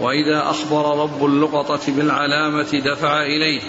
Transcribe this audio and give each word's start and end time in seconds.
وإذا 0.00 0.50
أخبر 0.50 1.02
رب 1.02 1.24
اللقطة 1.24 1.80
بالعلامة 1.88 2.82
دفع 2.84 3.22
إليه. 3.22 3.60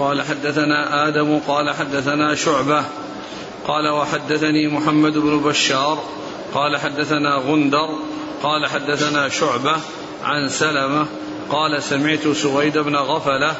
قال 0.00 0.22
حدثنا 0.22 1.08
آدم 1.08 1.38
قال 1.38 1.70
حدثنا 1.70 2.34
شعبة 2.34 2.84
قال 3.66 3.88
وحدثني 3.88 4.68
محمد 4.68 5.18
بن 5.18 5.40
بشار 5.40 5.98
قال 6.54 6.76
حدثنا 6.76 7.34
غندر 7.36 7.88
قال 8.42 8.66
حدثنا 8.66 9.28
شعبة 9.28 9.76
عن 10.24 10.48
سلمة 10.48 11.06
قال 11.50 11.82
سمعت 11.82 12.28
سويد 12.28 12.78
بن 12.78 12.96
غفلة 12.96 13.56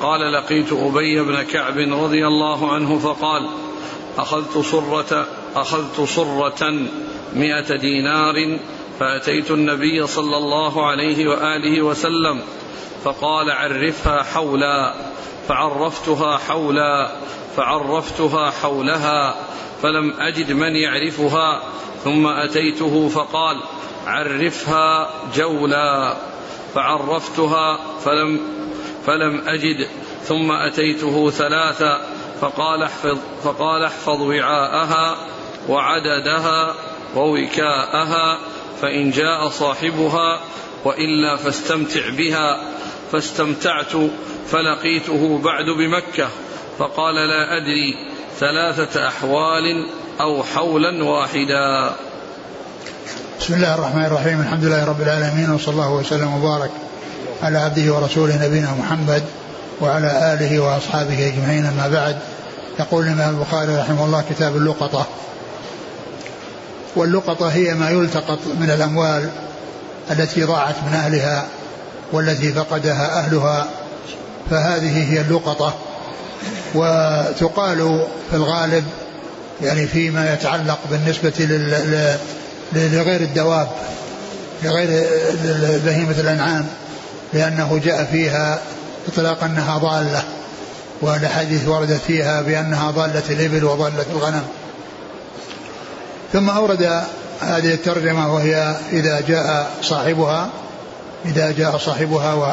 قال 0.00 0.32
لقيت 0.32 0.72
أبي 0.72 1.22
بن 1.22 1.42
كعب 1.42 1.78
رضي 1.78 2.26
الله 2.26 2.72
عنه 2.72 2.98
فقال 2.98 3.48
أخذت 4.18 4.58
صرة 4.58 5.26
أخذت 5.56 6.00
صرة 6.00 6.72
مئة 7.34 7.76
دينار 7.76 8.58
فأتيت 9.00 9.50
النبي 9.50 10.06
صلى 10.06 10.36
الله 10.36 10.86
عليه 10.86 11.28
وآله 11.28 11.82
وسلم 11.82 12.40
فقال 13.04 13.50
عرفها 13.50 14.22
حولا 14.22 14.94
فعرفتها 15.48 16.36
حولا 16.38 17.10
فعرفتها 17.56 18.50
حولها 18.50 19.34
فلم 19.82 20.14
أجد 20.18 20.52
من 20.52 20.76
يعرفها 20.76 21.62
ثم 22.04 22.26
أتيته 22.26 23.08
فقال 23.08 23.56
عرفها 24.06 25.10
جولا 25.36 26.16
فعرفتها 26.74 27.78
فلم 28.00 28.40
فلم 29.06 29.42
أجد 29.46 29.88
ثم 30.22 30.52
أتيته 30.52 31.30
ثلاثا 31.30 32.00
فقال 32.40 32.82
احفظ 32.82 33.18
فقال 33.44 33.82
احفظ 33.84 34.22
وعاءها 34.22 35.16
وعددها 35.68 36.74
ووكاءها 37.16 38.38
فإن 38.82 39.10
جاء 39.10 39.48
صاحبها 39.48 40.40
وإلا 40.84 41.36
فاستمتع 41.36 42.10
بها 42.10 42.60
فاستمتعت 43.12 43.92
فلقيته 44.50 45.40
بعد 45.44 45.64
بمكة 45.64 46.28
فقال 46.78 47.14
لا 47.14 47.56
أدري 47.56 47.94
ثلاثة 48.40 49.08
أحوال 49.08 49.86
أو 50.20 50.42
حولا 50.42 51.04
واحدا. 51.04 51.90
بسم 53.40 53.54
الله 53.54 53.74
الرحمن 53.74 54.04
الرحيم 54.04 54.40
الحمد 54.40 54.64
لله 54.64 54.84
رب 54.84 55.02
العالمين 55.02 55.50
وصلى 55.50 55.72
الله 55.72 55.92
وسلم 55.92 56.34
وبارك 56.34 56.70
على 57.42 57.58
عبده 57.58 57.94
ورسوله 57.94 58.46
نبينا 58.46 58.74
محمد 58.78 59.24
وعلى 59.80 60.34
آله 60.34 60.60
وأصحابه 60.60 61.28
أجمعين 61.28 61.66
أما 61.66 61.88
بعد. 61.88 62.18
يقول 62.80 63.06
الإمام 63.06 63.34
البخاري 63.34 63.76
رحمه 63.76 64.04
الله 64.04 64.24
كتاب 64.30 64.56
اللقطة. 64.56 65.06
واللقطة 66.96 67.48
هي 67.48 67.74
ما 67.74 67.90
يلتقط 67.90 68.38
من 68.60 68.70
الأموال 68.70 69.28
التي 70.10 70.42
ضاعت 70.42 70.74
من 70.86 70.94
أهلها 70.94 71.46
والتي 72.12 72.52
فقدها 72.52 73.18
أهلها. 73.18 73.66
فهذه 74.50 75.12
هي 75.12 75.20
اللقطة. 75.20 75.74
وتقال 76.74 78.06
في 78.30 78.36
الغالب 78.36 78.84
يعني 79.62 79.86
فيما 79.86 80.32
يتعلق 80.32 80.78
بالنسبة 80.90 81.32
لغير 82.72 83.20
الدواب 83.20 83.68
لغير 84.62 85.06
بهيمة 85.84 86.14
الأنعام 86.20 86.66
لأنه 87.32 87.80
جاء 87.84 88.04
فيها 88.04 88.58
إطلاق 89.08 89.44
أنها 89.44 89.78
ضالة 89.78 90.22
والأحاديث 91.00 91.68
وردت 91.68 92.00
فيها 92.06 92.42
بأنها 92.42 92.90
ضالة 92.90 93.22
الإبل 93.30 93.64
وضالة 93.64 94.04
الغنم. 94.12 94.42
ثم 96.34 96.50
أورد 96.50 96.82
هذه 97.40 97.74
الترجمة 97.74 98.34
وهي 98.34 98.76
إذا 98.92 99.20
جاء 99.20 99.70
صاحبها 99.82 100.50
إذا 101.24 101.50
جاء 101.50 101.76
صاحبها 101.76 102.34
و, 102.34 102.52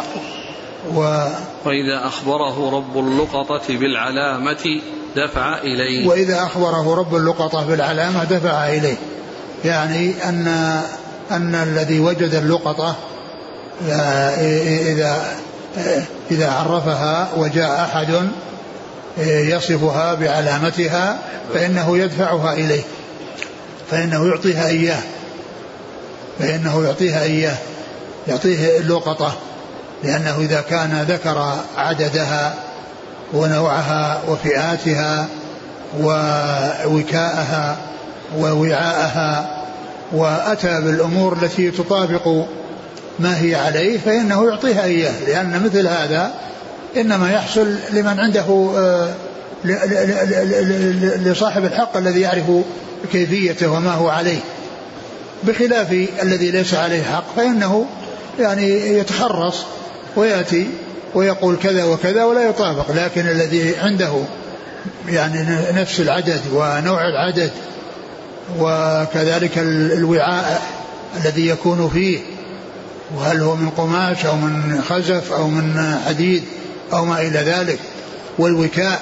و 0.95 1.27
وإذا 1.65 2.07
أخبره 2.07 2.71
رب 2.71 2.97
اللقطة 2.97 3.77
بالعلامة 3.77 4.81
دفع 5.15 5.57
إليه. 5.57 6.07
وإذا 6.07 6.43
أخبره 6.43 6.95
رب 6.95 7.15
اللقطة 7.15 7.65
بالعلامة 7.65 8.23
دفع 8.23 8.67
إليه. 8.67 8.95
يعني 9.65 10.13
أن 10.29 10.47
أن 11.31 11.55
الذي 11.55 11.99
وجد 11.99 12.33
اللقطة 12.33 12.95
إذا 14.91 15.35
إذا 16.31 16.51
عرفها 16.51 17.27
وجاء 17.37 17.81
أحد 17.81 18.27
يصفها 19.27 20.13
بعلامتها 20.13 21.19
فإنه 21.53 21.97
يدفعها 21.97 22.53
إليه. 22.53 22.81
فإنه 23.91 24.27
يعطيها 24.27 24.67
إياه. 24.67 25.01
فإنه 26.39 26.83
يعطيها 26.83 27.23
إياه. 27.23 27.57
يعطيه 28.27 28.77
اللقطة 28.77 29.33
لأنه 30.03 30.37
إذا 30.39 30.61
كان 30.61 31.05
ذكر 31.09 31.55
عددها 31.77 32.53
ونوعها 33.33 34.21
وفئاتها 34.27 35.27
ووكاءها 35.99 37.77
ووعاءها 38.37 39.61
وأتى 40.11 40.81
بالأمور 40.81 41.37
التي 41.43 41.71
تطابق 41.71 42.45
ما 43.19 43.41
هي 43.41 43.55
عليه 43.55 43.97
فإنه 43.97 44.49
يعطيها 44.49 44.83
إياه. 44.83 45.13
لأن 45.27 45.63
مثل 45.65 45.87
هذا 45.87 46.31
إنما 46.97 47.31
يحصل 47.31 47.75
لمن 47.91 48.19
عنده 48.19 48.69
لصاحب 51.25 51.65
الحق 51.65 51.97
الذي 51.97 52.21
يعرف 52.21 52.45
كيفيته 53.11 53.71
وما 53.71 53.91
هو 53.91 54.09
عليه. 54.09 54.39
بخلاف 55.43 55.91
الذي 56.23 56.51
ليس 56.51 56.73
عليه 56.73 57.03
حق 57.03 57.35
فإنه 57.35 57.85
يعني 58.39 58.97
يتخرص 58.97 59.55
ويأتي 60.15 60.67
ويقول 61.15 61.57
كذا 61.63 61.83
وكذا 61.83 62.23
ولا 62.23 62.49
يطابق. 62.49 62.91
لكن 62.91 63.27
الذي 63.27 63.75
عنده 63.77 64.13
يعني 65.09 65.45
نفس 65.73 65.99
العدد 65.99 66.41
ونوع 66.53 67.07
العدد 67.07 67.51
وكذلك 68.59 69.57
الوعاء 69.57 70.61
الذي 71.17 71.47
يكون 71.47 71.89
فيه 71.93 72.19
وهل 73.15 73.41
هو 73.41 73.55
من 73.55 73.69
قماش 73.69 74.25
أو 74.25 74.35
من 74.35 74.81
خزف 74.89 75.33
أو 75.33 75.47
من 75.47 75.97
حديد 76.07 76.43
أو 76.93 77.05
ما 77.05 77.21
إلى 77.21 77.39
ذلك 77.39 77.79
والوكاء 78.37 79.01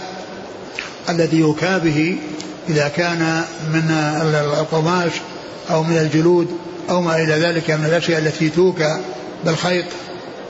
الذي 1.09 1.42
يكا 1.42 1.78
به 1.78 2.18
إذا 2.69 2.88
كان 2.88 3.44
من 3.74 3.91
القماش 4.59 5.12
أو 5.72 5.84
من 5.84 5.97
الجلود 5.97 6.47
أو 6.90 7.02
ما 7.02 7.16
إلى 7.16 7.34
ذلك 7.34 7.72
من 7.72 7.85
الأشياء 7.85 8.19
التي 8.19 8.50
توكى 8.50 8.97
بالخيط 9.46 9.85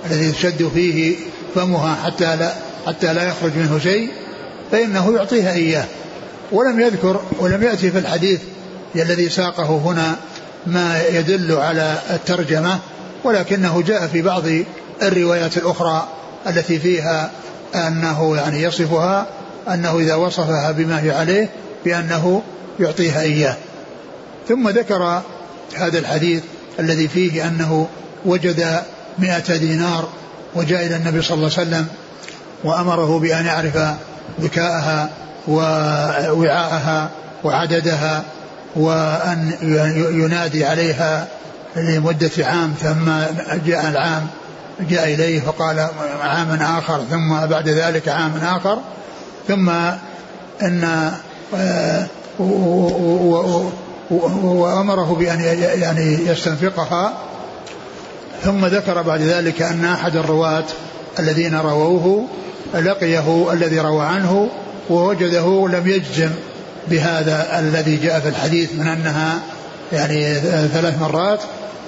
الذي 0.05 0.31
تشد 0.31 0.71
فيه 0.73 1.15
فمها 1.55 1.95
حتى 1.95 2.35
لا 2.35 2.53
حتى 2.87 3.13
لا 3.13 3.23
يخرج 3.23 3.51
منه 3.55 3.79
شيء 3.79 4.09
فإنه 4.71 5.15
يعطيها 5.15 5.53
إياه. 5.53 5.85
ولم 6.51 6.79
يذكر 6.79 7.21
ولم 7.39 7.63
يأتي 7.63 7.91
في 7.91 7.97
الحديث 7.97 8.39
الذي 8.95 9.29
ساقه 9.29 9.77
هنا 9.85 10.15
ما 10.67 11.01
يدل 11.11 11.51
على 11.51 11.97
الترجمة 12.09 12.79
ولكنه 13.23 13.81
جاء 13.81 14.07
في 14.07 14.21
بعض 14.21 14.43
الروايات 15.01 15.57
الأخرى 15.57 16.07
التي 16.47 16.79
فيها 16.79 17.31
أنه 17.75 18.35
يعني 18.35 18.63
يصفها 18.63 19.27
أنه 19.73 19.99
إذا 19.99 20.15
وصفها 20.15 20.71
بما 20.71 21.03
هي 21.03 21.11
عليه 21.11 21.49
بأنه 21.85 22.41
يعطيها 22.79 23.21
إياه. 23.21 23.55
ثم 24.47 24.69
ذكر 24.69 25.21
هذا 25.75 25.99
الحديث 25.99 26.43
الذي 26.79 27.07
فيه 27.07 27.47
أنه 27.47 27.87
وجد 28.25 28.83
مئة 29.19 29.57
دينار 29.57 30.09
وجاء 30.55 30.85
إلى 30.85 30.95
النبي 30.95 31.21
صلى 31.21 31.35
الله 31.35 31.51
عليه 31.57 31.67
وسلم 31.67 31.87
وأمره 32.63 33.19
بأن 33.19 33.45
يعرف 33.45 33.77
ذكاءها 34.41 35.09
ووعاءها 35.47 37.09
وعددها 37.43 38.23
وأن 38.75 39.53
ينادي 40.11 40.65
عليها 40.65 41.27
لمدة 41.75 42.31
عام 42.39 42.73
ثم 42.81 43.11
جاء 43.65 43.89
العام 43.89 44.27
جاء 44.89 45.13
إليه 45.13 45.39
فقال 45.39 45.87
عاما 46.21 46.79
آخر 46.79 47.01
ثم 47.09 47.45
بعد 47.45 47.69
ذلك 47.69 48.07
عام 48.07 48.37
آخر 48.37 48.79
ثم 49.47 49.69
أن 50.61 51.11
وأمره 54.39 55.15
بأن 55.19 55.41
يعني 55.81 56.19
يستنفقها 56.27 57.13
ثم 58.43 58.65
ذكر 58.65 59.01
بعد 59.01 59.21
ذلك 59.21 59.61
أن 59.61 59.85
أحد 59.85 60.15
الرواة 60.15 60.65
الذين 61.19 61.55
رووه 61.55 62.25
لقيه 62.73 63.53
الذي 63.53 63.79
روى 63.79 64.05
عنه 64.05 64.49
ووجده 64.89 65.67
لم 65.67 65.87
يجزم 65.87 66.29
بهذا 66.87 67.59
الذي 67.59 67.95
جاء 67.97 68.19
في 68.19 68.29
الحديث 68.29 68.75
من 68.75 68.87
أنها 68.87 69.39
يعني 69.93 70.35
ثلاث 70.73 71.01
مرات 71.01 71.39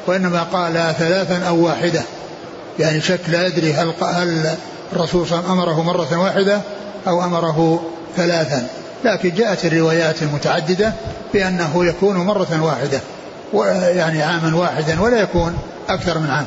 وإنما 0.07 0.43
قال 0.43 0.93
ثلاثا 0.99 1.47
أو 1.47 1.65
واحدة. 1.65 2.01
يعني 2.79 3.01
شك 3.01 3.19
لا 3.27 3.47
يدري 3.47 3.73
هل, 3.73 3.93
هل 4.01 4.55
الرسول 4.93 5.27
صلى 5.27 5.39
الله 5.39 5.51
عليه 5.51 5.61
وسلم 5.61 5.69
أمره 5.69 5.83
مرة 5.83 6.17
واحدة 6.17 6.61
أو 7.07 7.23
أمره 7.23 7.83
ثلاثا. 8.17 8.67
لكن 9.05 9.35
جاءت 9.35 9.65
الروايات 9.65 10.21
المتعددة 10.21 10.93
بأنه 11.33 11.85
يكون 11.85 12.15
مرة 12.17 12.61
واحدة 12.61 13.01
يعني 13.89 14.23
عاما 14.23 14.55
واحدا 14.55 15.01
ولا 15.01 15.21
يكون 15.21 15.57
أكثر 15.89 16.19
من 16.19 16.29
عام. 16.29 16.45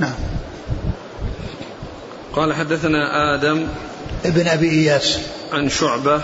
نعم. 0.00 0.14
قال 2.32 2.54
حدثنا 2.54 3.34
آدم 3.34 3.66
ابن 4.24 4.48
أبي 4.48 4.70
إياس. 4.70 5.18
عن 5.52 5.68
شعبة. 5.68 6.20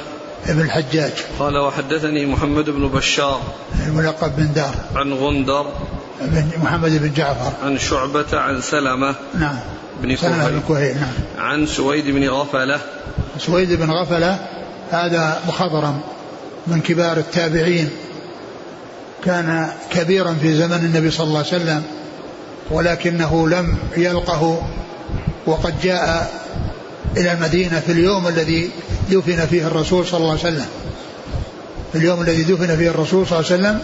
ابن 0.46 0.60
الحجاج. 0.60 1.12
قال 1.38 1.58
وحدثني 1.58 2.26
محمد 2.26 2.70
بن 2.70 2.88
بشار. 2.88 3.40
الملقب 3.86 4.36
بن 4.36 4.52
دار. 4.52 4.74
عن 4.94 5.12
غندر. 5.12 5.72
بن 6.20 6.50
محمد 6.62 6.90
بن 6.90 7.12
جعفر. 7.12 7.52
عن 7.64 7.78
شعبة 7.78 8.38
عن 8.38 8.60
سلمة. 8.60 9.14
نعم. 9.34 9.58
بن 10.02 10.16
سلمة 10.16 10.48
بن 10.48 10.62
كهيل 10.68 10.96
نعم. 10.96 11.12
عن 11.38 11.66
سويد 11.66 12.04
بن 12.06 12.28
غفلة. 12.28 12.80
سويد 13.38 13.72
بن 13.72 13.90
غفلة 13.90 14.38
هذا 14.90 15.40
مخضرم 15.48 16.00
من 16.66 16.80
كبار 16.80 17.16
التابعين 17.16 17.90
كان 19.24 19.68
كبيرا 19.90 20.36
في 20.42 20.56
زمن 20.56 20.76
النبي 20.76 21.10
صلى 21.10 21.26
الله 21.26 21.38
عليه 21.38 21.48
وسلم 21.48 21.82
ولكنه 22.70 23.48
لم 23.48 23.78
يلقه 23.96 24.62
وقد 25.46 25.80
جاء 25.82 26.30
إلى 27.16 27.32
المدينة 27.32 27.80
في 27.80 27.92
اليوم 27.92 28.28
الذي 28.28 28.70
دفن 29.10 29.46
فيه 29.46 29.66
الرسول 29.66 30.06
صلى 30.06 30.18
الله 30.18 30.30
عليه 30.30 30.40
وسلم. 30.40 30.66
في 31.92 31.98
اليوم 31.98 32.22
الذي 32.22 32.42
دفن 32.42 32.76
فيه 32.76 32.90
الرسول 32.90 33.26
صلى 33.26 33.38
الله 33.38 33.50
عليه 33.50 33.60
وسلم 33.60 33.80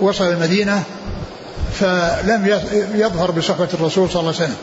وصل 0.00 0.24
المدينة 0.24 0.82
فلم 1.72 2.60
يظهر 2.94 3.30
بصحبة 3.30 3.68
الرسول 3.74 4.10
صلى 4.10 4.20
الله 4.20 4.34
عليه 4.34 4.44
وسلم. 4.44 4.56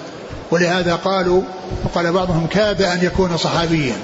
ولهذا 0.52 0.96
قالوا 0.96 1.42
وقال 1.84 2.12
بعضهم 2.12 2.48
كاد 2.48 2.82
أن 2.82 3.00
يكون 3.04 3.38
صحابيا. 3.38 3.96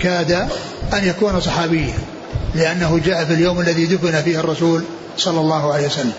كاد 0.00 0.48
أن 0.94 1.04
يكون 1.04 1.40
صحابيا 1.40 1.94
لأنه 2.54 3.00
جاء 3.04 3.24
في 3.24 3.32
اليوم 3.32 3.60
الذي 3.60 3.86
دفن 3.86 4.22
فيه 4.22 4.40
الرسول 4.40 4.82
صلى 5.16 5.40
الله 5.40 5.72
عليه 5.72 5.86
وسلم. 5.86 6.12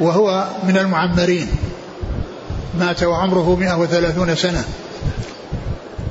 وهو 0.00 0.48
من 0.68 0.76
المعمرين. 0.76 1.48
مات 2.78 3.02
وعمره 3.02 3.56
130 3.56 4.34
سنة. 4.34 4.64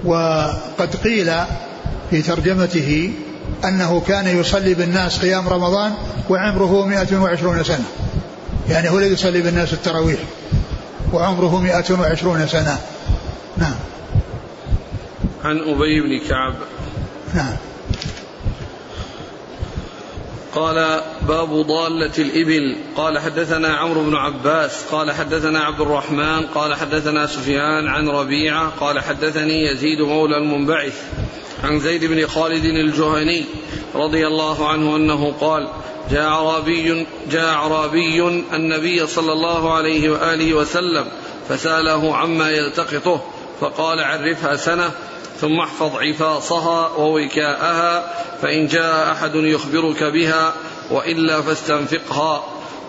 وقد 0.05 0.95
قيل 1.03 1.31
في 2.09 2.21
ترجمته 2.21 3.11
أنه 3.65 4.01
كان 4.07 4.39
يصلي 4.39 4.73
بالناس 4.73 5.19
قيام 5.19 5.49
رمضان 5.49 5.93
وعمره 6.29 6.85
120 6.85 7.63
سنة. 7.63 7.85
يعني 8.69 8.89
هو 8.89 8.97
الذي 8.97 9.13
يصلي 9.13 9.41
بالناس 9.41 9.73
التراويح. 9.73 10.19
وعمره 11.13 11.59
120 11.59 12.47
سنة. 12.47 12.77
نعم. 13.57 13.75
عن 15.43 15.57
أبي 15.57 16.01
بن 16.01 16.29
كعب 16.29 16.53
نعم. 17.35 17.55
قال 20.55 21.01
باب 21.27 21.49
ضالة 21.49 22.13
الإبل. 22.19 22.77
قال 22.95 23.19
حدثنا 23.19 23.77
عمرو 23.77 24.03
بن 24.03 24.15
عباس. 24.15 24.83
قال 24.91 25.11
حدثنا 25.11 25.59
عبد 25.59 25.81
الرحمن. 25.81 26.45
قال 26.55 26.75
حدثنا 26.75 27.27
سفيان 27.27 27.87
عن 27.87 28.09
ربيعة. 28.09 28.69
قال 28.79 28.99
حدثني 28.99 29.71
يزيد 29.71 30.01
مولى 30.01 30.37
المنبعث 30.37 31.03
عن 31.63 31.79
زيد 31.79 32.05
بن 32.05 32.27
خالد 32.27 32.65
الجهني 32.65 33.45
رضي 33.95 34.27
الله 34.27 34.67
عنه 34.69 34.95
أنه 34.95 35.33
قال 35.41 35.69
جاء 36.11 36.27
أعرابي 36.27 37.05
جاء 37.31 37.53
أعرابي 37.53 38.27
النبي 38.53 39.07
صلى 39.07 39.33
الله 39.33 39.73
عليه 39.73 40.09
وآله 40.09 40.53
وسلم 40.53 41.05
فسأله 41.49 42.15
عما 42.15 42.49
يلتقطه 42.49 43.21
فقال 43.61 43.99
عرفها 43.99 44.55
سنة. 44.55 44.91
ثم 45.41 45.59
احفظ 45.59 45.95
عفاصها 45.95 46.87
ووكاءها 46.87 48.13
فإن 48.41 48.67
جاء 48.67 49.11
أحد 49.11 49.35
يخبرك 49.35 50.03
بها 50.03 50.53
وإلا 50.91 51.41
فاستنفقها. 51.41 52.43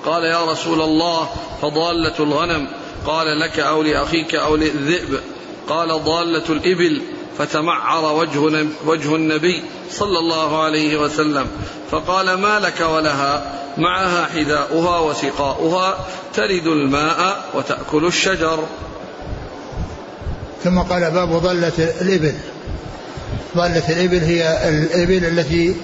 قال 0.06 0.22
يا 0.22 0.44
رسول 0.44 0.80
الله 0.80 1.30
فضالة 1.62 2.14
الغنم. 2.20 2.68
قال 3.06 3.40
لك 3.40 3.58
أو 3.58 3.82
لأخيك 3.82 4.34
أو 4.34 4.56
للذئب. 4.56 5.20
قال 5.68 6.04
ضالة 6.04 6.44
الإبل. 6.48 7.02
فتمعر 7.38 8.14
وجه, 8.14 8.66
وجه 8.86 9.14
النبي 9.14 9.62
صلى 9.90 10.18
الله 10.18 10.62
عليه 10.62 10.96
وسلم. 10.96 11.46
فقال 11.90 12.34
ما 12.34 12.60
لك 12.60 12.80
ولها؟ 12.80 13.52
معها 13.76 14.26
حذاؤها 14.26 15.00
وسقاؤها. 15.00 16.06
ترد 16.34 16.66
الماء 16.66 17.44
وتأكل 17.54 18.06
الشجر. 18.06 18.64
ثم 20.64 20.78
قال 20.78 21.10
باب 21.10 21.32
ضلة 21.32 21.72
الإبل. 22.00 22.34
ضلة 23.56 23.88
الإبل 23.88 24.24
هي 24.24 24.68
الإبل 24.68 25.24
التي 25.24 25.76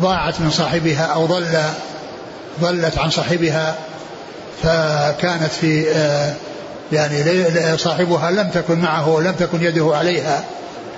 ضاعت 0.00 0.40
من 0.40 0.50
صاحبها 0.50 1.04
أو 1.04 1.26
ضل 1.26 1.58
ضلت 2.60 2.98
عن 2.98 3.10
صاحبها 3.10 3.74
فكانت 4.62 5.52
في 5.60 5.90
آه، 5.90 6.34
يعني 6.92 7.24
صاحبها 7.78 8.30
لم 8.30 8.50
تكن 8.54 8.78
معه 8.78 9.08
ولم 9.08 9.32
تكن 9.32 9.62
يده 9.62 9.96
عليها 9.96 10.44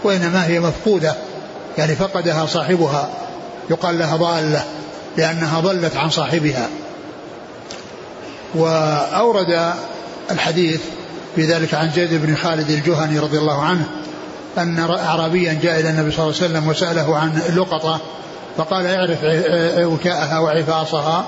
وإنما 0.05 0.47
هي 0.47 0.61
مفقودة 0.61 1.15
يعني 1.79 1.97
فقدها 1.97 2.47
صاحبها 2.47 3.09
يقال 3.71 3.99
لها 3.99 4.17
ضالة 4.17 4.65
لأنها 5.17 5.61
ضلت 5.61 5.97
عن 5.97 6.11
صاحبها. 6.11 6.69
وأورد 8.55 9.73
الحديث 10.31 10.81
في 11.37 11.43
ذلك 11.43 11.75
عن 11.75 11.91
زيد 11.91 12.15
بن 12.15 12.37
خالد 12.37 12.71
الجهني 12.71 13.19
رضي 13.19 13.39
الله 13.39 13.63
عنه 13.63 13.87
أن 14.59 14.79
أعرابيا 14.79 15.59
جاء 15.63 15.81
إلى 15.81 15.91
النبي 15.91 16.11
صلى 16.11 16.25
الله 16.25 16.37
عليه 16.41 16.47
وسلم 16.47 16.69
وسأله 16.69 17.17
عن 17.17 17.39
اللقطة 17.49 18.01
فقال 18.57 18.87
اعرف 18.87 19.19
وكاءها 19.93 20.39
وعفاصها 20.39 21.25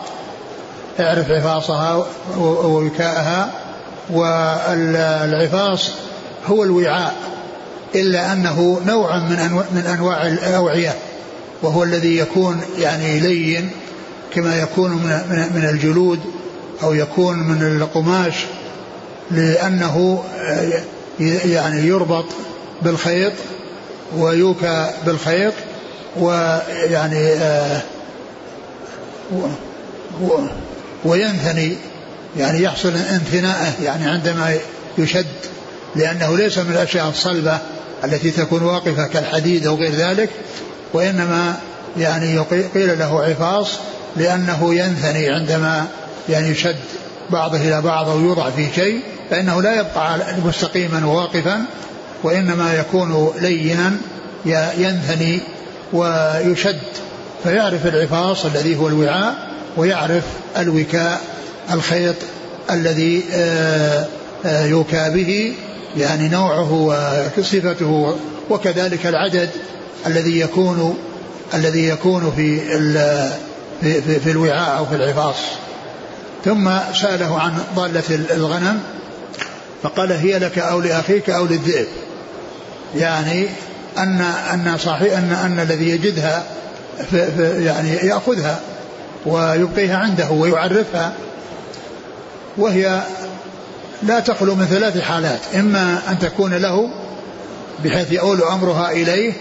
اعرف 1.00 1.31
عفاصها 1.31 2.06
ووكاءها 2.38 3.50
والعفاص 4.11 5.91
هو 6.47 6.64
الوعاء 6.64 7.14
إلا 7.94 8.32
أنه 8.32 8.81
نوع 8.86 9.19
من 9.19 9.36
أنواع, 9.36 9.65
من 9.72 9.86
أنواع 9.86 10.27
الأوعية 10.27 10.94
وهو 11.63 11.82
الذي 11.82 12.19
يكون 12.19 12.60
يعني 12.79 13.20
لين 13.20 13.70
كما 14.34 14.60
يكون 14.60 14.91
من, 14.91 15.51
من 15.55 15.69
الجلود 15.70 16.20
أو 16.82 16.94
يكون 16.94 17.39
من 17.39 17.63
القماش 17.63 18.34
لأنه 19.30 20.24
يعني 21.44 21.86
يربط 21.86 22.24
بالخيط 22.82 23.32
ويوكى 24.16 24.90
بالخيط 25.06 25.54
ويعني 26.16 27.32
آه 27.32 27.80
وينثني 31.04 31.76
يعني 32.38 32.62
يحصل 32.62 32.88
انثناءه 32.88 33.72
يعني 33.84 34.10
عندما 34.10 34.54
يشد 34.98 35.26
لأنه 35.96 36.36
ليس 36.36 36.58
من 36.58 36.72
الأشياء 36.72 37.08
الصلبة 37.08 37.58
التي 38.04 38.30
تكون 38.30 38.62
واقفة 38.62 39.06
كالحديد 39.06 39.66
أو 39.66 39.74
غير 39.74 39.92
ذلك 39.92 40.30
وإنما 40.92 41.56
يعني 41.98 42.38
قيل 42.74 42.98
له 42.98 43.22
عفاص 43.22 43.68
لأنه 44.16 44.74
ينثني 44.74 45.28
عندما 45.28 45.86
يعني 46.28 46.48
يشد 46.48 46.76
بعضه 47.30 47.56
إلى 47.56 47.82
بعض 47.82 48.08
أو 48.08 48.20
يوضع 48.20 48.50
في 48.50 48.66
شيء. 48.74 49.00
فإنه 49.30 49.62
لا 49.62 49.80
يبقى 49.80 50.18
مستقيما 50.44 51.06
وواقفا 51.06 51.64
وإنما 52.22 52.74
يكون 52.74 53.32
لينا 53.40 53.92
ينثني 54.78 55.40
ويشد 55.92 56.80
فيعرف 57.44 57.86
العفاص 57.86 58.44
الذي 58.44 58.76
هو 58.76 58.88
الوعاء 58.88 59.34
ويعرف 59.76 60.24
الوكاء 60.58 61.20
الخيط 61.72 62.14
الذي 62.70 63.24
آه، 63.32 64.06
آه، 64.46 64.64
يوكى 64.64 65.10
به 65.10 65.54
يعني 65.96 66.28
نوعه 66.28 66.72
وصفته 67.38 68.16
وكذلك 68.50 69.06
العدد 69.06 69.50
الذي 70.06 70.40
يكون 70.40 70.98
الذي 71.54 71.88
يكون 71.88 72.32
في 72.36 72.60
في, 73.80 74.20
في 74.20 74.30
الوعاء 74.30 74.78
أو 74.78 74.86
في 74.86 74.94
العفاص. 74.94 75.36
ثم 76.44 76.70
سأله 76.94 77.40
عن 77.40 77.52
ضالة 77.76 78.02
الغنم. 78.34 78.80
فقال 79.86 80.12
هي 80.12 80.38
لك 80.38 80.58
أو 80.58 80.81
لأخيك 80.81 81.31
أو 81.31 81.46
للذئب. 81.46 81.86
يعني 82.94 83.48
أن 83.98 84.20
أن 84.20 84.78
صاحب 84.78 85.06
أن 85.06 85.32
أن 85.32 85.60
الذي 85.60 85.88
يجدها 85.90 86.44
في 87.10 87.26
في 87.36 87.64
يعني 87.64 87.90
يأخذها 87.90 88.60
ويبقيها 89.26 89.96
عنده 89.96 90.31
ويعرفها 90.31 91.12
وهي 92.56 93.02
لا 94.02 94.20
تخلو 94.20 94.55
من 94.55 94.66
ثلاث 94.66 95.00
حالات. 95.00 95.40
إما 95.55 96.02
أن 96.08 96.19
تكون 96.19 96.55
له 96.55 96.90
بحيث 97.84 98.12
يؤول 98.12 98.43
أمرها 98.43 98.90
إليه 98.90 99.32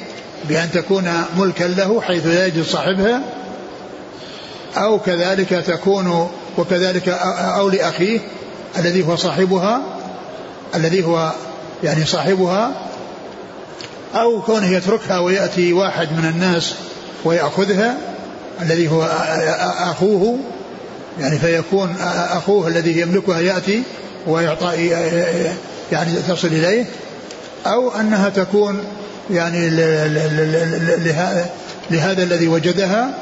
بأن 0.49 0.71
تكون 0.71 1.11
ملكا 1.37 1.63
له 1.63 2.01
حيث 2.01 2.27
لا 2.27 2.45
يجد 2.45 2.63
صاحبها 2.63 3.21
أو 4.77 4.99
كذلك 4.99 5.49
تكون 5.49 6.29
وكذلك 6.57 7.09
أو 7.09 7.69
لأخيه 7.69 8.19
الذي 8.77 9.07
هو 9.07 9.15
صاحبها 9.15 9.94
الذي 10.75 11.05
هو 11.05 11.31
يعني 11.83 12.05
صاحبها 12.05 12.71
أو 14.15 14.41
كونه 14.41 14.71
يتركها 14.71 15.19
ويأتي 15.19 15.73
واحد 15.73 16.07
من 16.11 16.25
الناس 16.25 16.73
ويأخذها 17.25 17.97
الذي 18.61 18.87
هو 18.87 19.03
أخوه 19.79 20.39
يعني 21.19 21.39
فيكون 21.39 21.95
أخوه 22.31 22.67
الذي 22.67 22.99
يملكها 23.01 23.39
يأتي 23.39 23.83
ويعطى 24.27 24.87
يعني 25.91 26.11
تصل 26.27 26.47
إليه 26.47 26.85
أو 27.65 27.91
أنها 27.91 28.29
تكون 28.29 28.79
يعني 29.31 29.69
لهذا 31.89 32.23
الذي 32.23 32.47
وجدها 32.47 33.13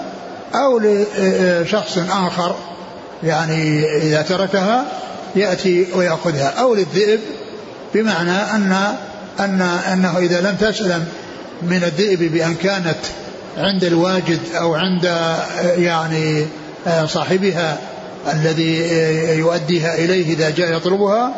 أو 0.56 0.80
لشخص 0.80 1.98
آخر 2.10 2.56
يعني 3.24 3.86
إذا 3.98 4.22
تركها 4.22 4.86
يأتي 5.36 5.88
ويأخذها 5.96 6.48
أو 6.48 6.76
للذئب 6.76 7.20
بمعنى 7.94 8.32
أن 8.32 8.96
أن 9.40 9.62
أنه 9.62 10.18
إذا 10.18 10.42
لم 10.42 10.56
تسلم 10.56 11.06
من 11.62 11.84
الذئب 11.84 12.32
بأن 12.34 12.56
كانت 12.56 12.98
عند 13.58 13.84
الواجد 13.84 14.40
أو 14.56 14.76
عند 14.76 15.04
يعني 15.78 16.46
صاحبها 17.06 17.78
الذي 18.34 18.78
يؤديها 19.40 19.96
إليه 19.96 20.34
إذا 20.34 20.50
جاء 20.50 20.78
يطلبها 20.78 21.34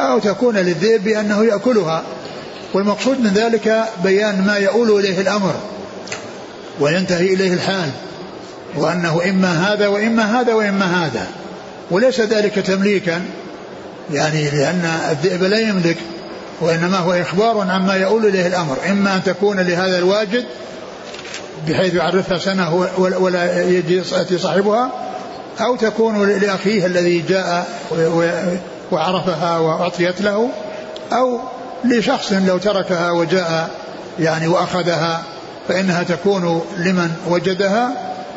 أو 0.00 0.18
تكون 0.18 0.56
للذئب 0.56 1.04
بأنه 1.04 1.44
يأكلها. 1.44 2.02
والمقصود 2.74 3.20
من 3.20 3.30
ذلك 3.30 3.84
بيان 4.04 4.46
ما 4.46 4.56
يؤول 4.56 4.90
إليه 4.90 5.20
الأمر 5.20 5.54
وينتهي 6.80 7.34
إليه 7.34 7.52
الحال 7.52 7.90
وأنه 8.76 9.20
إما 9.30 9.72
هذا 9.72 9.88
وإما 9.88 10.40
هذا 10.40 10.54
وإما 10.54 11.06
هذا. 11.06 11.26
وليس 11.90 12.20
ذلك 12.20 12.54
تمليكا. 12.54 13.22
يعني 14.12 14.50
لأن 14.50 15.00
الذئب 15.10 15.42
لا 15.42 15.58
يملك 15.58 15.96
وإنما 16.60 16.98
هو 16.98 17.12
إخبار 17.12 17.60
عما 17.60 17.94
يؤول 17.94 18.26
إليه 18.26 18.46
الأمر. 18.46 18.76
إما 18.90 19.14
أن 19.14 19.22
تكون 19.22 19.60
لهذا 19.60 19.98
الواجد 19.98 20.44
بحيث 21.68 21.94
يعرفها 21.94 22.38
سنة 22.38 22.88
ولا 22.98 23.62
يأتي 23.70 24.38
صاحبها 24.38 24.90
أو 25.60 25.76
تكون 25.76 26.28
لأخيه 26.28 26.86
الذي 26.86 27.24
جاء 27.28 27.68
وعرفها 28.92 29.58
وأعطيت 29.58 30.20
له 30.20 30.50
أو 31.12 31.40
لشخص 31.84 32.32
لو 32.32 32.58
تركها 32.58 33.10
وجاء 33.10 33.70
يعني 34.20 34.48
وأخذها 34.48 35.22
فإنها 35.68 36.02
تكون 36.02 36.62
لمن 36.76 37.10
وجدها 37.28 37.92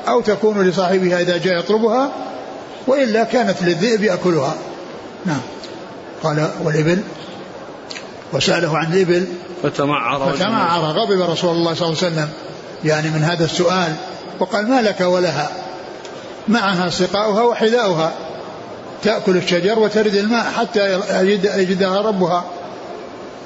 أو 0.07 0.21
تكون 0.21 0.67
لصاحبها 0.67 1.21
إذا 1.21 1.37
جاء 1.37 1.59
يطلبها 1.59 2.11
وإلا 2.87 3.23
كانت 3.23 3.61
للذئب 3.61 4.03
يأكلها. 4.03 4.55
نعم. 5.25 5.41
قال 6.23 6.49
والإبل 6.63 7.01
وسأله 8.33 8.77
عن 8.77 8.93
الإبل 8.93 9.27
فتمعر 9.63 10.33
فتمعر 10.33 10.81
غضب 10.81 11.21
رسول 11.21 11.51
الله 11.55 11.73
صلى 11.73 11.87
الله 11.87 11.97
عليه 12.03 12.07
وسلم 12.07 12.29
يعني 12.83 13.09
من 13.09 13.23
هذا 13.23 13.45
السؤال 13.45 13.95
وقال 14.39 14.69
ما 14.69 14.81
لك 14.81 15.01
ولها؟ 15.01 15.49
معها 16.47 16.89
سقاؤها 16.89 17.41
وحذاؤها 17.41 18.11
تأكل 19.03 19.37
الشجر 19.37 19.79
وترد 19.79 20.15
الماء 20.15 20.51
حتى 20.51 20.99
يجدها 21.61 22.01
ربها. 22.01 22.45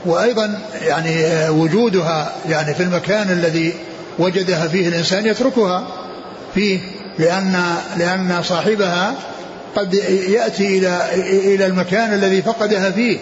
وأيضا 0.05 0.59
يعني 0.81 1.49
وجودها 1.49 2.31
يعني 2.49 2.73
في 2.73 2.83
المكان 2.83 3.31
الذي 3.31 3.73
وجدها 4.19 4.67
فيه 4.67 4.87
الإنسان 4.87 5.25
يتركها 5.25 5.87
فيه 6.55 6.79
لأن 7.19 7.63
لأن 7.97 8.39
صاحبها 8.43 9.15
قد 9.75 9.93
يأتي 10.29 10.77
إلى 10.77 11.01
إلى 11.55 11.65
المكان 11.65 12.13
الذي 12.13 12.41
فقدها 12.41 12.91
فيه 12.91 13.17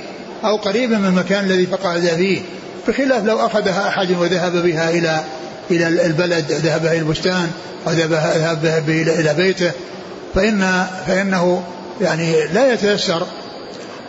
أو 0.46 0.58
قريبا 0.58 0.98
من 0.98 1.06
المكان 1.06 1.46
الذي 1.46 1.66
فقدها 1.66 2.16
فيه. 2.16 2.42
بخلاف 2.88 3.26
لو 3.26 3.46
أخذها 3.46 3.88
أحد 3.88 4.12
وذهب 4.12 4.64
بها 4.64 4.90
إلى 4.90 5.24
إلى 5.72 5.88
البلد 5.88 6.52
ذهب 6.52 6.86
إلى 6.86 6.98
البستان 6.98 7.52
وذهب 7.86 8.62
بها 8.62 8.78
إلى 9.20 9.34
بيته 9.34 9.72
فإن 10.36 10.88
فإنه 11.08 11.64
يعني 12.02 12.48
لا 12.54 12.74
يتيسر 12.74 13.28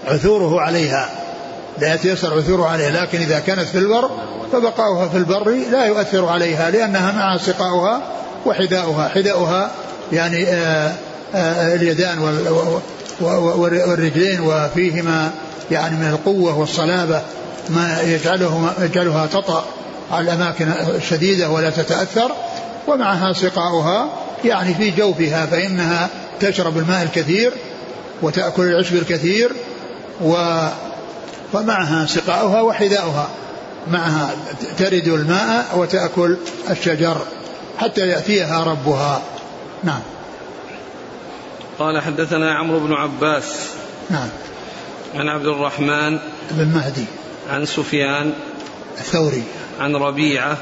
عثوره 0.07 0.61
عليها. 0.61 1.11
لا 1.79 1.95
يتيسر 1.95 2.39
عثوره 2.39 2.67
عليها 2.67 2.91
لكن 2.91 3.19
إذا 3.19 3.39
كانت 3.39 3.69
في 3.69 3.79
البر 3.79 4.11
فبقاؤها 4.53 5.09
في 5.09 5.17
البر 5.17 5.51
لا 5.73 5.87
يؤثر 5.87 6.27
عليها 6.27 6.71
لأنها 6.71 7.13
معها 7.13 7.39
سقاؤها 7.39 8.03
وحذاؤها. 8.47 9.09
حذاؤها 9.09 9.71
يعني 10.13 10.47
آآ 10.49 10.93
اليدان 11.35 12.19
والرجلين 13.21 14.41
وفيهما 14.41 15.31
يعني 15.71 15.97
من 15.97 16.09
القوة 16.09 16.59
والصلابة 16.59 17.23
ما 17.69 18.01
يجعله 18.03 18.73
يجعلها 18.81 19.27
تطأ 19.27 19.65
على 20.11 20.25
الأماكن 20.25 20.69
الشديدة 20.97 21.51
ولا 21.51 21.71
تتأثر 21.71 22.33
ومعها 22.87 23.33
سقاؤها 23.33 24.09
يعني 24.45 24.75
في 24.75 24.91
جوفها 24.91 25.47
فإنها 25.47 26.09
تشرب 26.41 26.79
الماء 26.79 27.03
الكثير 27.03 27.53
وتأكل 28.23 28.63
العشب 28.63 28.97
الكثير 28.97 29.53
و 30.23 30.35
ومعها 31.55 32.07
سقاؤها 32.07 32.61
وحذاؤها 32.61 33.29
معها 33.91 34.31
ترد 34.79 35.09
الماء 35.09 35.67
وتأكل 35.77 36.37
الشجر 36.71 37.17
حتى 37.79 38.01
يأتيها 38.01 38.65
ربها. 38.65 39.23
نعم. 39.85 40.01
قال 41.79 42.03
حدثنا 42.03 42.55
عمرو 42.55 42.81
بن 42.81 42.93
عباس 42.93 43.71
نعم. 44.11 44.29
عن 45.15 45.29
عبد 45.29 45.47
الرحمن 45.47 46.19
بن 46.51 46.69
مهدي. 46.69 47.05
عن 47.51 47.67
سفيان 47.67 48.33
الثوري. 48.99 49.43
عن 49.81 49.97
ربيعة 49.97 50.59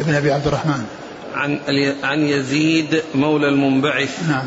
ابن 0.00 0.14
أبي 0.14 0.32
عبد 0.32 0.46
الرحمن. 0.46 0.84
عن 1.34 1.58
عن 2.02 2.20
يزيد 2.26 3.02
مولى 3.14 3.48
المنبعث 3.48 4.28
نعم. 4.28 4.46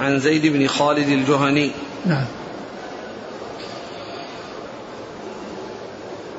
عن 0.00 0.18
زيد 0.18 0.46
بن 0.46 0.68
خالد 0.68 1.08
الجهني 1.08 1.70
نعم. 2.06 2.24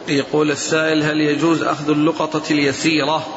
يقول 0.08 0.51
السائل 0.51 1.03
هل 1.03 1.22
يجوز 1.22 1.62
أخذ 1.62 1.89
اللقطة 1.89 2.51
اليسيرة 2.51 3.27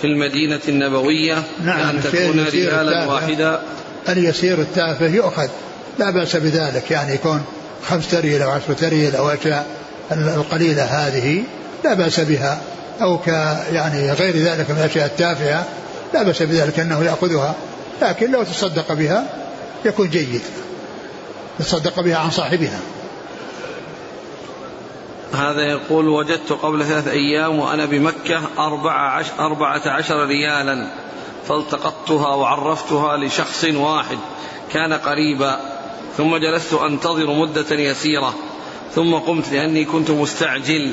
في 0.00 0.06
المدينة 0.06 0.60
النبوية 0.68 1.42
نعم 1.64 1.96
أن 1.96 2.02
تكون 2.02 2.44
ريالا 2.44 3.06
واحدا؟ 3.06 3.62
اليسير 4.08 4.60
التافه 4.60 5.06
يؤخذ. 5.06 5.48
لا 5.98 6.10
بأس 6.10 6.36
بذلك 6.36 6.90
يعني 6.90 7.14
يكون 7.14 7.44
خمس 7.88 8.10
تريل 8.10 8.42
أو 8.42 8.50
عشر 8.50 8.72
تريل 8.72 9.16
أو 9.16 9.28
أشياء 9.28 9.66
القليلة 10.12 10.84
هذه 10.84 11.42
لا 11.84 11.94
بأس 11.94 12.20
بها. 12.20 12.60
أو 13.02 13.18
ك 13.18 13.28
يعني 13.72 14.12
غير 14.12 14.36
ذلك 14.36 14.70
من 14.70 14.76
الأشياء 14.78 15.06
التافهة 15.06 15.64
لا 16.14 16.22
بأس 16.22 16.42
بذلك 16.42 16.80
أنه 16.80 17.04
يأخذها. 17.04 17.54
لكن 18.02 18.30
لو 18.30 18.42
تصدق 18.42 18.92
بها 18.92 19.26
يكون 19.84 20.10
جيد. 20.10 20.42
يتصدق 21.60 22.00
بها 22.00 22.16
عن 22.16 22.30
صاحبها. 22.30 22.80
هذا 25.34 25.62
يقول 25.62 26.08
وجدت 26.08 26.52
قبل 26.52 26.84
ثلاث 26.84 27.08
أيام 27.08 27.58
وأنا 27.58 27.84
بمكة 27.84 28.40
أربع 28.58 28.92
عش 28.92 29.26
أربعة 29.38 29.88
عشر 29.88 30.26
ريالا. 30.26 30.90
فالتقطتها 31.48 32.34
وعرفتها 32.34 33.16
لشخص 33.16 33.64
واحد 33.64 34.18
كان 34.72 34.92
قريبا 34.92 35.60
ثم 36.16 36.36
جلست 36.36 36.74
أنتظر 36.74 37.32
مدة 37.32 37.76
يسيرة 37.76 38.34
ثم 38.94 39.14
قمت 39.14 39.52
لأني 39.52 39.84
كنت 39.84 40.10
مستعجل 40.10 40.92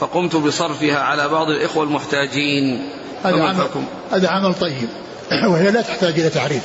فقمت 0.00 0.36
بصرفها 0.36 0.98
على 0.98 1.28
بعض 1.28 1.48
الإخوة 1.48 1.84
المحتاجين. 1.84 2.88
هذا 3.24 3.42
عمل, 3.42 3.66
هذا 4.12 4.28
عمل 4.28 4.54
طيب. 4.54 4.88
وهي 5.52 5.70
لا 5.70 5.82
تحتاج 5.82 6.20
إلى 6.20 6.28
تعريف. 6.28 6.62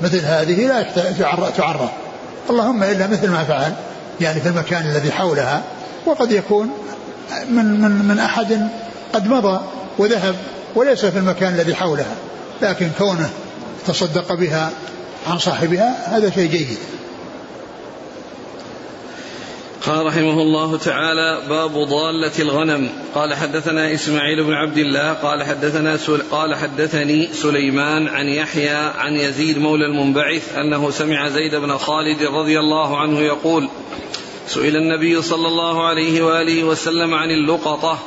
مثل 0.00 0.20
هذه 0.24 0.66
لا 0.66 0.82
تعرف. 1.56 1.90
اللهم 2.50 2.82
إلا 2.82 3.06
مثل 3.06 3.30
ما 3.30 3.44
فعل 3.44 3.72
يعني 4.20 4.40
في 4.40 4.48
المكان 4.48 4.86
الذي 4.86 5.12
حولها 5.12 5.62
وقد 6.06 6.32
يكون 6.32 6.70
من 7.48 7.80
من 7.80 7.90
من 7.90 8.18
أحد 8.18 8.68
قد 9.14 9.28
مضى 9.28 9.60
وذهب 9.98 10.34
وليس 10.74 11.06
في 11.06 11.18
المكان 11.18 11.54
الذي 11.54 11.74
حولها. 11.74 12.14
لكن 12.62 12.90
كونه 12.98 13.30
تصدق 13.86 14.34
بها 14.34 14.72
عن 15.26 15.38
صاحبها 15.38 16.16
هذا 16.16 16.30
شيء 16.30 16.50
جيد. 16.50 16.78
قال 19.86 20.06
رحمه 20.06 20.42
الله 20.42 20.78
تعالى 20.78 21.42
باب 21.48 21.70
ضالة 21.70 22.32
الغنم. 22.38 22.88
قال 23.14 23.34
حدثنا 23.34 23.94
إسماعيل 23.94 24.44
بن 24.44 24.52
عبد 24.52 24.78
الله 24.78 25.12
قال 25.12 25.44
حدثنا 25.44 25.96
سل... 25.96 26.22
قال 26.30 26.54
حدثني 26.54 27.28
سليمان 27.32 28.08
عن 28.08 28.26
يحيى 28.26 28.76
عن 28.76 29.16
يزيد 29.16 29.58
مولى 29.58 29.86
المنبعث 29.86 30.56
أنه 30.56 30.90
سمع 30.90 31.28
زيد 31.28 31.54
بن 31.54 31.76
خالد 31.76 32.22
رضي 32.22 32.60
الله 32.60 32.98
عنه 32.98 33.20
يقول 33.20 33.68
سئل 34.46 34.76
النبي 34.76 35.22
صلى 35.22 35.48
الله 35.48 35.86
عليه 35.86 36.22
وآله 36.22 36.64
وسلم 36.64 37.14
عن 37.14 37.30
اللقطة 37.30 37.98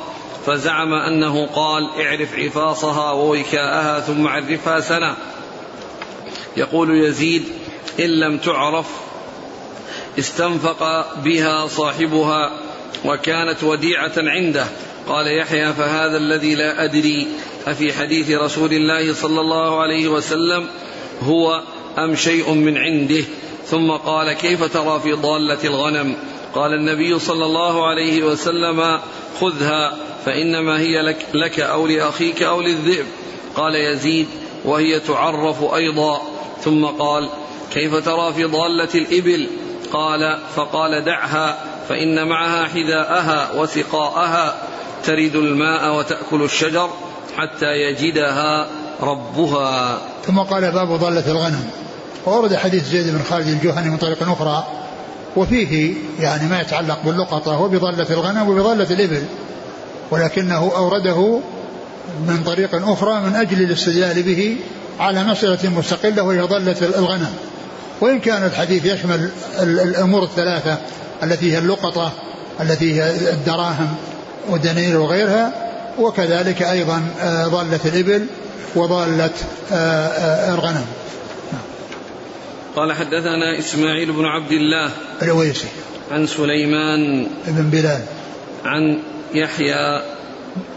فزعم 0.46 0.94
أنه 0.94 1.46
قال 1.46 1.88
اعرف 2.00 2.38
عفاصها 2.38 3.12
ووكاءها 3.12 4.00
ثم 4.00 4.26
عرفها 4.26 4.80
سنة. 4.80 5.16
يقول 6.56 7.04
يزيد 7.04 7.44
إن 8.00 8.10
لم 8.20 8.38
تعرف 8.38 8.86
استنفق 10.18 11.14
بها 11.24 11.66
صاحبها 11.66 12.50
وكانت 13.04 13.64
وديعة 13.64 14.12
عنده. 14.16 14.66
قال 15.08 15.38
يحيى 15.38 15.72
فهذا 15.72 16.16
الذي 16.16 16.54
لا 16.54 16.84
أدري 16.84 17.26
أفي 17.66 17.92
حديث 17.92 18.30
رسول 18.30 18.72
الله 18.72 19.14
صلى 19.14 19.40
الله 19.40 19.80
عليه 19.80 20.08
وسلم 20.08 20.66
هو 21.22 21.62
أم 21.98 22.16
شيء 22.16 22.54
من 22.54 22.78
عنده. 22.78 23.24
ثم 23.66 23.90
قال 23.90 24.32
كيف 24.32 24.72
ترى 24.72 25.00
في 25.00 25.12
ضالة 25.12 25.58
الغنم؟ 25.64 26.16
قال 26.54 26.74
النبي 26.74 27.18
صلى 27.18 27.44
الله 27.44 27.86
عليه 27.86 28.22
وسلم 28.22 29.00
خذها 29.40 29.96
فإنما 30.24 30.78
هي 30.78 31.02
لك, 31.02 31.26
لك 31.34 31.60
أو 31.60 31.86
لأخيك 31.86 32.42
أو 32.42 32.60
للذئب. 32.60 33.06
قال 33.56 33.74
يزيد 33.74 34.26
وهي 34.64 35.00
تعرف 35.00 35.74
أيضا. 35.74 36.22
ثم 36.64 36.84
قال 36.84 37.28
كيف 37.72 38.04
ترى 38.04 38.32
في 38.32 38.44
ضالة 38.44 38.88
الإبل؟ 38.94 39.48
قال 39.92 40.38
فقال 40.54 41.04
دعها 41.04 41.64
فإن 41.88 42.28
معها 42.28 42.64
حذاءها 42.64 43.60
وسقاءها 43.60 44.62
ترد 45.04 45.36
الماء 45.36 45.98
وتأكل 45.98 46.42
الشجر 46.42 46.90
حتى 47.36 47.66
يجدها 47.66 48.68
ربها. 49.00 49.98
ثم 50.26 50.38
قال 50.38 50.72
باب 50.72 50.88
ضالة 50.88 51.30
الغنم. 51.30 51.70
وورد 52.26 52.54
حديث 52.54 52.84
زيد 52.84 53.14
بن 53.14 53.22
خالد 53.22 53.48
الجهني 53.48 53.90
من 53.90 53.96
طريق 53.96 54.22
أخرى 54.22 54.81
وفيه 55.36 55.94
يعني 56.20 56.48
ما 56.48 56.60
يتعلق 56.60 56.98
باللقطة 57.04 57.60
وبضالة 57.60 58.10
الغنم 58.10 58.48
وبضالة 58.48 58.86
الإبل 58.90 59.22
ولكنه 60.10 60.72
أورده 60.76 61.40
من 62.26 62.42
طريق 62.46 62.88
أخرى 62.88 63.20
من 63.20 63.36
أجل 63.36 63.62
الاستدلال 63.62 64.22
به 64.22 64.56
على 65.00 65.24
مسألة 65.24 65.70
مستقلة 65.78 66.22
وهي 66.22 66.40
ضالة 66.40 66.76
الغنم. 66.98 67.30
وإن 68.00 68.20
كان 68.20 68.44
الحديث 68.44 68.84
يشمل 68.84 69.30
الأمور 69.60 70.22
الثلاثة 70.22 70.78
التي 71.22 71.52
هي 71.52 71.58
اللقطة 71.58 72.12
التي 72.60 72.94
هي 73.02 73.30
الدراهم 73.32 73.94
والدنانير 74.50 75.00
وغيرها 75.00 75.52
وكذلك 75.98 76.62
أيضا 76.62 77.02
آه، 77.20 77.46
ضالة 77.46 77.80
الإبل 77.84 78.26
وضالة 78.74 79.30
آه، 79.72 80.06
آه، 80.06 80.54
الغنم. 80.54 80.84
قال 82.76 82.92
حدثنا 82.92 83.58
إسماعيل 83.58 84.12
بن 84.12 84.24
عبد 84.24 84.52
الله 84.52 84.90
الويسي 85.22 85.66
عن 86.10 86.26
سليمان 86.26 87.26
بن 87.46 87.70
بلال. 87.70 88.02
عن 88.64 88.98
يحيى 89.34 90.02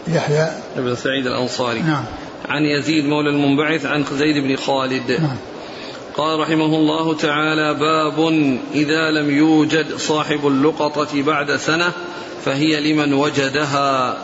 يحيى. 0.08 0.48
بن 0.76 0.96
سعيد 0.96 1.26
الأنصاري. 1.26 1.80
نعم. 1.80 2.04
عن 2.48 2.62
يزيد 2.62 3.04
مولى 3.04 3.30
المنبعث 3.30 3.86
عن 3.86 4.04
زيد 4.12 4.44
بن 4.44 4.56
خالد. 4.56 5.10
نعم. 5.10 5.36
قال 6.16 6.40
رحمه 6.40 6.76
الله 6.76 7.14
تعالى 7.14 7.74
باب 7.74 8.28
إذا 8.74 9.10
لم 9.10 9.30
يوجد 9.30 9.96
صاحب 9.96 10.46
اللقطة 10.46 11.22
بعد 11.22 11.56
سنة 11.56 11.92
فهي 12.44 12.92
لمن 12.92 13.14
وجدها. 13.14 14.18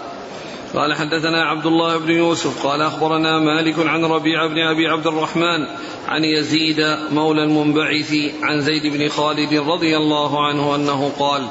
قال 0.74 0.94
حدثنا 0.94 1.44
عبد 1.44 1.66
الله 1.66 1.98
بن 1.98 2.10
يوسف 2.10 2.66
قال 2.66 2.82
أخبرنا 2.82 3.38
مالك 3.38 3.74
عن 3.78 4.04
ربيع 4.04 4.46
بن 4.46 4.58
أبي 4.58 4.88
عبد 4.88 5.06
الرحمن 5.06 5.66
عن 6.08 6.24
يزيد 6.24 6.96
مولى 7.12 7.44
المنبعث 7.44 8.14
عن 8.42 8.60
زيد 8.60 8.86
بن 8.86 9.08
خالد 9.08 9.54
رضي 9.54 9.96
الله 9.96 10.46
عنه 10.46 10.74
أنه 10.74 11.12
قال 11.18 11.48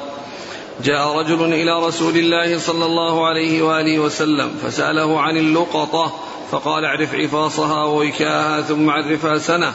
جاء 0.84 1.18
رجل 1.18 1.52
إلى 1.52 1.86
رسول 1.86 2.16
الله 2.16 2.58
صلى 2.58 2.84
الله 2.84 3.26
عليه 3.26 3.62
وآله 3.62 3.98
وسلم 3.98 4.50
فسأله 4.62 5.20
عن 5.20 5.36
اللقطة 5.36 6.12
فقال 6.50 6.84
اعرف 6.84 7.14
عفاصها 7.14 7.84
ووكاءها 7.84 8.62
ثم 8.62 8.90
عرفها 8.90 9.38
سنة 9.38 9.72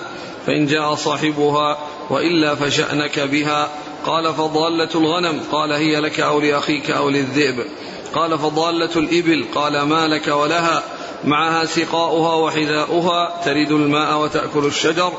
فإن 0.47 0.65
جاء 0.65 0.95
صاحبها 0.95 1.77
وإلا 2.10 2.55
فشأنك 2.55 3.19
بها 3.19 3.69
قال 4.05 4.33
فضالة 4.33 4.89
الغنم 4.95 5.41
قال 5.51 5.71
هي 5.71 5.99
لك 5.99 6.19
أو 6.19 6.39
لأخيك 6.39 6.91
أو 6.91 7.10
للذئب. 7.10 7.65
قال 8.13 8.39
فضالة 8.39 8.96
الإبل 8.96 9.46
قال 9.56 9.82
ما 9.82 10.08
لك 10.08 10.28
ولها؟ 10.28 10.84
معها 11.24 11.65
سقاؤها 11.65 12.36
وحذاؤها 12.36 13.41
ترد 13.46 13.72
الماء 13.72 14.17
وتأكل 14.17 14.65
الشجر 14.65 15.13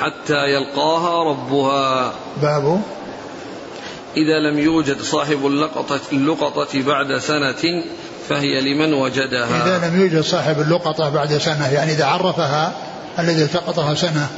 حتى 0.00 0.44
يلقاها 0.46 1.30
ربها. 1.30 2.12
باب. 2.42 2.80
إذا 4.16 4.38
لم 4.38 4.58
يوجد 4.58 5.02
صاحب 5.02 5.46
اللقطة, 5.46 6.00
اللقطة 6.12 6.82
بعد 6.82 7.18
سنة 7.18 7.84
فهي 8.28 8.60
لمن 8.60 8.94
وجدها؟ 8.94 9.64
إذا 9.64 9.88
لم 9.88 10.00
يوجد 10.00 10.20
صاحب 10.20 10.60
اللقطة 10.60 11.08
بعد 11.08 11.38
سنة 11.38 11.68
يعني 11.68 11.92
إذا 11.92 12.04
عرفها 12.04 12.72
الذي 13.18 13.42
التقطها 13.42 13.94
سنة 13.94 14.28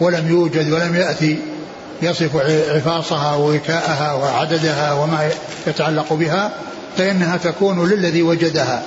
ولم 0.00 0.28
يوجد 0.28 0.72
ولم 0.72 0.94
يأتي 0.96 1.38
يصف 2.02 2.36
عفاصها 2.70 3.36
ووكاءها 3.36 4.14
وعددها 4.14 4.92
وما 4.92 5.30
يتعلق 5.66 6.12
بها 6.12 6.52
فإنها 6.96 7.36
تكون 7.36 7.88
للذي 7.88 8.22
وجدها 8.22 8.82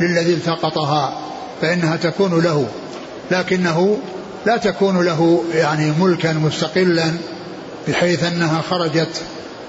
للذي 0.00 0.32
التقطها 0.34 1.20
فإنها 1.60 1.96
تكون 1.96 2.40
له. 2.42 2.66
لكنه 3.30 3.98
لا 4.46 4.56
تكون 4.56 5.04
له 5.04 5.44
يعني 5.54 5.92
ملكا 6.00 6.32
مستقلا 6.32 7.12
بحيث 7.88 8.24
أنها 8.24 8.62
خرجت 8.70 9.22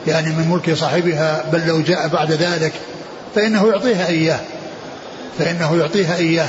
يعني 0.08 0.30
من 0.30 0.48
ملك 0.52 0.78
صاحبها 0.78 1.46
بل 1.54 1.68
لو 1.68 1.82
جاء 1.82 2.08
بعد 2.08 2.32
ذلك 2.32 2.74
فإنه 3.36 3.68
يعطيها 3.68 4.08
إياه. 4.08 4.40
فإنه 5.40 5.78
يعطيها 5.78 6.16
إياه. 6.16 6.48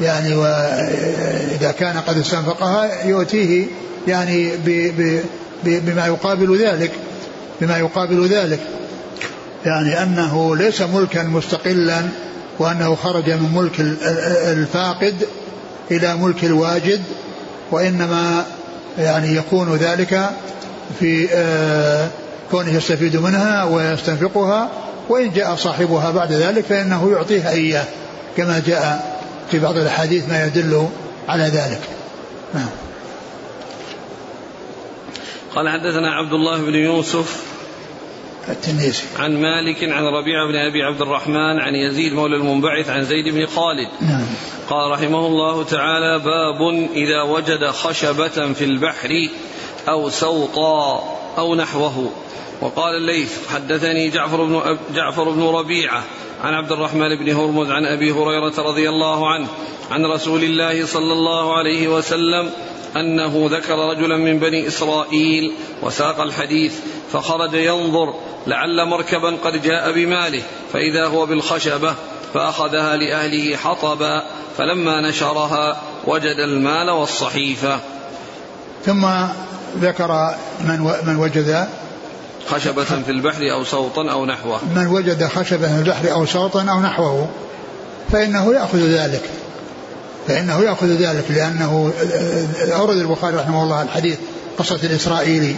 يعني 0.00 0.34
وإذا 0.34 1.74
كان 1.78 1.96
قد 1.96 2.18
استنفقها 2.18 3.04
يؤتيه 3.04 3.66
يعني 4.08 4.52
بما 5.64 6.06
يقابل 6.06 6.58
ذلك 6.58 6.90
بما 7.60 7.78
يقابل 7.78 8.26
ذلك. 8.26 8.60
يعني 9.66 10.02
أنه 10.02 10.56
ليس 10.56 10.82
ملكا 10.82 11.22
مستقلا 11.22 12.02
وأنه 12.58 12.94
خرج 12.94 13.30
من 13.30 13.52
ملك 13.54 13.80
الفاقد 14.52 15.14
إلى 15.90 16.16
ملك 16.16 16.44
الواجد 16.44 17.02
وإنما 17.70 18.46
يعني 18.98 19.36
يكون 19.36 19.76
ذلك 19.76 20.30
في 21.00 21.28
آه، 21.32 22.08
كونه 22.50 22.76
يستفيد 22.76 23.16
منها 23.16 23.64
ويستنفقها 23.64 24.70
وإن 25.08 25.32
جاء 25.32 25.54
صاحبها 25.54 26.10
بعد 26.10 26.32
ذلك 26.32 26.64
فإنه 26.64 27.12
يعطيها 27.12 27.50
إياه 27.50 27.84
كما 28.36 28.62
جاء 28.66 29.18
في 29.50 29.58
بعض 29.58 29.76
الأحاديث 29.76 30.28
ما 30.28 30.46
يدل 30.46 30.88
على 31.28 31.44
ذلك. 31.44 31.80
نعم. 32.54 32.68
قال 35.54 35.68
حدثنا 35.68 36.14
عبد 36.14 36.32
الله 36.32 36.58
بن 36.62 36.74
يوسف 36.74 37.42
التنيسي. 38.52 39.04
عن 39.18 39.42
مالك 39.42 39.84
عن 39.84 40.04
ربيعة 40.04 40.46
بن 40.46 40.56
أبي 40.56 40.82
عبد 40.82 41.02
الرحمن 41.02 41.60
عن 41.60 41.74
يزيد 41.74 42.12
مولى 42.12 42.36
المنبعث 42.36 42.90
عن 42.90 43.04
زيد 43.04 43.28
بن 43.28 43.46
خالد. 43.46 43.88
نعم. 44.00 44.26
قال 44.70 44.90
رحمه 44.90 45.26
الله 45.26 45.64
تعالى 45.64 46.18
باب 46.18 46.88
إذا 46.94 47.22
وجد 47.22 47.64
خشبة 47.64 48.52
في 48.52 48.64
البحر 48.64 49.28
أو 49.88 50.08
سوطا 50.08 51.04
أو 51.38 51.54
نحوه. 51.54 52.10
وقال 52.60 52.96
الليث 52.96 53.48
حدثني 53.48 54.08
جعفر 54.08 54.44
بن 54.44 54.54
أب 54.54 54.78
جعفر 54.94 55.30
بن 55.30 55.42
ربيعة 55.42 56.04
عن 56.42 56.54
عبد 56.54 56.72
الرحمن 56.72 57.16
بن 57.16 57.32
هرمز 57.32 57.70
عن 57.70 57.84
أبي 57.84 58.12
هريرة 58.12 58.54
رضي 58.58 58.88
الله 58.88 59.28
عنه 59.28 59.46
عن 59.90 60.06
رسول 60.06 60.44
الله 60.44 60.86
صلى 60.86 61.12
الله 61.12 61.54
عليه 61.54 61.88
وسلم 61.88 62.50
أنه 62.96 63.48
ذكر 63.50 63.78
رجلا 63.90 64.16
من 64.16 64.38
بني 64.38 64.66
إسرائيل 64.66 65.52
وساق 65.82 66.20
الحديث 66.20 66.80
فخرج 67.12 67.54
ينظر 67.54 68.14
لعل 68.46 68.88
مركبا 68.88 69.36
قد 69.44 69.62
جاء 69.62 69.92
بماله 69.92 70.42
فإذا 70.72 71.06
هو 71.06 71.26
بالخشبة 71.26 71.94
فأخذها 72.34 72.96
لأهله 72.96 73.56
حطبا 73.56 74.22
فلما 74.58 75.08
نشرها 75.08 75.80
وجد 76.06 76.36
المال 76.38 76.90
والصحيفة. 76.90 77.78
ثم 78.86 79.06
ذكر 79.78 80.34
من 80.64 80.92
من 81.06 81.16
وجد 81.16 81.68
خشبة 82.48 82.84
في 82.84 83.10
البحر 83.10 83.52
أو 83.52 83.64
صوتا 83.64 84.10
أو 84.10 84.26
نحوه. 84.26 84.60
من 84.76 84.86
وجد 84.86 85.26
خشبة 85.26 85.68
في 85.68 85.78
البحر 85.78 86.12
أو 86.12 86.26
صوتا 86.26 86.66
أو 86.70 86.80
نحوه 86.80 87.28
فإنه 88.12 88.54
يأخذ 88.54 88.78
ذلك. 88.78 89.22
فإنه 90.28 90.60
يأخذ 90.62 90.86
ذلك 90.86 91.24
لأنه 91.30 91.92
أورد 92.76 92.96
البخاري 92.96 93.36
رحمه 93.36 93.62
الله 93.62 93.82
الحديث 93.82 94.18
قصة 94.58 94.78
الإسرائيلي. 94.84 95.56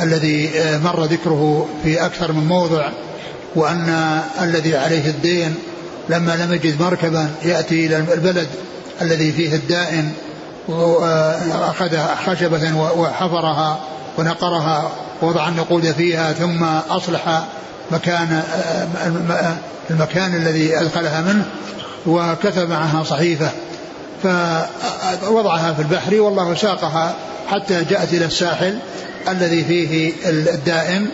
الذي 0.00 0.50
مر 0.84 1.04
ذكره 1.04 1.68
في 1.82 2.06
أكثر 2.06 2.32
من 2.32 2.46
موضع 2.46 2.88
وأن 3.54 4.20
الذي 4.40 4.76
عليه 4.76 5.10
الدين 5.10 5.54
لما 6.08 6.36
لم 6.36 6.52
يجد 6.52 6.82
مركبا 6.82 7.30
يأتي 7.44 7.86
إلى 7.86 7.96
البلد 7.96 8.48
الذي 9.02 9.32
فيه 9.32 9.54
الدائن 9.54 10.12
وأخذ 10.68 11.98
خشبة 12.26 12.74
وحفرها 12.96 13.80
ونقرها 14.18 14.90
ووضع 15.22 15.48
النقود 15.48 15.92
فيها 15.92 16.32
ثم 16.32 16.64
أصلح 16.90 17.44
مكان 17.90 18.42
المكان 19.90 20.34
الذي 20.34 20.80
أدخلها 20.80 21.20
منه 21.20 21.44
وكتب 22.06 22.68
معها 22.70 23.02
صحيفة. 23.04 23.50
فوضعها 24.22 25.72
في 25.72 25.82
البحر 25.82 26.20
والله 26.20 26.54
ساقها 26.54 27.14
حتى 27.48 27.84
جاءت 27.84 28.12
إلى 28.12 28.24
الساحل 28.24 28.78
الذي 29.28 29.64
فيه 29.64 30.12
الدائم. 30.26 31.10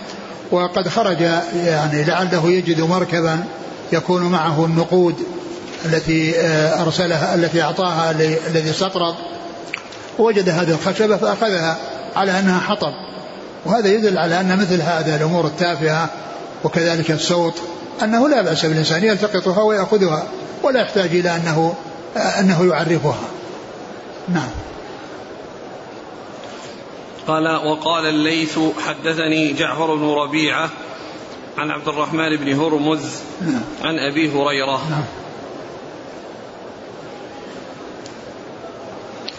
وقد 0.51 0.89
خرج 0.89 1.21
يعني 1.65 2.05
لعله 2.05 2.51
يجد 2.51 2.81
مركبا 2.81 3.45
يكون 3.93 4.23
معه 4.23 4.65
النقود 4.65 5.15
التي 5.85 6.41
آه، 6.41 6.83
أرسلها 6.83 7.35
التي 7.35 7.63
أعطاها 7.63 8.11
الذي 8.51 8.71
استطرد 8.71 9.15
وجد 10.19 10.49
هذه 10.49 10.71
الخشبة 10.71 11.17
فأخذها 11.17 11.77
على 12.17 12.39
أنها 12.39 12.61
حطب. 12.61 12.93
وهذا 13.65 13.89
يدل 13.89 14.19
على 14.19 14.41
أن 14.41 14.59
مثل 14.59 14.83
هذا 14.83 15.17
الأمور 15.17 15.47
التافهة 15.47 16.09
وكذلك 16.65 17.11
الصوت 17.11 17.55
أنه 18.03 18.29
لا 18.29 18.43
بأس 18.43 18.67
بالإنسان 18.67 19.05
يلتقطها 19.05 19.63
ويأخذها 19.63 20.25
ولا 20.63 20.81
يحتاج 20.81 21.11
إلى 21.11 21.37
أنه 21.37 21.75
أنه 22.17 22.65
يعرفها. 22.65 23.19
نعم. 24.29 24.51
قال 27.27 27.49
وقال 27.49 28.07
الليث 28.07 28.59
حدثني 28.87 29.53
جعفر 29.53 29.95
بن 29.95 30.09
ربيعة 30.09 30.71
عن 31.59 31.71
عبد 31.71 31.89
الرحمن 31.89 32.37
بن 32.37 32.61
هرمز 32.61 33.21
نعم. 33.41 33.63
عن 33.83 33.99
أبي 33.99 34.31
هريرة. 34.31 34.91
نعم. 34.91 35.05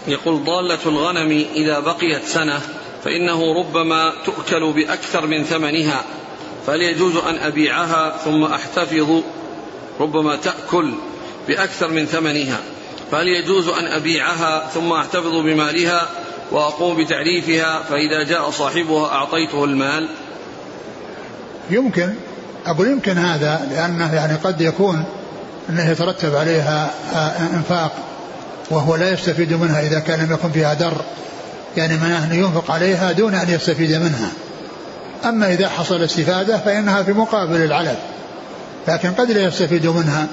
يقول 0.08 0.44
ضالة 0.44 0.80
الغنم 0.86 1.46
إذا 1.56 1.80
بقيت 1.80 2.24
سنة 2.26 2.62
فإنه 3.04 3.60
ربما 3.60 4.14
تؤكل 4.26 4.74
بأكثر 4.74 5.28
من 5.28 5.44
ثمنها 5.44 6.04
فهل 6.68 6.82
يجوز 6.82 7.16
أن 7.16 7.36
أبيعها 7.36 8.18
ثم 8.18 8.44
أحتفظ؟ 8.44 9.22
ربما 10.00 10.36
تأكل. 10.36 10.94
بأكثر 11.48 11.88
من 11.88 12.06
ثمنها 12.06 12.58
فهل 13.12 13.28
يجوز 13.28 13.68
أن 13.68 13.86
أبيعها 13.86 14.68
ثم 14.74 14.92
أحتفظ 14.92 15.32
بمالها 15.32 16.10
وأقوم 16.52 17.04
بتعريفها 17.04 17.84
فإذا 17.84 18.24
جاء 18.24 18.50
صاحبها 18.50 19.08
أعطيته 19.08 19.64
المال؟ 19.64 20.10
يمكن. 21.70 22.14
أقول 22.66 22.88
يمكن 22.88 23.18
هذا 23.18 23.68
لأنه 23.72 24.16
يعني 24.16 24.36
قد 24.36 24.62
يكون 24.62 25.06
أنه 25.70 25.90
يترتب 25.90 26.36
عليها 26.36 26.92
إنفاق 27.54 27.92
وهو 28.70 28.96
لا 28.96 29.14
يستفيد 29.14 29.54
منها 29.54 29.82
إذا 29.82 30.00
كان 30.00 30.26
لم 30.26 30.34
يكن 30.34 30.52
فيها 30.52 30.74
در. 30.74 30.94
يعني 31.78 31.98
معناه 31.98 32.26
أنه 32.26 32.36
ينفق 32.36 32.72
عليها 32.72 33.12
دون 33.12 33.36
أن 33.36 33.50
يستفيد 33.50 33.92
منها. 33.92 34.32
أما 35.26 35.54
إذا 35.54 35.70
حصل 35.70 36.04
استفادة 36.04 36.58
فإنها 36.58 37.04
في 37.04 37.14
مقابل 37.14 37.56
العلف 37.56 37.98
لكن 38.88 39.12
قد 39.12 39.32
لا 39.32 39.42
يستفيد 39.42 39.88
منها. 39.88 40.28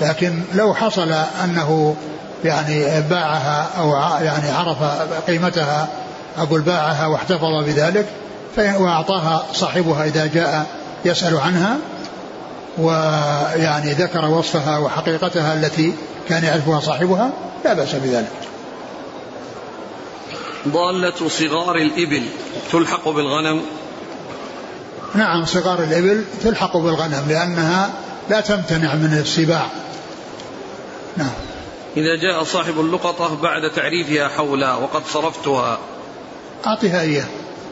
لكن 0.00 0.42
لو 0.54 0.74
حصل 0.74 1.12
أنه 1.44 1.96
يعني 2.44 3.00
باعها 3.00 3.68
أو 3.78 3.90
يعني 4.24 4.50
عرف 4.50 4.82
قيمتها 5.26 5.88
أقول 6.38 6.60
باعها 6.60 7.06
واحتفظ 7.06 7.64
بذلك 7.66 8.06
وأعطاها 8.58 9.46
صاحبها 9.52 10.04
إذا 10.04 10.26
جاء 10.26 10.66
يسأل 11.04 11.36
عنها 11.36 11.76
ويعني 12.78 13.92
ذكر 13.92 14.24
وصفها 14.24 14.78
وحقيقتها 14.78 15.54
التي 15.54 15.92
كان 16.28 16.44
يعرفها 16.44 16.80
صاحبها 16.80 17.30
لا 17.64 17.72
بأس 17.72 17.94
بذلك. 17.94 18.32
ضالة 20.68 21.28
صغار 21.28 21.76
الإبل 21.76 22.22
تلحق 22.72 23.08
بالغنم. 23.08 23.62
نعم 25.14 25.44
صغار 25.44 25.82
الإبل 25.82 26.24
تلحق 26.42 26.76
بالغنم 26.76 27.24
لأنها 27.28 27.90
لا 28.30 28.40
تمتنع 28.40 28.94
من 28.94 29.18
السباع. 29.20 29.66
نعم. 31.16 31.30
إذا 31.96 32.16
جاء 32.16 32.42
صاحب 32.42 32.80
اللقطة 32.80 33.36
بعد 33.42 33.70
تعريفها 33.70 34.28
حولا 34.28 34.74
وقد 34.74 35.02
صرفتها. 35.06 35.78
أعطها 36.66 37.00
إياه. 37.00 37.26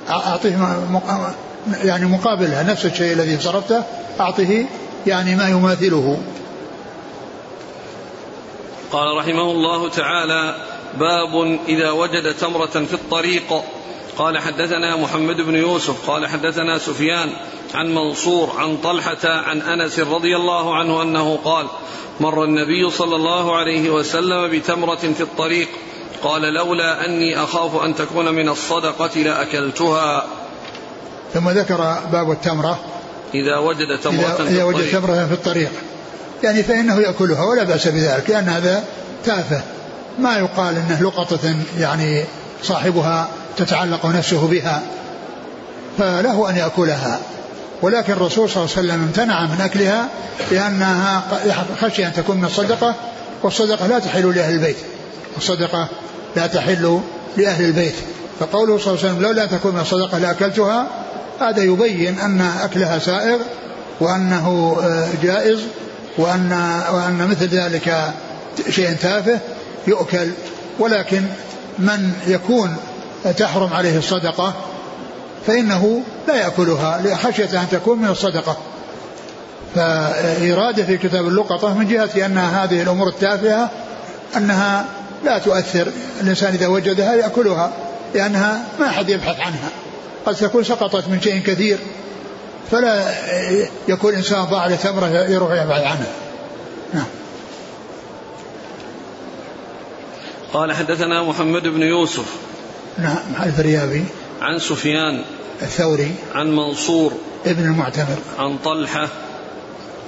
أعطيه 0.09 0.79
يعني 1.85 2.07
مقابلها 2.07 2.63
نفس 2.63 2.85
الشيء 2.85 3.13
الذي 3.13 3.41
صرفته 3.41 3.83
أعطه 4.21 4.67
يعني 5.07 5.37
ما 5.37 5.49
يماثله. 5.49 6.19
قال 8.93 9.17
رحمه 9.17 9.51
الله 9.51 9.91
تعالى 9.91 10.57
باب 10.99 11.59
إذا 11.69 11.91
وجد 11.91 12.35
تمرة 12.35 12.67
في 12.67 12.95
الطريق 12.95 13.63
قال 14.19 14.39
حدثنا 14.39 14.97
محمد 14.97 15.37
بن 15.37 15.55
يوسف 15.55 16.11
قال 16.11 16.27
حدثنا 16.27 16.79
سفيان 16.79 17.29
عن 17.75 17.95
منصور 17.95 18.53
عن 18.59 18.77
طلحة 18.77 19.19
عن 19.25 19.63
أنس 19.63 19.99
رضي 19.99 20.37
الله 20.37 20.75
عنه 20.75 21.03
أنه 21.03 21.39
قال 21.45 21.67
مر 22.21 22.45
النبي 22.45 22.91
صلى 22.91 23.17
الله 23.17 23.57
عليه 23.57 23.91
وسلم 23.91 24.51
بتمرة 24.51 25.13
في 25.17 25.21
الطريق 25.21 25.69
قال 26.23 26.43
لولا 26.43 27.05
أني 27.05 27.43
أخاف 27.43 27.83
أن 27.85 27.95
تكون 27.95 28.35
من 28.35 28.49
الصدقة 28.49 29.21
لأكلتها. 29.21 30.25
ثم 31.35 31.51
ذكر 31.51 31.99
باب 32.13 32.31
التمرة. 32.31 32.79
إذا 33.35 33.59
وجد 33.59 33.99
تمرة 33.99 34.21
إذا, 34.21 34.35
في 34.35 34.43
إذا 34.43 34.65
وجد 34.65 34.91
تمرة 34.93 35.27
في 35.27 35.33
الطريق. 35.33 35.71
يعني 36.43 36.63
فإنه 36.63 37.01
يأكلها 37.01 37.45
ولا 37.45 37.65
بأس 37.65 37.89
بذلك 37.89 38.31
لأن 38.31 38.49
هذا 38.49 38.85
تافه. 39.25 39.63
ما 40.19 40.39
يقال 40.39 40.77
أنه 40.77 41.03
لقطة 41.03 41.55
يعني 41.79 42.25
صاحبها 42.63 43.29
تتعلق 43.57 44.07
نفسه 44.07 44.47
بها 44.47 44.83
فله 45.99 46.51
أن 46.51 46.57
يأكلها. 46.57 47.21
ولكن 47.83 48.13
الرسول 48.13 48.51
صلى 48.51 48.65
الله 48.65 48.77
عليه 48.77 48.89
وسلم 48.89 49.03
امتنع 49.03 49.47
من 49.47 49.61
أكلها 49.61 50.09
لأنها 50.51 51.23
خشي 51.81 52.07
أن 52.07 52.13
تكون 52.13 52.37
من 52.37 52.45
الصدقة 52.45 52.95
والصدقة 53.43 53.87
لا 53.87 53.99
تحل 53.99 54.35
لأهل 54.35 54.55
البيت. 54.55 54.77
الصدقة 55.37 55.89
لا 56.37 56.47
تحل 56.47 57.01
لأهل 57.37 57.65
البيت. 57.65 57.95
فقوله 58.41 58.79
صلى 58.79 58.87
الله 58.87 59.05
عليه 59.05 59.13
وسلم 59.13 59.23
لولا 59.23 59.47
تكون 59.47 59.75
من 59.75 59.81
الصدقة 59.81 60.19
لأكلتها 60.19 60.87
هذا 61.41 61.63
يبين 61.63 62.19
أن 62.19 62.41
أكلها 62.41 62.99
سائغ 62.99 63.39
وأنه 64.01 64.77
آه، 64.83 65.09
جائز 65.23 65.59
وأن 66.19 66.53
وأن 66.93 67.29
مثل 67.31 67.47
ذلك 67.47 68.13
شيء 68.71 68.93
تافه 68.93 69.39
يؤكل. 69.87 70.31
ولكن 70.79 71.23
من 71.79 72.13
يكون 72.27 72.77
تحرم 73.39 73.73
عليه 73.73 73.99
الصدقة 73.99 74.55
فإنه 75.47 76.03
لا 76.29 76.35
يأكلها 76.35 77.17
خشية 77.17 77.61
أن 77.63 77.67
تكون 77.71 77.99
من 77.99 78.09
الصدقة. 78.09 78.57
فإرادة 79.75 80.85
في 80.85 80.97
كتاب 80.97 81.29
اللقطة 81.29 81.75
من 81.75 81.89
جهة 81.89 82.27
أن 82.27 82.39
هذه 82.39 82.83
الأمور 82.83 83.09
التافهة 83.09 83.71
أنها 84.37 84.85
لا 85.25 85.39
تؤثر 85.39 85.89
الإنسان 86.21 86.55
إذا 86.55 86.67
وجدها 86.67 87.15
يأكلها 87.15 87.73
لأنها 88.15 88.65
ما 88.81 88.87
أحد 88.87 89.09
يبحث 89.09 89.41
عنها. 89.41 89.69
قد 90.27 90.35
تكون 90.35 90.65
سقطت 90.65 91.09
من 91.09 91.21
شيء 91.21 91.43
كثير 91.43 91.79
فلا 92.71 93.15
يكون 93.89 94.15
إنسان 94.15 94.45
ضاع 94.45 94.67
لتمرة 94.67 95.07
يروح 95.07 95.53
يبحث 95.53 95.83
عنها. 95.83 96.13
نعم. 96.95 97.07
قال 100.53 100.73
حدثنا 100.73 101.23
محمد 101.23 101.63
بن 101.63 101.83
يوسف. 101.83 102.37
نعم 102.99 103.17
الفريابي 103.43 104.05
عن 104.41 104.59
سفيان 104.59 105.23
الثوري 105.63 106.15
عن 106.35 106.57
منصور 106.57 107.13
ابن 107.47 107.65
المعتمر. 107.65 108.17
عن 108.39 108.59
طلحة 108.59 109.09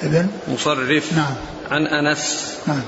ابن؟ 0.03 0.29
مصرف 0.49 1.13
نعم. 1.13 1.35
عن 1.71 1.87
أنس. 1.87 2.55
نعم. 2.67 2.83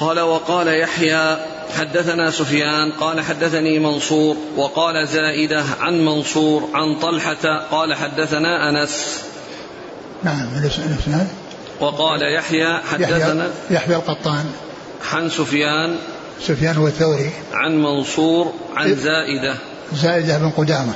قال 0.00 0.20
وقال 0.20 0.68
يحيى 0.68 1.36
حدثنا 1.78 2.30
سفيان 2.30 2.92
قال 2.92 3.20
حدثني 3.20 3.78
منصور 3.78 4.36
وقال 4.56 5.08
زائدة 5.08 5.64
عن 5.80 6.04
منصور 6.04 6.68
عن 6.74 6.98
طلحة 6.98 7.66
قال 7.70 7.94
حدثنا 7.94 8.70
أنس. 8.70 9.20
نعم 10.22 10.48
الإسناد؟ 10.56 11.28
وقال 11.80 12.34
يحيى 12.36 12.78
حدثنا 12.92 13.50
يحيى 13.70 13.96
القطان. 13.96 14.44
عن 15.12 15.28
سفيان 15.28 15.98
سفيان 16.40 16.76
هو 16.76 16.86
الثوري. 16.86 17.30
عن 17.52 17.82
منصور 17.82 18.52
عن 18.76 18.94
زائدة. 18.94 19.54
زائدة 19.92 20.38
بن 20.38 20.50
قدامة. 20.50 20.92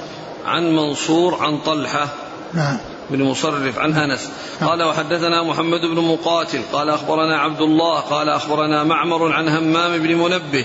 عن 0.47 0.77
منصور 0.77 1.35
عن 1.35 1.59
طلحة. 1.59 2.09
نعم. 2.55 2.79
بن 3.11 3.23
مصرف 3.23 3.79
عن 3.79 3.95
أنس. 3.95 4.31
نعم. 4.61 4.71
قال 4.71 4.83
وحدثنا 4.83 5.43
محمد 5.43 5.81
بن 5.81 6.01
مقاتل. 6.01 6.61
قال 6.73 6.91
أخبرنا 6.91 7.39
عبد 7.39 7.61
الله. 7.61 8.01
قال 8.01 8.29
أخبرنا 8.29 8.85
معمر 8.85 9.33
عن 9.33 9.49
همام 9.49 9.99
بن 9.99 10.15
منبه. 10.15 10.65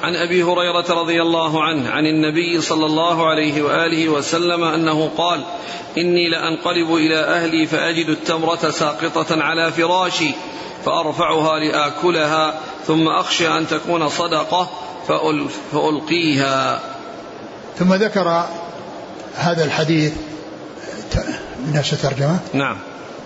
عن 0.00 0.16
أبي 0.16 0.42
هريرة 0.42 1.00
رضي 1.00 1.22
الله 1.22 1.64
عنه 1.64 1.90
عن 1.90 2.06
النبي 2.06 2.60
صلى 2.60 2.86
الله 2.86 3.26
عليه 3.26 3.62
وآله 3.62 4.08
وسلم 4.08 4.64
أنه 4.64 5.10
قال 5.16 5.44
إني 5.98 6.28
لأنقلب 6.28 6.94
إلى 6.94 7.18
أهلي 7.18 7.66
فأجد 7.66 8.08
التمرة 8.08 8.70
ساقطة 8.70 9.42
على 9.42 9.72
فراشي 9.72 10.30
فأرفعها 10.84 11.58
لآكلها 11.58 12.60
ثم 12.86 13.08
أخشى 13.08 13.48
أن 13.48 13.66
تكون 13.66 14.08
صدقة 14.08 14.70
فألقيها. 15.72 16.80
ثم 17.78 17.94
ذكر 17.94 18.44
هذا 19.36 19.64
الحديث 19.64 20.12
نفس 21.74 21.92
الترجمة. 21.92 22.38
نعم. 22.52 22.76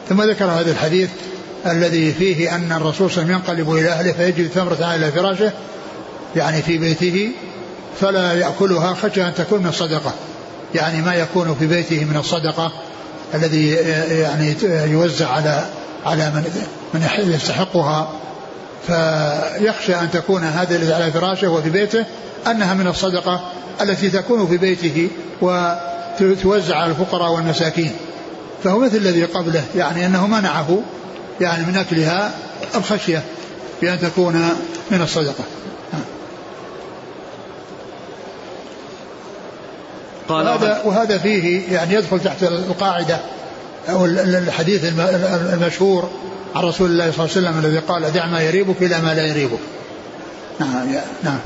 ثم 0.09 0.23
ذكر 0.23 0.45
هذا 0.45 0.71
الحديث 0.71 1.11
الذي 1.67 2.13
فيه 2.13 2.57
أن 2.57 2.73
الرسول 2.73 3.11
صلى 3.11 3.23
الله 3.23 3.35
عليه 3.35 3.45
وسلم 3.45 3.61
ينقلب 3.61 3.75
إلى 3.75 3.89
أهله 3.89 4.13
فيجد 4.13 4.49
ثمرة 4.49 4.85
على 4.85 5.13
فراشه 5.13 5.53
يعني 6.37 6.63
في 6.63 6.79
بيته 6.79 7.31
فلا 8.01 8.33
يأكلها 8.33 8.95
خشية 8.95 9.29
أن 9.29 9.35
تكون 9.35 9.61
من 9.61 9.69
الصدقة 9.69 10.15
يعني 10.75 11.03
ما 11.03 11.15
يكون 11.15 11.55
في 11.55 11.67
بيته 11.67 12.05
من 12.05 12.17
الصدقة 12.17 12.73
الذي 13.35 13.71
يعني 14.11 14.57
يوزع 14.65 15.29
على 15.29 15.65
على 16.07 16.31
من 16.31 16.45
من 16.95 17.33
يستحقها. 17.35 18.13
فيخشى 18.87 19.95
أن 19.95 20.11
تكون 20.11 20.45
هذه 20.45 20.77
التي 20.77 20.93
على 20.93 21.13
فراشه 21.13 21.49
وفي 21.49 21.71
بيته 21.71 22.05
أنها 22.47 22.75
من 22.75 22.87
الصدقة 22.87 23.41
التي 23.81 24.11
تكون 24.11 24.47
في 24.47 24.57
بيته 24.57 25.09
وتوزع 25.41 26.77
على 26.77 26.91
الفقراء 26.91 27.33
والمساكين. 27.33 27.93
فهو 28.65 28.79
مثل 28.79 28.97
الذي 28.97 29.25
قبله 29.25 29.65
يعني 29.77 30.07
أنه 30.07 30.27
منعه 30.27 30.83
يعني 31.41 31.67
من 31.67 31.77
أكلها 31.77 32.31
الخشية 32.75 33.23
بأن 33.83 34.01
تكون 34.01 34.35
من 34.91 35.03
الصدقة. 35.03 35.45
قال 40.33 40.47
وهذا, 40.47 40.83
وهذا 40.85 41.19
فيه 41.19 41.73
يعني 41.73 41.95
يدخل 41.95 42.21
تحت 42.21 42.43
القاعدة 42.43 43.21
أو 43.89 44.07
الحديث 44.07 44.85
المشهور 45.53 46.11
عن 46.55 46.65
رسول 46.65 46.91
الله 46.91 47.11
صلى 47.11 47.25
الله 47.25 47.37
عليه 47.37 47.59
وسلم 47.59 47.59
الذي 47.59 47.79
قال 47.79 48.13
دع 48.13 48.27
ما 48.27 48.41
يريبك 48.41 48.83
إلى 48.83 49.01
ما 49.01 49.15
لا 49.15 49.27
يريبك. 49.27 49.59
نعم 50.61 50.89
نعم. 51.23 51.39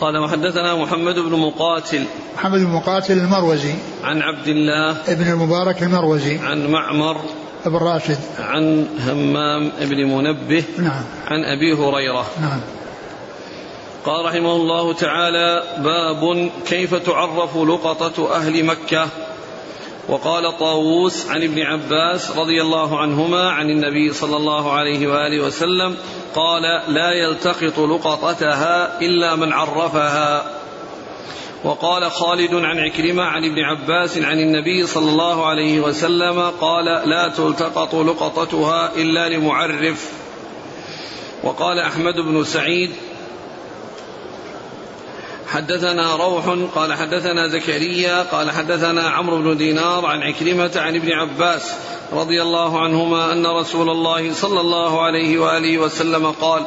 قال 0.00 0.18
وحدثنا 0.18 0.74
محمد 0.74 1.14
بن 1.14 1.38
مقاتل. 1.38 2.04
محمد 2.36 2.58
بن 2.60 2.66
مقاتل 2.66 3.18
المروزي. 3.18 3.74
عن 4.04 4.22
عبد 4.22 4.48
الله. 4.48 4.96
ابن 5.08 5.30
المبارك 5.30 5.82
المروزي. 5.82 6.38
عن 6.38 6.66
معمر. 6.66 7.16
ابن 7.66 7.76
راشد 7.76 8.18
عن 8.38 8.86
همام 9.08 9.72
بن 9.80 10.04
منبه. 10.04 10.64
نعم. 10.78 11.04
عن 11.26 11.44
أبي 11.44 11.72
هريرة. 11.72 12.26
نعم. 12.40 12.60
قال 14.04 14.24
رحمه 14.24 14.56
الله 14.56 14.92
تعالى 14.92 15.62
باب 15.78 16.50
كيف 16.66 16.94
تعرف 16.94 17.56
لقطة 17.56 18.34
أهل 18.34 18.64
مكة؟ 18.64 19.08
وقال 20.08 20.58
طاووس 20.58 21.30
عن 21.30 21.42
ابن 21.42 21.62
عباس 21.62 22.30
رضي 22.36 22.62
الله 22.62 22.98
عنهما 22.98 23.50
عن 23.50 23.70
النبي 23.70 24.12
صلى 24.12 24.36
الله 24.36 24.72
عليه 24.72 25.08
وآله 25.08 25.44
وسلم 25.44 25.96
قال 26.34 26.62
لا 26.88 27.12
يلتقط 27.12 27.78
لقطتها 27.78 29.00
إلا 29.00 29.36
من 29.36 29.52
عرفها. 29.52 30.44
وقال 31.64 32.10
خالد 32.10 32.54
عن 32.54 32.78
عكرمة 32.78 33.22
عن 33.22 33.44
ابن 33.44 33.58
عباس 33.58 34.18
عن 34.18 34.38
النبي 34.38 34.86
صلى 34.86 35.10
الله 35.10 35.46
عليه 35.46 35.80
وسلم 35.80 36.50
قال 36.60 36.84
لا 36.84 37.28
تلتقط 37.28 37.94
لقطتها 37.94 38.96
إلا 38.96 39.28
لمعرف. 39.28 40.12
وقال 41.44 41.78
أحمد 41.78 42.14
بن 42.14 42.44
سعيد 42.44 42.90
حدثنا 45.50 46.16
روح 46.16 46.44
قال 46.74 46.92
حدثنا 46.92 47.48
زكريا 47.48 48.22
قال 48.22 48.50
حدثنا 48.50 49.10
عمرو 49.10 49.36
بن 49.36 49.56
دينار 49.56 50.06
عن 50.06 50.22
عكرمة 50.22 50.72
عن 50.76 50.96
ابن 50.96 51.12
عباس 51.12 51.74
رضي 52.12 52.42
الله 52.42 52.80
عنهما 52.80 53.32
أن 53.32 53.46
رسول 53.46 53.90
الله 53.90 54.32
صلى 54.32 54.60
الله 54.60 55.02
عليه 55.02 55.38
وآله 55.38 55.78
وسلم 55.78 56.30
قال 56.30 56.62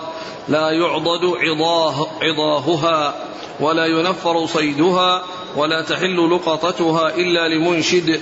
لا 0.48 0.72
يعضد 0.72 1.26
عضاه 1.26 2.08
عضاهها 2.22 3.13
ولا 3.60 3.86
ينفر 3.86 4.46
صيدها 4.46 5.24
ولا 5.56 5.82
تحل 5.82 6.32
لقطتها 6.32 7.15
إلا 7.15 7.48
لمنشد 7.48 8.22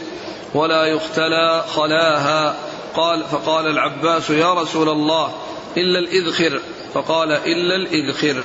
ولا 0.54 0.86
يختلى 0.86 1.65
خلاها. 1.76 2.56
قال 2.95 3.24
فقال 3.24 3.67
العباس 3.67 4.30
يا 4.30 4.54
رسول 4.54 4.89
الله 4.89 5.32
إلا 5.78 6.00
الإذخر. 6.00 6.60
فقال 6.93 7.32
إلا 7.32 7.76
الإذخر. 7.76 8.43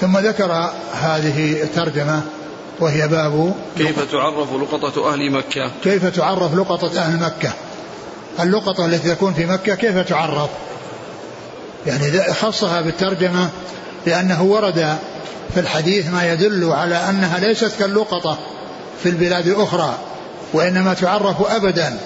ثم 0.00 0.18
ذكر 0.18 0.70
هذه 0.92 1.62
الترجمة 1.62 2.22
وهي 2.80 3.08
باب 3.08 3.54
كيف 3.78 4.12
تعرف 4.12 4.52
لقطة 4.52 5.12
أهل 5.12 5.30
مكة؟ 5.30 5.70
كيف 5.84 6.06
تعرف 6.06 6.54
لقطة 6.54 7.00
أهل 7.00 7.20
مكة؟ 7.20 7.52
اللقطة 8.40 8.86
التي 8.86 9.14
تكون 9.14 9.34
في 9.34 9.46
مكة 9.46 9.74
كيف 9.74 9.98
تعرف؟ 9.98 10.50
يعني 11.86 12.34
خصها 12.34 12.80
بالترجمة 12.80 13.48
لأنه 14.06 14.42
ورد 14.42 14.96
في 15.54 15.60
الحديث 15.60 16.10
ما 16.10 16.32
يدل 16.32 16.72
على 16.72 16.94
أنها 16.94 17.38
ليست 17.38 17.72
كاللقطة 17.78 18.38
في 19.02 19.08
البلاد 19.08 19.46
الأخرى 19.46 19.94
وإنما 20.52 20.94
تعرف 20.94 21.50
أبدا 21.50 21.98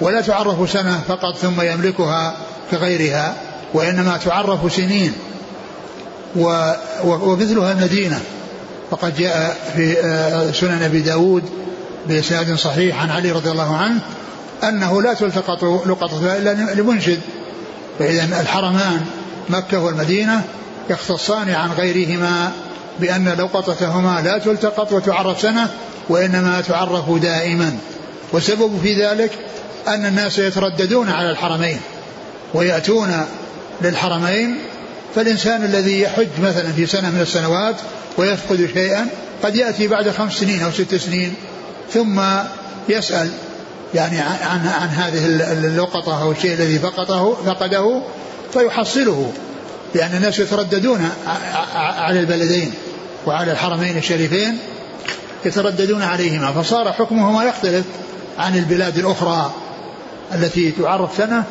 ولا 0.00 0.20
تعرف 0.20 0.70
سنة 0.70 1.00
فقط 1.08 1.36
ثم 1.36 1.60
يملكها 1.60 2.34
كغيرها 2.70 3.34
وإنما 3.74 4.16
تعرف 4.24 4.72
سنين. 4.72 5.12
ومثلها 7.04 7.72
المدينة. 7.72 8.20
فقد 8.90 9.16
جاء 9.16 9.56
في 9.76 10.00
آه، 10.00 10.52
سنن 10.52 10.82
أبي 10.82 11.00
داود 11.00 11.42
بإسناد 12.08 12.54
صحيح 12.54 13.02
عن 13.02 13.10
علي 13.10 13.32
رضي 13.32 13.50
الله 13.50 13.76
عنه 13.76 14.00
أنه 14.64 15.02
لا 15.02 15.14
تلتقط 15.14 15.64
لقطة 15.64 16.36
إلا 16.36 16.74
لمنشد. 16.74 17.20
فإذا 17.98 18.40
الحرمان 18.40 19.00
مكة 19.48 19.78
والمدينة 19.78 20.42
يختصان 20.90 21.50
عن 21.50 21.72
غيرهما 21.72 22.52
بأن 23.00 23.28
لقطتهما 23.28 24.20
لا 24.24 24.38
تلتقط 24.38 24.92
وتعرف 24.92 25.40
سنة 25.40 25.68
وإنما 26.08 26.60
تعرف 26.60 27.10
دائما. 27.10 27.78
والسبب 28.32 28.78
في 28.82 29.04
ذلك 29.04 29.30
أن 29.88 30.06
الناس 30.06 30.38
يترددون 30.38 31.08
على 31.08 31.30
الحرمين 31.30 31.80
ويأتون 32.54 33.24
للحرمين 33.82 34.58
فالإنسان 35.14 35.64
الذي 35.64 36.00
يحج 36.00 36.28
مثلا 36.42 36.72
في 36.72 36.86
سنة 36.86 37.10
من 37.10 37.20
السنوات 37.20 37.76
ويفقد 38.18 38.70
شيئا 38.74 39.06
قد 39.42 39.56
يأتي 39.56 39.88
بعد 39.88 40.10
خمس 40.10 40.32
سنين 40.32 40.62
أو 40.62 40.70
ست 40.70 40.94
سنين 40.94 41.34
ثم 41.92 42.20
يسأل 42.88 43.30
يعني 43.94 44.18
عن 44.20 44.66
عن 44.80 44.88
هذه 44.88 45.26
اللقطة 45.66 46.22
أو 46.22 46.32
الشيء 46.32 46.54
الذي 46.54 46.78
فقده 46.78 47.34
فقده 47.34 48.02
فيحصله 48.52 49.32
لأن 49.94 50.14
الناس 50.16 50.38
يترددون 50.38 51.10
على 51.76 52.20
البلدين 52.20 52.72
وعلى 53.26 53.52
الحرمين 53.52 53.96
الشريفين 53.96 54.58
يترددون 55.44 56.02
عليهما 56.02 56.52
فصار 56.52 56.92
حكمهما 56.92 57.44
يختلف 57.44 57.84
عن 58.38 58.56
البلاد 58.56 58.98
الأخرى 58.98 59.54
التي 60.34 60.70
تعرف 60.70 61.16
سنة 61.16 61.44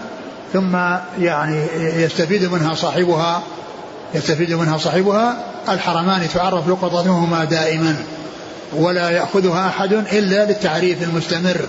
ثم 0.53 0.75
يعني 1.19 1.65
يستفيد 1.75 2.43
منها 2.43 2.75
صاحبها 2.75 3.43
يستفيد 4.13 4.53
منها 4.53 4.77
صاحبها 4.77 5.43
الحرمان 5.69 6.27
تعرف 6.33 6.69
لقطتهما 6.69 7.45
دائما 7.45 7.95
ولا 8.73 9.09
يأخذها 9.09 9.67
أحد 9.67 9.93
إلا 9.93 10.45
للتعريف 10.45 11.03
المستمر. 11.03 11.61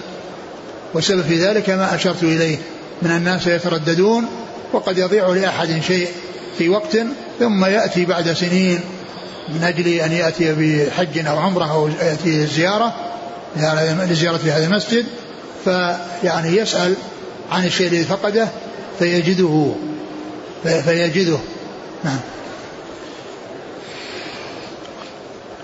والسبب 0.95 1.23
في 1.23 1.39
ذلك 1.39 1.71
ما 1.71 1.95
أشرت 1.95 2.23
إليه 2.23 2.59
من 3.03 3.11
الناس 3.11 3.47
يترددون 3.47 4.27
وقد 4.73 4.99
يضيع 4.99 5.29
لأحد 5.29 5.83
شيء 5.87 6.09
في 6.59 6.69
وقت 6.69 6.99
ثم 7.39 7.65
يأتي 7.65 8.05
بعد 8.05 8.33
سنين 8.33 8.81
من 9.49 9.65
أجل 9.65 9.89
أن 9.89 10.13
يأتي 10.13 10.53
بحج 10.53 11.27
أو 11.27 11.39
عمرة 11.39 11.73
أو 11.73 11.89
يأتي 11.89 12.43
الزيارة 12.43 12.95
لزيارة 14.11 14.41
هذا 14.45 14.67
المسجد 14.67 15.07
فيعني 15.65 16.57
يسأل 16.57 16.95
عن 17.51 17.67
الشيء 17.67 17.87
الذي 17.87 18.05
فقده 18.05 18.49
فيجده 18.99 19.73
فيجده 20.63 21.39
نعم 22.05 22.19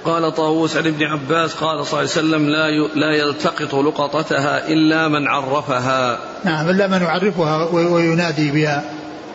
قال 0.04 0.34
طاووس 0.34 0.76
عن 0.76 0.86
ابن 0.86 1.04
عباس 1.04 1.54
قال 1.54 1.86
صلى 1.86 2.00
الله 2.00 2.12
عليه 2.12 2.28
وسلم 2.28 2.48
لا 2.48 2.70
لا 2.94 3.16
يلتقط 3.16 3.74
لقطتها 3.74 4.68
إلا 4.68 5.08
من 5.08 5.28
عرفها. 5.28 6.18
نعم 6.44 6.70
إلا 6.70 6.86
من 6.86 7.02
يعرفها 7.02 7.64
وينادي 7.72 8.50
بها. 8.50 8.84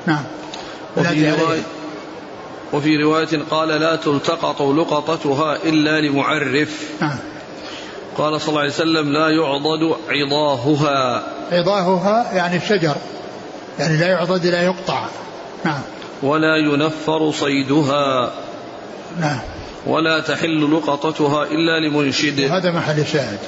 نعم. 0.07 0.23
وفي 0.97 1.31
رواية 1.31 1.61
وفي 2.73 2.97
رواية 2.97 3.43
قال 3.49 3.67
لا 3.67 3.95
تلتقط 3.95 4.61
لقطتها 4.61 5.55
إلا 5.63 6.01
لمعرف 6.01 6.89
نعم 7.01 7.17
قال 8.17 8.41
صلى 8.41 8.49
الله 8.49 8.59
عليه 8.59 8.69
وسلم 8.69 9.13
لا 9.13 9.29
يعضد 9.29 9.95
عضاهها. 10.09 11.23
عضاهها 11.51 12.33
يعني 12.33 12.57
الشجر 12.57 12.95
يعني 13.79 13.97
لا 13.97 14.07
يعضد 14.07 14.45
لا 14.45 14.61
يقطع. 14.61 15.05
نعم. 15.65 15.81
ولا 16.23 16.57
ينفر 16.57 17.31
صيدها. 17.31 18.31
نعم. 19.19 19.39
ولا 19.85 20.19
تحل 20.19 20.75
لقطتها 20.75 21.43
إلا 21.43 21.87
لمنشد. 21.87 22.39
هذا 22.39 22.71
محل 22.71 22.99
الشاهد 22.99 23.39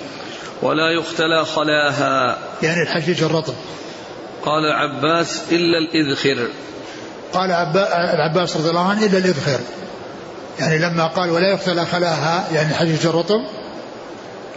ولا 0.61 0.89
يختلى 0.91 1.45
خلاها. 1.45 2.37
يعني 2.63 2.81
الحشيش 2.81 3.23
الرطب. 3.23 3.53
قال 4.45 4.71
عباس 4.71 5.41
إلا 5.51 5.77
الإذخر. 5.77 6.47
قال 7.33 7.51
العباس 8.13 8.57
رضي 8.57 8.69
الله 8.69 8.89
عنه 8.89 9.05
إلا 9.05 9.17
الإذخر. 9.17 9.59
يعني 10.59 10.79
لما 10.79 11.07
قال 11.07 11.29
ولا 11.29 11.53
يختلى 11.53 11.85
خلاها 11.85 12.47
يعني 12.53 12.69
الحشيش 12.69 13.05
الرطب 13.05 13.39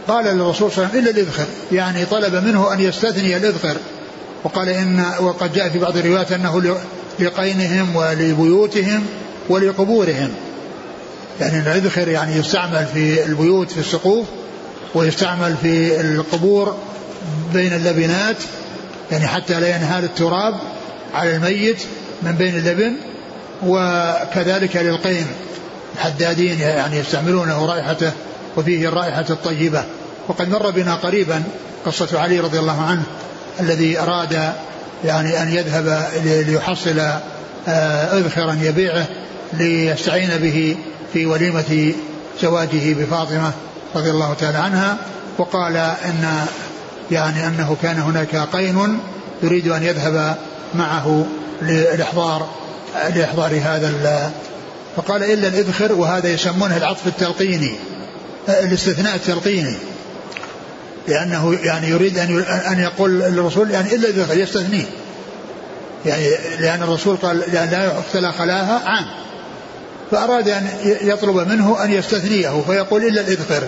قال 0.08 0.24
للرسول 0.24 0.72
صلى 0.72 0.84
الله 0.84 0.88
عليه 0.88 0.98
وسلم 0.98 0.98
إلا 0.98 1.10
الإذخر. 1.10 1.44
يعني 1.72 2.04
طلب 2.04 2.34
منه 2.34 2.72
أن 2.72 2.80
يستثني 2.80 3.36
الإذخر. 3.36 3.76
وقال 4.44 4.68
إن 4.68 5.04
وقد 5.20 5.52
جاء 5.52 5.68
في 5.68 5.78
بعض 5.78 5.96
الروايات 5.96 6.32
أنه 6.32 6.78
لقينهم 7.18 7.96
ولبيوتهم 7.96 9.06
ولقبورهم. 9.48 10.28
يعني 11.40 11.58
الإذخر 11.58 12.08
يعني 12.08 12.36
يستعمل 12.36 12.86
في 12.94 13.24
البيوت 13.24 13.70
في 13.70 13.80
السقوف 13.80 14.26
ويستعمل 14.94 15.54
في 15.62 16.00
القبور 16.00 16.76
بين 17.52 17.72
اللبنات. 17.72 18.36
يعني 19.12 19.26
حتى 19.26 19.60
لا 19.60 19.68
ينهال 19.68 20.04
التراب 20.04 20.54
على 21.14 21.36
الميت 21.36 21.78
من 22.22 22.32
بين 22.32 22.56
اللبن. 22.56 22.92
وكذلك 23.66 24.76
للقين 24.76 25.26
الحدادين 25.94 26.60
يعني 26.60 26.98
يستعملونه 26.98 27.66
رائحته. 27.66 28.12
وفيه 28.56 28.88
الرائحة 28.88 29.24
الطيبة. 29.30 29.84
وقد 30.28 30.48
مر 30.48 30.70
بنا 30.70 30.94
قريبا 30.94 31.42
قصة 31.86 32.20
علي 32.20 32.40
رضي 32.40 32.58
الله 32.58 32.82
عنه 32.82 33.02
الذي 33.60 33.98
أراد 33.98 34.52
يعني 35.04 35.42
أن 35.42 35.48
يذهب 35.48 36.08
ليحصل 36.24 36.98
آه، 37.68 38.18
اذخرا 38.18 38.58
يبيعه 38.62 39.06
ليستعين 39.52 40.28
به 40.36 40.76
في 41.12 41.26
وليمة 41.26 41.92
زواجه 42.42 42.94
بفاطمة 42.94 43.52
رضي 43.94 44.10
الله 44.10 44.34
تعالى 44.34 44.58
عنها. 44.58 44.98
وقال 45.38 45.76
إن 45.76 46.46
يعني 47.10 47.46
أنه 47.46 47.76
كان 47.82 47.98
هناك 47.98 48.36
قين 48.36 48.98
يريد 49.42 49.68
أن 49.68 49.82
يذهب 49.82 50.36
معه 50.74 51.26
لإحضار 51.62 52.48
لإحضار 53.14 53.60
هذا 53.64 54.32
فقال 54.96 55.22
إلا 55.24 55.48
الإذخر 55.48 55.92
وهذا 55.92 56.28
يسمونه 56.28 56.76
العطف 56.76 57.06
التلقيني. 57.06 57.74
الاستثناء 58.48 59.14
التلقيني. 59.14 59.76
لأنه 61.08 61.58
يعني 61.62 61.88
يريد 61.88 62.18
أن 62.18 62.40
أن 62.42 62.80
يقول 62.80 63.18
للرسول 63.18 63.70
يعني 63.70 63.94
إلا 63.94 64.08
الاذخر 64.08 64.38
يستثنيه 64.38 64.84
يعني 66.06 66.28
لأن 66.60 66.82
الرسول 66.82 67.16
قال 67.16 67.38
لا 67.52 67.84
يقتل 67.84 68.32
خلاها 68.32 68.82
عام. 68.84 69.06
فأراد 70.10 70.48
أن 70.48 70.68
يطلب 71.02 71.36
منه 71.48 71.84
أن 71.84 71.92
يستثنيه 71.92 72.62
فيقول 72.66 73.04
إلا 73.04 73.20
الإذخر. 73.20 73.62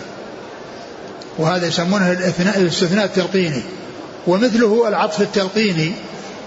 وهذا 1.39 1.67
يسمونه 1.67 2.13
الاستثناء 2.57 3.05
التلقيني. 3.05 3.63
ومثله 4.27 4.89
العطف 4.89 5.21
التلقيني 5.21 5.93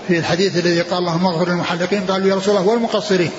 في 0.07 0.17
الحديث 0.17 0.57
الذي 0.57 0.81
قال 0.81 0.99
اللهم 0.99 1.25
اغفر 1.25 1.49
للمحلقين 1.49 2.05
قالوا 2.05 2.29
يا 2.29 2.35
رسول 2.35 2.57
الله 2.57 2.67
والمقصرين. 2.67 3.31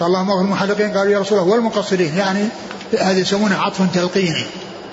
قال 0.00 0.08
اللهم 0.08 0.30
اغفر 0.30 0.42
للمحلقين 0.42 0.96
قالوا 0.96 1.12
يا 1.12 1.18
رسول 1.18 1.38
الله 1.38 1.52
والمقصرين 1.52 2.16
يعني 2.16 2.48
هذا 3.00 3.18
يسمونه 3.18 3.58
عطف 3.58 3.94
تلقيني 3.94 4.44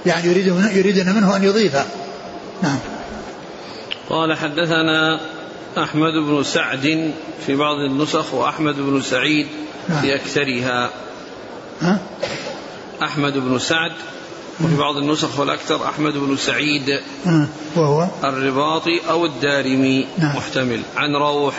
يعني 0.05 0.27
يريد 0.27 0.47
يريدون 0.75 1.15
منه 1.15 1.35
أن 1.35 1.43
يضيفه 1.43 1.85
نعم. 2.63 2.79
قال 4.09 4.37
حدثنا 4.37 5.19
أحمد 5.77 6.13
بن 6.27 6.43
سعد 6.43 7.11
في 7.45 7.55
بعض 7.55 7.75
النسخ 7.77 8.33
وأحمد 8.33 8.75
بن 8.75 9.01
سعيد 9.01 9.47
نعم. 9.89 10.01
في 10.01 10.15
أكثرها. 10.15 10.89
ها؟ 11.81 11.99
أحمد 13.03 13.33
بن 13.33 13.59
سعد 13.59 13.91
وفي 14.63 14.75
بعض 14.75 14.97
النسخ 14.97 15.39
والأكثر 15.39 15.85
أحمد 15.85 16.13
بن 16.13 16.37
سعيد 16.37 16.99
وهو؟ 17.75 18.07
الرباطي 18.23 19.01
أو 19.09 19.25
الدارمي 19.25 20.07
نعم. 20.17 20.37
محتمل. 20.37 20.81
عن 20.95 21.15
روح. 21.15 21.55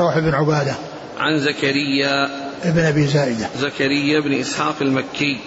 روح 0.00 0.18
بن 0.18 0.34
عبادة. 0.34 0.74
عن 1.18 1.38
زكريا 1.38 2.24
ابن 2.62 2.80
أبي 2.80 3.06
زائدة. 3.06 3.48
زكريا 3.58 4.20
بن 4.20 4.32
إسحاق 4.32 4.76
المكي 4.80 5.38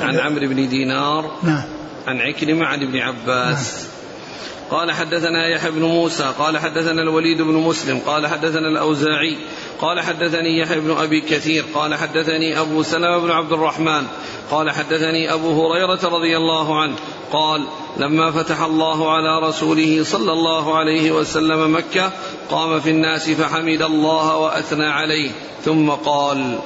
عن 0.00 0.18
عمرو 0.18 0.48
بن 0.48 0.68
دينار 0.68 1.30
نعم. 1.42 1.62
عن 2.06 2.20
عكرمة 2.20 2.66
عن 2.66 2.82
ابن 2.82 2.98
عباس. 2.98 3.82
نعم. 3.82 3.90
قال 4.70 4.92
حدثنا 4.92 5.48
يحيى 5.48 5.70
بن 5.70 5.82
موسى 5.82 6.32
قال 6.38 6.58
حدثنا 6.58 7.02
الوليد 7.02 7.42
بن 7.42 7.54
مسلم 7.54 7.98
قال 8.06 8.26
حدثنا 8.26 8.68
الأوزاعي 8.68 9.36
قال 9.80 10.00
حدثني 10.00 10.58
يحيى 10.58 10.80
بن 10.80 10.90
أبي 10.90 11.20
كثير 11.20 11.64
قال 11.74 11.94
حدثني 11.94 12.60
أبو 12.60 12.82
سلمة 12.82 13.18
بن 13.18 13.30
عبد 13.30 13.52
الرحمن 13.52 14.06
قال 14.50 14.70
حدثني 14.70 15.32
أبو 15.32 15.66
هريرة 15.66 16.00
رضي 16.04 16.36
الله 16.36 16.80
عنه 16.80 16.94
قال 17.32 17.66
لما 17.96 18.30
فتح 18.30 18.62
الله 18.62 19.12
على 19.12 19.48
رسوله 19.48 20.04
صلى 20.04 20.32
الله 20.32 20.78
عليه 20.78 21.12
وسلم 21.12 21.76
مكة 21.76 22.12
قام 22.50 22.80
في 22.80 22.90
الناس 22.90 23.30
فحمد 23.30 23.82
الله 23.82 24.36
وأثنى 24.36 24.86
عليه 24.86 25.30
ثم 25.64 25.90
قال 25.90 26.58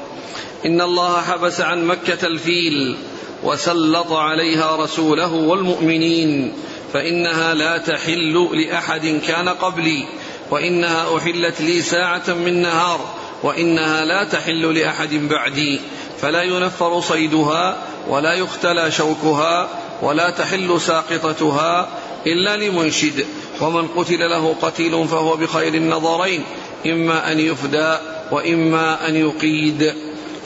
إن 0.67 0.81
الله 0.81 1.21
حبس 1.23 1.61
عن 1.61 1.85
مكة 1.85 2.27
الفيل 2.27 2.97
وسلط 3.43 4.13
عليها 4.13 4.77
رسوله 4.77 5.33
والمؤمنين 5.35 6.53
فإنها 6.93 7.55
لا 7.55 7.79
تحل 7.79 8.49
لأحد 8.53 9.21
كان 9.27 9.49
قبلي 9.49 10.07
وإنها 10.51 11.17
أحلت 11.19 11.61
لي 11.61 11.83
ساعة 11.83 12.23
من 12.29 12.63
نهار 12.63 13.01
وإنها 13.43 14.05
لا 14.05 14.25
تحل 14.25 14.79
لأحد 14.79 15.15
بعدي 15.15 15.81
فلا 16.21 16.43
ينفر 16.43 17.01
صيدها 17.01 17.77
ولا 18.09 18.35
يختلى 18.35 18.91
شوكها 18.91 19.69
ولا 20.03 20.31
تحل 20.31 20.81
ساقطتها 20.81 21.89
إلا 22.27 22.57
لمنشد. 22.57 23.27
ومن 23.61 23.89
قتل 23.89 24.19
له 24.31 24.55
قتيل 24.63 25.09
فهو 25.09 25.37
بخير 25.37 25.75
النظرين 25.75 26.43
إما 26.87 27.33
أن 27.33 27.41
يفدى 27.41 27.97
وإما 28.31 29.09
أن 29.09 29.17
يقيد. 29.17 29.95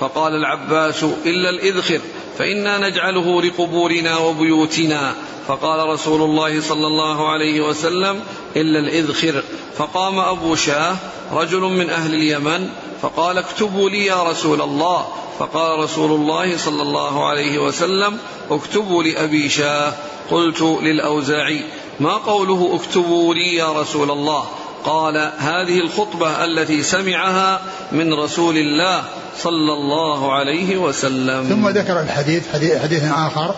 فقال 0.01 0.35
العباس 0.35 1.05
إلا 1.27 1.51
الإذخر 1.51 2.01
فإنا 2.39 2.89
نجعله 2.89 3.43
لقبورنا 3.43 4.17
وبيوتنا. 4.17 5.15
فقال 5.49 5.89
رسول 5.89 6.23
الله 6.23 6.61
صلى 6.61 6.87
الله 6.87 7.29
عليه 7.29 7.61
وسلم 7.61 8.21
إلا 8.57 8.79
الإذخر. 8.79 9.43
فقام 9.77 10.19
أبو 10.19 10.55
شاه 10.55 10.97
رجل 11.33 11.61
من 11.61 11.91
أهل 11.91 12.15
اليمن 12.15 12.69
فقال 13.03 13.39
اكتبوا 13.39 13.91
لي 13.91 14.07
يا 14.07 14.23
رسول 14.23 14.63
الله. 14.63 15.07
فقال 15.39 15.79
رسول 15.79 16.11
الله 16.11 16.57
صلى 16.57 16.83
الله 16.83 17.29
عليه 17.29 17.59
وسلم 17.59 18.19
اكتبوا 18.51 19.03
لأبي 19.03 19.49
شاه. 19.49 19.93
قلت 20.31 20.63
للأوزاعي 20.63 21.61
ما 22.01 22.17
قوله 22.17 22.77
اكتبوا 22.77 23.35
لي 23.35 23.55
يا 23.55 23.73
رسول 23.73 24.11
الله؟ 24.11 24.45
قال 24.85 25.33
هذه 25.39 25.81
الخطبة 25.81 26.45
التي 26.45 26.83
سمعها 26.83 27.61
من 27.93 28.13
رسول 28.15 28.57
الله 28.57 29.05
صلى 29.39 29.73
الله 29.73 30.33
عليه 30.33 30.77
وسلم. 30.77 31.49
ثم 31.49 31.69
ذكر 31.69 32.01
الحديث 32.01 32.43
حديث 32.83 33.05
آخر 33.13 33.55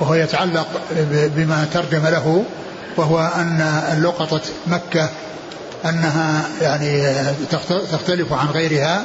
وهو 0.00 0.14
يتعلق 0.14 0.66
بما 1.36 1.68
ترجم 1.74 2.06
له 2.06 2.44
وهو 2.96 3.18
أن 3.18 3.60
اللقطة 3.92 4.40
مكة 4.66 5.10
أنها 5.84 6.48
يعني 6.60 7.14
تختلف 7.92 8.32
عن 8.32 8.46
غيرها 8.46 9.04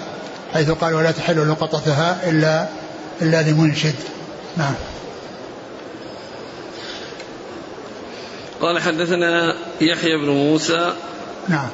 حيث 0.53 0.71
قال 0.71 0.93
ولا 0.93 1.11
تحل 1.11 1.49
لقطتها 1.49 2.29
إلا 2.29 2.67
إلا 3.21 3.41
لمنشد. 3.41 3.95
نعم. 4.57 4.73
قال 8.61 8.79
حدثنا 8.79 9.55
يحيى 9.81 10.17
بن 10.17 10.29
موسى. 10.29 10.93
نعم. 11.47 11.67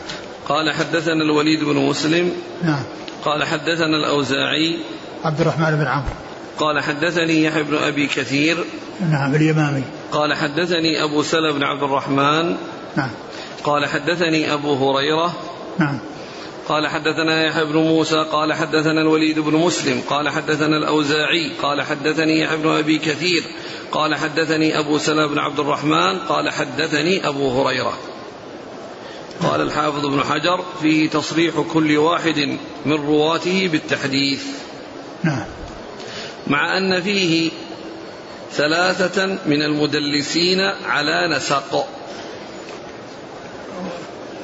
قال 0.50 0.74
حدثنا 0.74 1.24
الوليد 1.24 1.64
بن 1.64 1.76
مسلم. 1.76 2.32
نعم. 2.64 2.84
قال 3.26 3.44
حدثنا 3.44 3.98
الأوزاعي. 3.98 4.80
عبد 5.24 5.42
الرحمن 5.42 5.76
بن 5.76 5.88
عمرو. 5.88 6.14
قال 6.58 6.84
حدثني 6.84 7.44
يحيى 7.44 7.64
بن 7.64 7.78
أبي 7.78 8.08
كثير. 8.08 8.66
نعم 9.12 9.36
اليمامي. 9.36 9.84
قال 10.12 10.34
حدثني 10.34 11.04
أبو 11.04 11.24
سلمة 11.24 11.52
بن 11.52 11.64
عبد 11.64 11.84
الرحمن. 11.84 12.56
نعم. 12.96 13.10
قال 13.64 13.86
حدثني 13.86 14.54
أبو 14.54 14.74
هريرة. 14.74 15.34
نعم. 15.80 16.00
قال 16.68 16.88
حدثنا 16.88 17.46
يحيى 17.46 17.66
بن 17.66 17.78
موسى 17.78 18.26
قال 18.32 18.54
حدثنا 18.54 19.02
الوليد 19.02 19.40
بن 19.40 19.56
مسلم 19.56 20.02
قال 20.10 20.30
حدثنا 20.30 20.78
الأوزاعي 20.78 21.52
قال 21.62 21.82
حدثني 21.82 22.40
يحيى 22.40 22.58
بن 22.58 22.70
أبي 22.70 22.98
كثير 22.98 23.44
قال 23.92 24.16
حدثني 24.16 24.80
أبو 24.80 24.98
سلمة 24.98 25.26
بن 25.26 25.40
عبد 25.40 25.60
الرحمن 25.60 26.20
قال 26.20 26.50
حدثني 26.50 27.28
أبو 27.28 27.62
هريرة. 27.62 27.94
قال 29.44 29.62
الحافظ 29.62 30.06
ابن 30.06 30.24
حجر 30.24 30.64
فيه 30.82 31.10
تصريح 31.10 31.56
كل 31.74 31.98
واحد 31.98 32.58
من 32.86 32.94
رواته 32.94 33.70
بالتحديث. 33.72 34.46
نعم. 35.24 35.46
مع 36.48 36.78
أن 36.78 37.02
فيه 37.02 37.52
ثلاثة 38.52 39.38
من 39.46 39.62
المدلسين 39.62 40.60
على 40.86 41.36
نسق. 41.36 41.88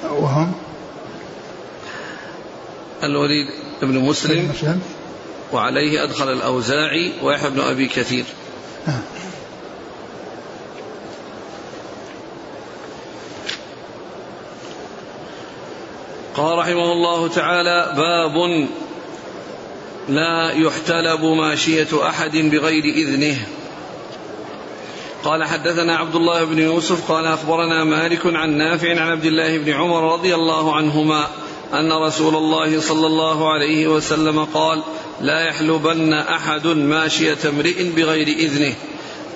وهم؟ 0.04 0.54
الوليد 3.06 3.48
بن 3.82 4.00
مسلم, 4.00 4.52
وعليه 5.54 6.04
أدخل 6.04 6.32
الأوزاعي 6.32 7.12
ويحيى 7.24 7.50
بن 7.50 7.60
أبي 7.60 7.88
كثير. 7.88 8.26
قال 16.36 16.58
رحمه 16.58 16.92
الله 16.92 17.28
تعالى 17.28 17.94
باب 17.98 18.68
لا 20.10 20.52
يحتلب 20.52 21.26
ماشية 21.26 22.08
أحد 22.08 22.38
بغير 22.38 22.84
إذنه. 22.84 23.38
قال 25.24 25.44
حدثنا 25.44 25.96
عبد 25.96 26.16
الله 26.16 26.44
بن 26.44 26.60
يوسف 26.60 27.12
قال 27.12 27.26
أخبرنا 27.26 27.84
مالك 27.84 28.22
عن 28.26 28.58
نافع 28.58 28.90
عن 28.90 29.12
عبد 29.12 29.26
الله 29.26 29.58
بن 29.58 29.74
عمر 29.74 30.14
رضي 30.14 30.36
الله 30.36 30.76
عنهما 30.76 31.28
أن 31.74 31.92
رسول 31.92 32.36
الله 32.36 32.82
صلى 32.82 33.08
الله 33.08 33.54
عليه 33.54 33.88
وسلم 33.88 34.46
قال 34.46 34.84
لا 35.22 35.40
يحلبن 35.40 36.14
أحد 36.14 36.68
ماشية 36.68 37.38
امرئ 37.46 37.84
بغير 37.90 38.28
إذنه 38.28 38.74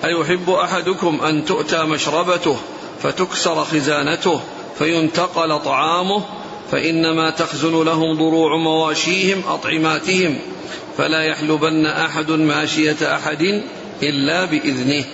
أيحب 0.05 0.49
أحدكم 0.49 1.21
أن 1.21 1.45
تؤتى 1.45 1.83
مشربته 1.83 2.57
فتكسر 3.03 3.63
خزانته 3.63 4.39
فينتقل 4.77 5.59
طعامه 5.59 6.23
فإنما 6.71 7.29
تخزن 7.29 7.83
لهم 7.83 8.17
ضروع 8.17 8.57
مواشيهم 8.57 9.41
أطعماتهم 9.47 10.39
فلا 10.97 11.23
يحلبن 11.23 11.85
أحد 11.85 12.31
ماشية 12.31 13.15
أحد 13.15 13.61
إلا 14.03 14.45
بإذنه. 14.45 15.05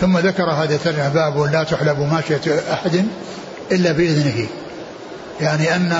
ثم 0.00 0.18
ذكر 0.18 0.50
هذا 0.50 0.74
الترجمة 0.74 1.08
باب 1.08 1.52
لا 1.52 1.64
تحلب 1.64 1.98
ماشية 1.98 2.72
أحد 2.72 3.06
إلا 3.72 3.92
بإذنه. 3.92 4.46
يعني 5.42 5.76
أن 5.76 5.92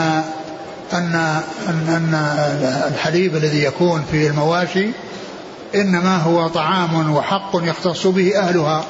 أن 0.93 1.15
أن, 1.69 1.89
أن 1.89 2.15
الحليب 2.89 3.37
الذي 3.37 3.65
يكون 3.65 4.05
في 4.11 4.27
المواشي 4.27 4.89
إنما 5.75 6.17
هو 6.17 6.49
طعام 6.49 7.15
وحق 7.15 7.51
يختص 7.55 8.07
به 8.07 8.39
أهلها 8.39 8.85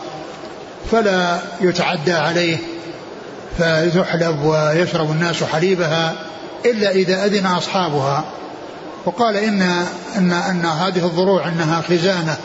فلا 0.90 1.38
يتعدى 1.61 2.12
عليه 2.12 2.57
فتحلب 3.59 4.42
ويشرب 4.44 5.11
الناس 5.11 5.44
حليبها 5.44 6.14
إلا 6.64 6.90
إذا 6.90 7.24
أذن 7.24 7.46
أصحابها. 7.46 8.24
وقال 9.05 9.36
إن 9.36 9.62
أن 10.16 10.32
أن 10.32 10.66
هذه 10.66 11.07
الضروع 11.07 11.48
أنها 11.48 11.80
خزانة 11.80 12.36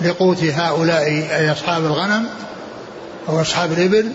لقوت 0.00 0.44
هؤلاء 0.44 1.02
أي 1.08 1.52
أصحاب 1.52 1.84
الغنم 1.84 2.26
أو 3.28 3.40
أصحاب 3.40 3.72
الإبل 3.72 4.12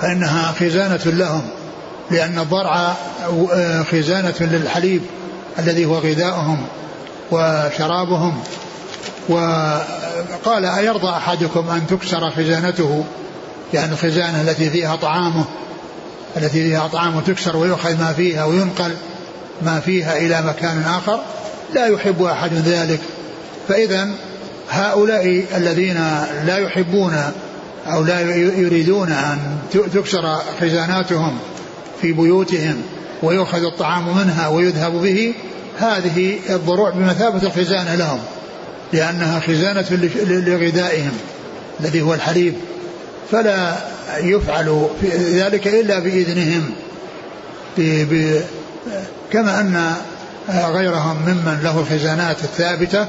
فإنها 0.00 0.52
خزانة 0.52 1.00
لهم. 1.04 1.42
لأن 2.10 2.38
الضرع 2.38 2.94
خزانة 3.90 4.34
للحليب 4.40 5.02
الذي 5.58 5.84
هو 5.84 5.98
غذاؤهم 5.98 6.66
وشرابهم. 7.30 8.42
وقال 9.28 10.64
أيرضى 10.64 11.08
أحدكم 11.08 11.70
أن 11.70 11.86
تكسر 11.86 12.30
خزانته؟ 12.30 13.04
يعني 13.74 13.92
الخزانة 13.92 14.40
التي 14.40 14.70
فيها 14.70 14.96
طعامه 14.96 15.44
التي 16.36 16.62
فيها 16.62 16.88
طعامه 16.88 17.20
تكسر 17.20 17.56
ويؤخذ 17.56 17.98
ما 18.00 18.12
فيها 18.12 18.44
وينقل 18.44 18.92
ما 19.62 19.80
فيها 19.80 20.16
إلى 20.16 20.42
مكان 20.42 20.82
آخر 20.82 21.20
لا 21.74 21.86
يحب 21.86 22.22
أحد 22.22 22.54
ذلك. 22.54 23.00
فإذا 23.68 24.08
هؤلاء 24.70 25.44
الذين 25.56 25.96
لا 26.46 26.58
يحبون 26.58 27.16
أو 27.86 28.04
لا 28.04 28.20
يريدون 28.36 29.12
أن 29.12 29.38
تكسر 29.94 30.38
خزاناتهم 30.60 31.38
في 32.02 32.12
بيوتهم 32.12 32.82
ويؤخذ 33.22 33.64
الطعام 33.64 34.16
منها 34.16 34.48
ويذهب 34.48 34.92
به 34.92 35.34
هذه 35.78 36.38
الضروع 36.50 36.90
بمثابة 36.90 37.42
الخزانة 37.42 37.94
لهم 37.94 38.18
لأنها 38.92 39.40
خزانة 39.40 39.86
لغذائهم 40.24 41.12
الذي 41.80 42.02
هو 42.02 42.14
الحليب. 42.14 42.54
فلا 43.30 43.76
يفعل 44.18 44.88
ذلك 45.14 45.66
إلا 45.68 45.98
بإذنهم 45.98 46.70
كما 49.32 49.60
أن 49.60 49.94
غيرهم 50.50 51.16
ممن 51.26 51.60
له 51.62 51.80
الخزانات 51.80 52.36
الثابتة 52.44 53.06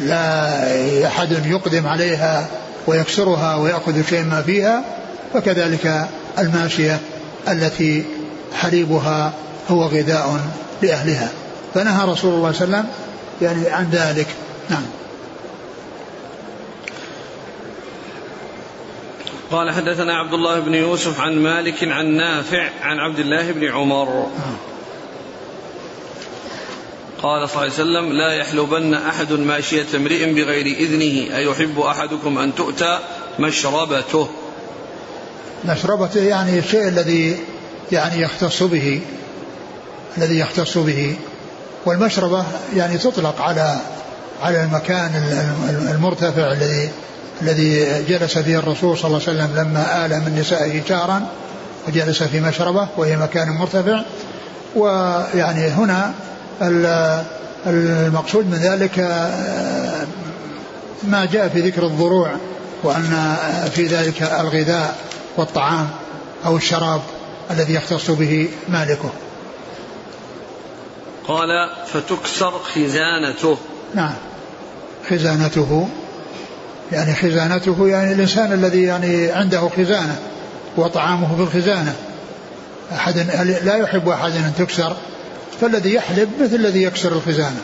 لا 0.00 1.06
أحد 1.06 1.46
يقدم 1.46 1.86
عليها 1.86 2.46
ويكسرها 2.86 3.56
ويأخذ 3.56 4.08
شيء 4.08 4.24
ما 4.24 4.42
فيها 4.42 4.84
فكذلك 5.34 6.08
الماشية. 6.38 7.00
التي 7.48 8.04
حليبها 8.54 9.34
هو 9.70 9.82
غذاء 9.82 10.40
لأهلها 10.82 11.32
فنهى 11.74 12.08
رسول 12.08 12.34
الله 12.34 12.52
صلى 12.52 12.64
الله 12.64 12.76
عليه 12.76 12.88
وسلم 12.88 13.06
يعني 13.42 13.68
عن 13.68 13.90
ذلك. 13.90 14.26
نعم. 14.70 14.82
قال 19.50 19.70
حدثنا 19.70 20.18
عبد 20.18 20.32
الله 20.32 20.60
بن 20.60 20.74
يوسف 20.74 21.20
عن 21.20 21.38
مالك 21.38 21.84
عن 21.84 22.06
نافع 22.06 22.70
عن 22.82 22.98
عبد 22.98 23.18
الله 23.18 23.52
بن 23.52 23.64
عمر. 23.64 24.26
قال 27.22 27.48
صلى 27.48 27.62
الله 27.62 27.72
عليه 27.72 27.72
وسلم 27.72 28.12
لا 28.12 28.32
يحلبن 28.32 28.94
أحد 28.94 29.32
ماشية 29.32 29.86
امرئ 29.94 30.32
بغير 30.32 30.66
إذنه 30.66 31.36
أيحب 31.36 31.80
أحدكم 31.80 32.38
أن 32.38 32.54
تؤتى 32.54 32.98
مشربته؟ 33.38 34.28
مشربته 35.64 36.20
يعني 36.20 36.58
الشيء 36.58 36.88
الذي 36.88 37.36
يعني 37.92 38.22
يختص 38.22 38.62
به 38.62 39.00
الذي 40.18 40.38
يختص 40.38 40.78
به. 40.78 41.16
والمشربة 41.86 42.44
يعني 42.76 42.98
تطلق 42.98 43.40
على 43.40 43.76
على 44.42 44.62
المكان 44.62 45.10
المرتفع 45.90 46.52
الذي 46.52 46.90
الذي 47.42 48.02
جلس 48.08 48.38
فيه 48.38 48.58
الرسول 48.58 48.98
صلى 48.98 49.06
الله 49.06 49.20
عليه 49.28 49.38
وسلم 49.38 49.56
لما 49.56 50.06
آل 50.06 50.10
من 50.10 50.38
نسائه 50.40 50.82
شهرا 50.88 51.26
وجلس 51.88 52.22
في 52.22 52.40
مشربة 52.40 52.88
وهي 52.96 53.16
مكان 53.16 53.48
مرتفع. 53.48 54.02
ويعني 54.76 55.68
هنا 55.68 56.12
المقصود 57.66 58.46
من 58.46 58.58
ذلك 58.58 58.98
ما 61.02 61.24
جاء 61.24 61.48
في 61.48 61.60
ذكر 61.60 61.86
الضروع 61.86 62.30
وأن 62.82 63.36
في 63.74 63.86
ذلك 63.86 64.22
الغذاء. 64.22 64.96
والطعام 65.36 65.90
أو 66.44 66.56
الشراب 66.56 67.00
الذي 67.50 67.74
يختص 67.74 68.10
به 68.10 68.48
مالكه. 68.68 69.10
قال 71.28 71.70
فتكسر 71.86 72.50
خزانته. 72.50 73.58
نعم. 73.94 74.14
خزانته 75.10 75.88
يعني 76.92 77.14
خزانته 77.14 77.88
يعني 77.88 78.12
الإنسان 78.12 78.52
الذي 78.52 78.82
يعني 78.82 79.30
عنده 79.30 79.68
خزانة 79.76 80.18
وطعامه 80.76 81.36
في 81.36 81.42
الخزانة. 81.42 81.94
أحد 82.92 83.18
لا 83.64 83.76
يحب 83.76 84.08
أحد 84.08 84.30
أن 84.30 84.52
تكسر؟ 84.58 84.96
فالذي 85.60 85.94
يحلب 85.94 86.28
مثل 86.40 86.54
الذي 86.54 86.82
يكسر 86.82 87.12
الخزانة. 87.12 87.60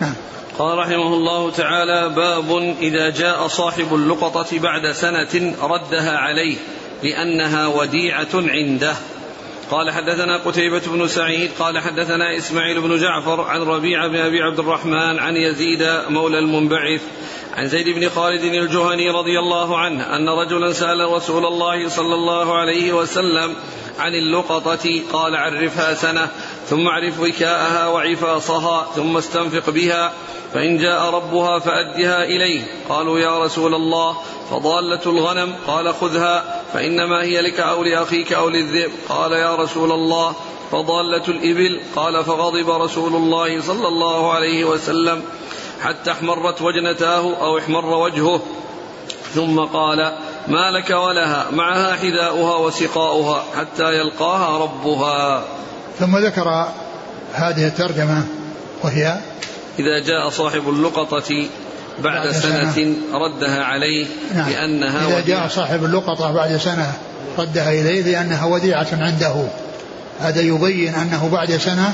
نعم. 0.00 0.14
قال 0.58 0.78
رحمه 0.78 1.14
الله 1.14 1.50
تعالى 1.50 2.08
باب 2.08 2.76
إذا 2.80 3.10
جاء 3.10 3.46
صاحب 3.46 3.94
اللقطة 3.94 4.58
بعد 4.58 4.92
سنة 4.92 5.54
ردها 5.62 6.18
عليه 6.18 6.56
لأنها 7.02 7.66
وديعة 7.66 8.28
عنده. 8.34 8.94
قال 9.70 9.90
حدثنا 9.90 10.36
قتيبة 10.36 10.82
بن 10.86 11.08
سعيد 11.08 11.50
قال 11.58 11.78
حدثنا 11.78 12.36
إسماعيل 12.36 12.80
بن 12.80 12.96
جعفر 12.96 13.40
عن 13.40 13.62
ربيعة 13.62 14.08
بن 14.08 14.16
أبي 14.16 14.42
عبد 14.42 14.58
الرحمن 14.58 15.18
عن 15.18 15.36
يزيد 15.36 15.88
مولى 16.08 16.38
المنبعث 16.38 17.00
عن 17.56 17.68
زيد 17.68 17.88
بن 17.88 18.08
خالد 18.08 18.44
الجهني 18.44 19.10
رضي 19.10 19.38
الله 19.38 19.78
عنه 19.78 20.16
أن 20.16 20.28
رجلا 20.28 20.72
سأل 20.72 21.12
رسول 21.12 21.46
الله 21.46 21.88
صلى 21.88 22.14
الله 22.14 22.58
عليه 22.58 22.92
وسلم 22.92 23.56
عن 23.98 24.14
اللقطة 24.14 25.02
قال 25.12 25.36
عرفها 25.36 25.94
سنة. 25.94 26.28
ثم 26.68 26.88
اعرف 26.88 27.20
وكاءها 27.20 27.86
وعفاصها 27.88 28.86
ثم 28.96 29.16
استنفق 29.16 29.70
بها 29.70 30.12
فإن 30.54 30.78
جاء 30.78 31.10
ربها 31.10 31.58
فأدها 31.58 32.24
إليه. 32.24 32.64
قالوا 32.88 33.18
يا 33.18 33.44
رسول 33.44 33.74
الله 33.74 34.16
فضالة 34.50 35.00
الغنم 35.06 35.54
قال 35.66 35.94
خذها 35.94 36.62
فإنما 36.72 37.22
هي 37.22 37.40
لك 37.40 37.60
أو 37.60 37.82
لأخيك 37.82 38.32
أو 38.32 38.48
للذئب. 38.48 38.90
قال 39.08 39.32
يا 39.32 39.54
رسول 39.54 39.92
الله 39.92 40.34
فضالة 40.72 41.22
الإبل 41.28 41.80
قال 41.96 42.24
فغضب 42.24 42.70
رسول 42.70 43.14
الله 43.14 43.60
صلى 43.60 43.88
الله 43.88 44.32
عليه 44.32 44.64
وسلم 44.64 45.22
حتى 45.80 46.12
احمرت 46.12 46.62
وجنتاه 46.62 47.36
أو 47.40 47.58
احمر 47.58 47.86
وجهه. 47.86 48.40
ثم 49.34 49.60
قال 49.60 50.12
ما 50.48 50.70
لك 50.70 50.90
ولها 50.90 51.46
معها 51.50 51.96
حذاؤها 51.96 52.56
وسقاؤها 52.56 53.44
حتى 53.56 53.98
يلقاها 53.98 54.58
ربها. 54.58 55.44
ثم 56.00 56.18
ذكر 56.18 56.66
هذه 57.34 57.66
الترجمة 57.66 58.22
وهي 58.82 59.16
إذا 59.78 60.06
جاء 60.06 60.28
صاحب 60.30 60.68
اللقطة 60.68 61.48
بعد, 62.04 62.26
بعد 62.26 62.30
سنة, 62.30 62.72
سنة. 62.72 62.94
ردها 63.12 63.64
عليه 63.64 64.06
نعم. 64.34 64.50
لأنها 64.50 65.08
إذا 65.08 65.20
جاء 65.26 65.48
صاحب 65.48 65.84
اللقطة 65.84 66.32
بعد 66.32 66.56
سنة 66.56 66.92
ردها 67.38 67.70
إليه 67.70 68.02
لأنها 68.02 68.44
وديعة 68.44 68.86
عنده. 68.92 69.34
هذا 70.20 70.40
يبين 70.40 70.94
أنه 70.94 71.28
بعد 71.32 71.56
سنة 71.56 71.92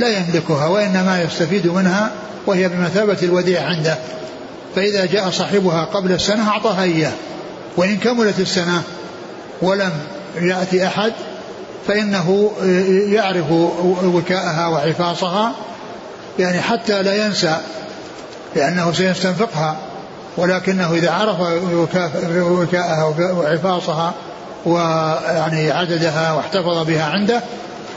لا 0.00 0.08
يملكها 0.08 0.66
وإنما 0.66 1.22
يستفيد 1.22 1.66
منها 1.66 2.10
وهي 2.46 2.68
بمثابة 2.68 3.18
الوديع 3.22 3.62
عنده. 3.62 3.98
فإذا 4.76 5.06
جاء 5.06 5.30
صاحبها 5.30 5.84
قبل 5.84 6.12
السنة 6.12 6.48
أعطاها 6.48 6.82
إياه. 6.82 7.12
وإن 7.76 7.96
كملت 7.96 8.40
السنة 8.40 8.82
ولم 9.62 9.92
يأتي 10.40 10.86
أحد 10.86 11.12
فإنه 11.88 12.50
يعرف 13.08 13.50
وكاءها 14.04 14.66
وحفاظها 14.66 15.52
يعني 16.38 16.60
حتى 16.60 17.02
لا 17.02 17.26
ينسى 17.26 17.56
لأنه 18.56 18.92
سيستنفقها 18.92 19.76
ولكنه 20.36 20.94
إذا 20.94 21.10
عرف 21.10 21.40
وكاءها 22.36 23.04
وعفاصها 23.32 24.14
ويعني 24.66 25.70
عددها 25.70 26.32
واحتفظ 26.32 26.86
بها 26.86 27.04
عنده 27.04 27.40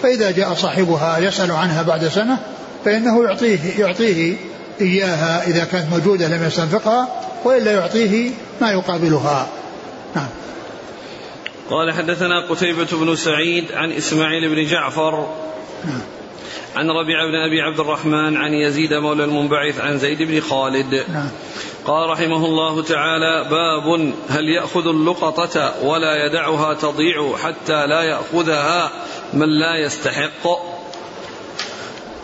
فإذا 0.04 0.32
جاء 0.32 0.54
صاحبها 0.54 1.18
يسأل 1.18 1.52
عنها 1.52 1.82
بعد 1.82 2.08
سنة 2.08 2.38
فإنه 2.86 3.24
يعطيه 3.24 3.80
يعطيه 3.80 4.36
إياها 4.82 5.48
إذا 5.48 5.64
كانت 5.64 5.86
موجودة 5.92 6.28
لم 6.28 6.44
يستنفقها 6.44 7.08
وإلا 7.46 7.72
يعطيه 7.72 8.32
ما 8.62 8.72
يقابلها. 8.72 9.48
نعم. 10.16 10.28
قال 11.70 11.94
حدثنا 11.94 12.40
قتيبة 12.40 12.88
بن 12.92 13.16
سعيد 13.16 13.72
عن 13.72 13.92
إسماعيل 13.92 14.50
بن 14.50 14.66
جعفر 14.66 15.28
عن 16.76 16.90
ربيع 16.90 17.26
بن 17.26 17.36
أبي 17.36 17.62
عبد 17.62 17.80
الرحمن 17.80 18.38
عن 18.38 18.54
يزيد 18.54 18.94
مولى 18.94 19.24
المنبعث 19.24 19.80
عن 19.80 19.98
زيد 19.98 20.24
بن 20.24 20.40
خالد. 20.40 21.06
نعم. 21.14 21.30
قال 21.86 22.10
رحمه 22.10 22.46
الله 22.46 22.84
تعالى 22.84 23.50
باب 23.50 24.14
هل 24.30 24.50
يأخذ 24.50 24.88
اللقطة 24.88 25.84
ولا 25.84 26.26
يدعها 26.26 26.74
تضيع 26.74 27.38
حتى 27.38 27.88
لا 27.88 28.02
يأخذها 28.02 28.92
من 29.34 29.50
لا 29.60 29.86
يستحق؟ 29.86 30.77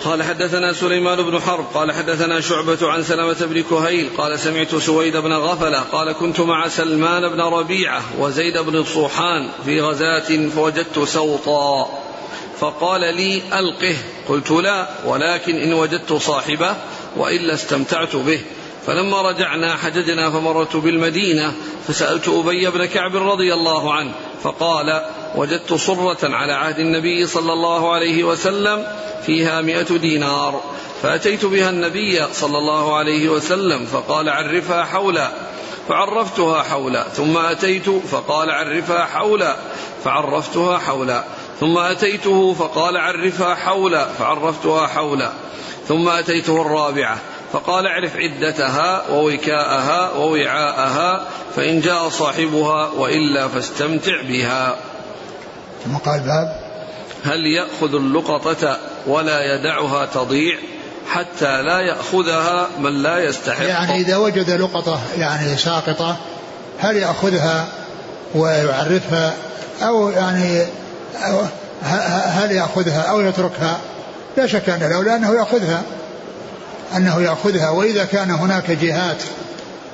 قال 0.03 0.23
حدثنا 0.23 0.73
سليمان 0.73 1.21
بن 1.23 1.39
حرب 1.39 1.65
قال 1.73 1.91
حدثنا 1.91 2.41
شعبة 2.41 2.77
عن 2.81 3.03
سلمة 3.03 3.45
بن 3.45 3.63
كهيل 3.63 4.09
قال 4.17 4.39
سمعت 4.39 4.75
سويد 4.75 5.17
بن 5.17 5.33
غفلة 5.33 5.79
قال 5.79 6.11
كنت 6.11 6.39
مع 6.39 6.67
سلمان 6.67 7.29
بن 7.29 7.41
ربيعة 7.41 8.01
وزيد 8.19 8.57
بن 8.57 8.83
صوحان 8.83 9.49
في 9.65 9.81
غزاة 9.81 10.49
فوجدت 10.55 10.99
سوطا 10.99 11.99
فقال 12.59 13.15
لي 13.15 13.41
ألقه 13.53 13.95
قلت 14.29 14.51
لا 14.51 14.89
ولكن 15.05 15.55
إن 15.55 15.73
وجدت 15.73 16.13
صاحبه 16.13 16.75
وإلا 17.17 17.53
استمتعت 17.53 18.15
به. 18.15 18.41
فلما 18.85 19.21
رجعنا 19.21 19.75
حججنا 19.75 20.31
فمرت 20.31 20.75
بالمدينة 20.75 21.53
فسألت 21.87 22.27
أبي 22.27 22.69
بن 22.69 22.85
كعب 22.85 23.15
رضي 23.15 23.53
الله 23.53 23.93
عنه 23.93 24.11
فقال 24.43 25.01
وجدت 25.35 25.73
صرة 25.73 26.35
على 26.35 26.53
عهد 26.53 26.79
النبي 26.79 27.27
صلى 27.27 27.53
الله 27.53 27.93
عليه 27.93 28.23
وسلم 28.23 28.87
فيها 29.25 29.61
مئة 29.61 29.97
دينار. 29.97 30.61
فأتيت 31.01 31.45
بها 31.45 31.69
النبي 31.69 32.25
صلى 32.33 32.57
الله 32.57 32.95
عليه 32.95 33.29
وسلم 33.29 33.85
فقال 33.85 34.29
عرفها 34.29 34.83
حولا. 34.83 35.31
فعرفتها 35.89 36.63
حولا. 36.63 37.03
ثم 37.03 37.37
أتيت 37.37 37.89
فقال 37.89 38.51
عرفها 38.51 39.05
حولا. 39.05 39.55
فعرفتها 40.03 40.77
حولا. 40.77 41.23
ثم 41.59 41.77
أتيته 41.77 42.53
فقال 42.53 42.97
عرفها 42.97 43.55
حولا. 43.55 44.05
فعرفتها 44.05 44.87
حولا. 44.87 45.31
ثم 45.87 46.09
أتيته 46.09 46.61
الرابعة. 46.61 47.17
فقال 47.53 47.87
اعرف 47.87 48.15
عدتها 48.15 49.09
ووكاءها 49.09 50.11
ووعاءها 50.11 51.27
فإن 51.55 51.81
جاء 51.81 52.09
صاحبها 52.09 52.89
وإلا 52.89 53.47
فاستمتع 53.47 54.21
بها. 54.21 54.75
ثم 55.85 55.97
قال 55.97 56.19
باب. 56.19 56.63
هل 57.25 57.45
يأخذ 57.45 57.95
اللقطة 57.95 58.77
ولا 59.07 59.55
يدعها 59.55 60.05
تضيع 60.05 60.57
حتى 61.07 61.61
لا 61.61 61.79
يأخذها 61.79 62.67
من 62.79 63.03
لا 63.03 63.19
يستحق؟ 63.19 63.65
يعني 63.65 63.95
إذا 64.01 64.17
وجد 64.17 64.49
لقطة 64.49 64.99
يعني 65.17 65.57
ساقطة 65.57 66.17
هل 66.79 66.97
يأخذها 66.97 67.67
ويعرفها 68.35 69.33
أو 69.81 70.09
يعني 70.09 70.65
أو 71.15 71.41
هل 72.25 72.51
يأخذها 72.51 73.01
أو 73.01 73.21
يتركها؟ 73.21 73.79
لا 74.37 74.47
شك 74.47 74.69
أن 74.69 74.79
له 74.79 75.03
لأنه 75.03 75.33
يأخذها. 75.33 75.81
أنه 76.97 77.21
يأخذها 77.21 77.69
وإذا 77.69 78.05
كان 78.05 78.31
هناك 78.31 78.71
جهات 78.71 79.17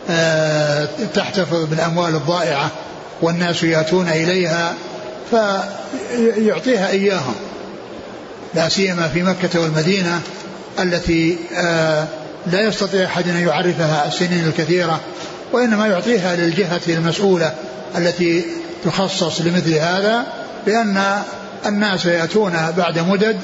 آه، 0.10 0.88
تحتفظ 1.14 1.66
بالأموال 1.66 2.16
الضائعة 2.16 2.72
والناس 3.22 3.64
يأتون 3.64 4.10
إليها 4.10 4.74
فيعطيها 5.32 6.89
إياهم. 6.89 7.36
لا 8.54 8.70
سيما 8.70 9.08
في 9.08 9.24
مكة 9.24 9.60
والمدينة 9.60 10.22
التي 10.80 11.38
آه، 11.58 12.08
لا 12.47 12.62
يستطيع 12.62 13.06
أحد 13.06 13.28
أن 13.28 13.47
يعرفها 13.47 14.08
السنين 14.08 14.47
الكثيرة 14.47 15.00
وإنما 15.54 15.88
يعطيها 15.88 16.36
للجهة 16.36 16.82
المسؤولة 16.88 17.54
التي 17.97 18.45
تخصص 18.86 19.41
لمثل 19.41 19.74
هذا 19.74 20.26
لأن 20.68 21.22
الناس 21.66 22.06
يأتون 22.06 22.54
بعد 22.78 23.00
مدد 23.00 23.38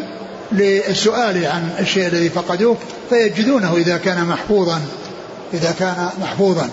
للسؤال 0.52 1.46
عن 1.46 1.70
الشيء 1.80 2.08
الذي 2.08 2.30
فقدوه 2.30 2.78
فيجدونه 3.10 3.76
إذا 3.78 3.98
كان 3.98 4.26
محفوظا 4.26 4.82
إذا 5.54 5.76
كان 5.80 6.10
محفوظا. 6.22 6.70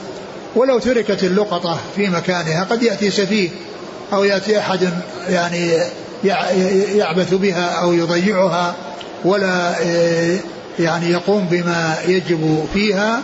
ولو 0.56 0.78
تركت 0.78 1.24
اللقطة 1.24 1.78
في 1.96 2.08
مكانها 2.08 2.64
قد 2.64 2.82
يأتي 2.82 3.10
سفيه 3.10 3.48
أو 4.12 4.24
يأتي 4.24 4.58
أحد 4.58 4.88
يعني 5.28 5.78
يعبث 6.94 7.34
بها 7.34 7.68
أو 7.68 7.92
يضيعها 7.92 8.74
ولا 9.24 9.74
يعني 10.78 11.10
يقوم 11.10 11.46
بما 11.50 11.94
يجب 12.06 12.64
فيها. 12.74 13.22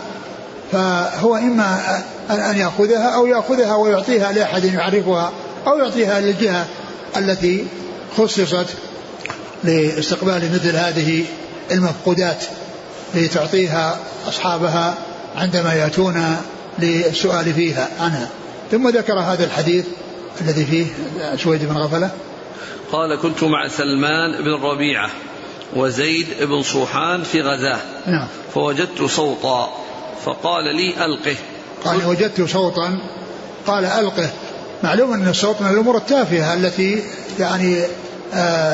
فهو 0.71 1.35
إما 1.35 2.01
أن 2.29 2.57
يأخذها 2.57 3.15
أو 3.15 3.27
يأخذها 3.27 3.75
ويعطيها 3.75 4.31
لأحد 4.31 4.63
يعرفها 4.63 5.31
أو 5.67 5.77
يعطيها 5.77 6.19
للجهة 6.19 6.65
التي 7.17 7.65
خصصت 8.17 8.65
لاستقبال 9.63 10.51
مثل 10.53 10.75
هذه 10.75 11.25
المفقودات 11.71 12.43
لتعطيها 13.15 13.99
أصحابها 14.27 14.97
عندما 15.35 15.73
يأتون 15.73 16.37
للسؤال 16.79 17.53
فيها 17.53 17.89
عنها 17.99 18.29
ثم 18.71 18.89
ذكر 18.89 19.19
هذا 19.19 19.45
الحديث 19.45 19.85
الذي 20.41 20.65
فيه 20.65 20.85
سويد 21.35 21.65
بن 21.65 21.77
غفلة. 21.77 22.09
قال 22.91 23.15
كنت 23.15 23.43
مع 23.43 23.67
سلمان 23.67 24.43
بن 24.43 24.63
ربيعة 24.63 25.09
وزيد 25.75 26.27
بن 26.41 26.63
صوحان 26.63 27.23
في 27.23 27.41
غزاة. 27.41 27.79
نعم. 28.07 28.27
فوجدت 28.53 29.01
صوتا 29.01 29.69
فقال 30.25 30.75
لي 30.75 31.05
ألقه. 31.05 31.35
قال 31.85 32.05
وجدت 32.05 32.41
صوتا. 32.41 32.99
قال 33.67 33.85
ألقه. 33.85 34.29
معلوم 34.83 35.13
أن 35.13 35.27
الصوت 35.27 35.61
من 35.61 35.69
الأمور 35.69 35.97
التافهة 35.97 36.53
التي 36.53 37.03
يعني 37.39 37.83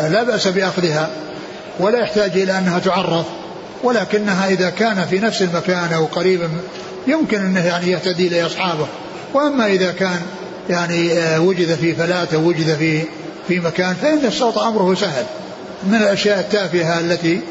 لا 0.10 0.24
بأس 0.24 0.48
بأخذها 0.48 1.10
ولا 1.80 2.00
يحتاج 2.00 2.32
إلى 2.32 2.58
أنها 2.58 2.80
تعرف 2.80 3.26
ولكنها 3.84 4.48
إذا 4.48 4.70
كان 4.70 5.06
في 5.06 5.20
نفس 5.20 5.42
المكان 5.42 5.94
أو 5.94 6.06
قريبا 6.06 6.50
يمكن 7.08 7.42
أنه 7.42 7.66
يعني 7.66 7.92
يهتدي 7.92 8.30
لأصحابه. 8.30 8.88
وأما 9.34 9.66
إذا 9.68 9.92
كان 9.92 10.22
يعني 10.70 11.14
آه 11.14 11.42
وجد 11.42 11.76
في 11.76 11.96
فلاة 11.96 12.28
أو 12.34 12.48
وجد 12.48 12.76
في 12.76 13.02
في 13.48 13.60
مكان 13.60 13.96
فإن 14.02 14.26
الصوت 14.26 14.58
أمره 14.58 14.96
سهل 14.96 15.26
من 15.84 15.96
الأشياء 15.96 16.40
التافهة 16.40 17.00
التي 17.00 17.42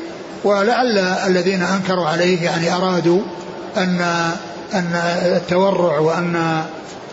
ولعل 0.45 0.99
الذين 0.99 1.63
أنكروا 1.63 2.07
عليه 2.07 2.43
يعني 2.45 2.73
أرادوا 2.73 3.21
أن 3.77 4.01
أن 4.75 5.01
التورع 5.37 5.99
وأن 5.99 6.65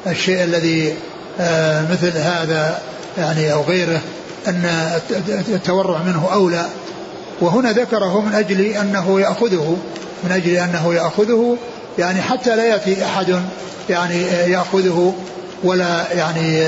الشيء 0.08 0.44
الذي 0.44 0.94
آه، 1.40 1.92
مثل 1.92 2.18
هذا 2.18 2.82
يعني 3.18 3.54
أو 3.54 3.62
غيره 3.62 4.02
أن 4.48 4.92
التورع 5.48 6.02
منه 6.04 6.30
أولى. 6.34 6.66
وهنا 7.42 7.72
ذكره 7.72 8.22
من 8.22 8.34
أجل 8.34 8.62
أنه 8.62 9.20
يأخذه 9.22 9.78
من 10.24 10.32
أجل 10.32 10.56
أنه 10.56 10.94
يأخذه 10.94 11.58
يعني 12.00 12.22
حتى 12.22 12.56
لا 12.56 12.66
يأتي 12.66 13.06
أحد 13.06 13.42
يعني 13.90 14.22
يأخذه 14.48 15.14
ولا 15.64 16.14
يعني 16.14 16.64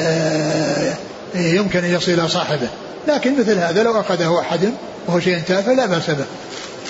يمكن 1.35 1.83
أن 1.83 1.93
يصل 1.93 2.29
صاحبه. 2.29 2.67
لكن 3.07 3.39
مثل 3.39 3.57
هذا 3.57 3.83
لو 3.83 3.99
أخذه 3.99 4.39
أحد 4.39 4.73
وهو 5.07 5.19
شيء 5.19 5.41
تافه 5.47 5.73
لا 5.73 5.85
بأس 5.85 6.09
به. 6.09 6.25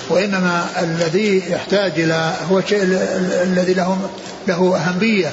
وإنما 0.09 0.65
الذي 0.81 1.43
يحتاج 1.49 1.91
إلى 1.97 2.33
هو 2.51 2.59
الشيء 2.59 2.83
الذي 3.43 3.73
له 3.73 3.97
له 4.47 4.77
أهمية 4.77 5.31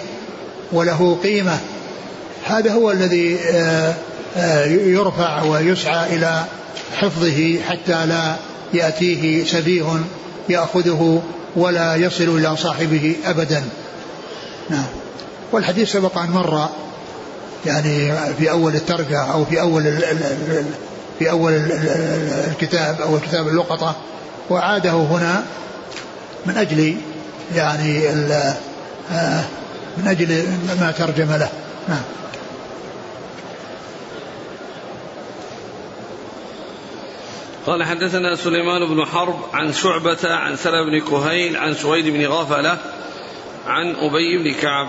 وله 0.73 1.19
قيمة. 1.23 1.59
هذا 2.45 2.73
هو 2.73 2.91
الذي 2.91 3.39
آه، 3.55 3.95
يرفع 4.67 5.43
ويسعى 5.43 6.17
إلى 6.17 6.45
حفظه 6.97 7.61
حتى 7.69 8.07
لا 8.07 8.37
يأتيه 8.75 9.45
سفيه 9.45 9.85
يأخذه 10.49 11.23
ولا 11.57 11.97
يصل 11.97 12.39
إلى 12.39 12.57
صاحبه 12.57 13.17
أبدا. 13.27 13.63
نعم. 14.71 14.87
والحديث 15.53 15.93
سبق 15.93 16.19
أن 16.19 16.31
مر 16.31 16.69
يعني 17.67 18.13
في 18.39 18.51
أول 18.51 18.75
الترجة 18.75 19.21
أو 19.23 19.45
في 19.45 19.61
أول 19.61 19.99
في 21.19 21.31
أول 21.31 21.53
الكتاب 22.51 23.01
أو 23.01 23.19
كتاب 23.21 23.49
اللقطة 23.49 23.97
وعاده 24.51 24.91
هنا 24.91 25.43
من 26.47 26.57
أجل 26.57 26.97
يعني 27.55 28.09
آه، 29.13 29.45
من 29.97 30.09
أجل 30.09 30.47
ما 30.81 30.91
ترجم 30.99 31.33
له. 31.33 31.49
نعم. 31.89 32.03
قال 37.67 37.85
حدثنا 37.85 38.37
سليمان 38.37 38.89
بن 38.89 39.07
حرب 39.07 39.37
عن 39.53 39.73
شعبة 39.73 40.35
عن 40.35 40.57
سلم 40.57 40.91
بن 40.91 41.01
كهيل 41.01 41.57
عن 41.57 41.75
سويد 41.75 42.09
بن 42.09 42.27
غفلة 42.27 42.79
عن 43.67 43.95
أبي 43.95 44.39
بن 44.39 44.61
كعب. 44.61 44.89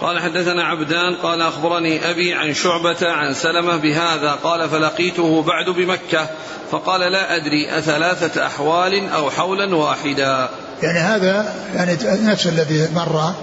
قال 0.00 0.20
حدثنا 0.20 0.64
عبدان 0.64 1.14
قال 1.14 1.42
أخبرني 1.42 2.10
أبي 2.10 2.34
عن 2.34 2.54
شعبة 2.54 2.96
عن 3.02 3.34
سلمة 3.34 3.76
بهذا 3.76 4.30
قال 4.30 4.68
فلقيته 4.68 5.42
بعد 5.42 5.70
بمكة 5.70 6.26
فقال 6.70 7.00
لا 7.00 7.36
أدري 7.36 7.78
أثلاثة 7.78 8.46
أحوال 8.46 9.08
أو 9.08 9.30
حولا 9.30 9.76
واحدا. 9.76 10.48
يعني 10.82 10.98
هذا 10.98 11.54
يعني 11.74 11.96
نفس 12.04 12.46
الذي 12.46 12.88
مر 12.94 13.34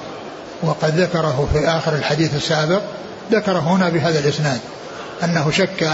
وقد 0.64 1.00
ذكره 1.00 1.50
في 1.54 1.68
آخر 1.68 1.96
الحديث 1.96 2.36
السابق 2.36 2.82
ذكره 3.32 3.60
هنا 3.60 3.90
بهذا 3.90 4.20
الإسناد. 4.20 4.60
أنه 5.24 5.52
شك 5.52 5.90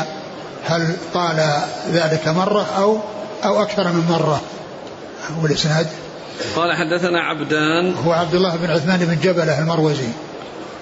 هل 0.65 0.95
قال 1.13 1.61
ذلك 1.91 2.27
مرة 2.27 2.65
أو 2.77 2.99
أو 3.45 3.61
أكثر 3.61 3.87
من 3.87 4.05
مرة. 4.09 4.41
والإسناد 5.41 5.87
قال 6.55 6.73
حدثنا 6.73 7.19
عبدان. 7.19 7.95
هو 8.05 8.11
عبد 8.11 8.35
الله 8.35 8.55
بن 8.55 8.69
عثمان 8.69 8.99
بن 8.99 9.19
جبلة 9.23 9.59
المروزي. 9.59 10.07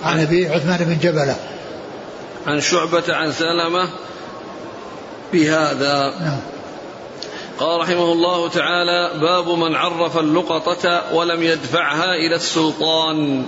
عن 0.03 0.19
أبي 0.19 0.49
عثمان 0.49 0.77
بن 0.77 0.97
جبلة. 0.97 1.35
عن 2.47 2.61
شعبة 2.61 3.03
عن 3.09 3.31
سلمة 3.31 3.89
بهذا. 5.33 6.13
نعم. 6.19 6.39
قال 7.59 7.81
رحمه 7.81 8.11
الله 8.11 8.49
تعالى 8.49 9.19
باب 9.21 9.47
من 9.47 9.75
عرف 9.75 10.17
اللقطة 10.17 11.13
ولم 11.13 11.43
يدفعها 11.43 12.15
إلى 12.15 12.35
السلطان. 12.35 13.45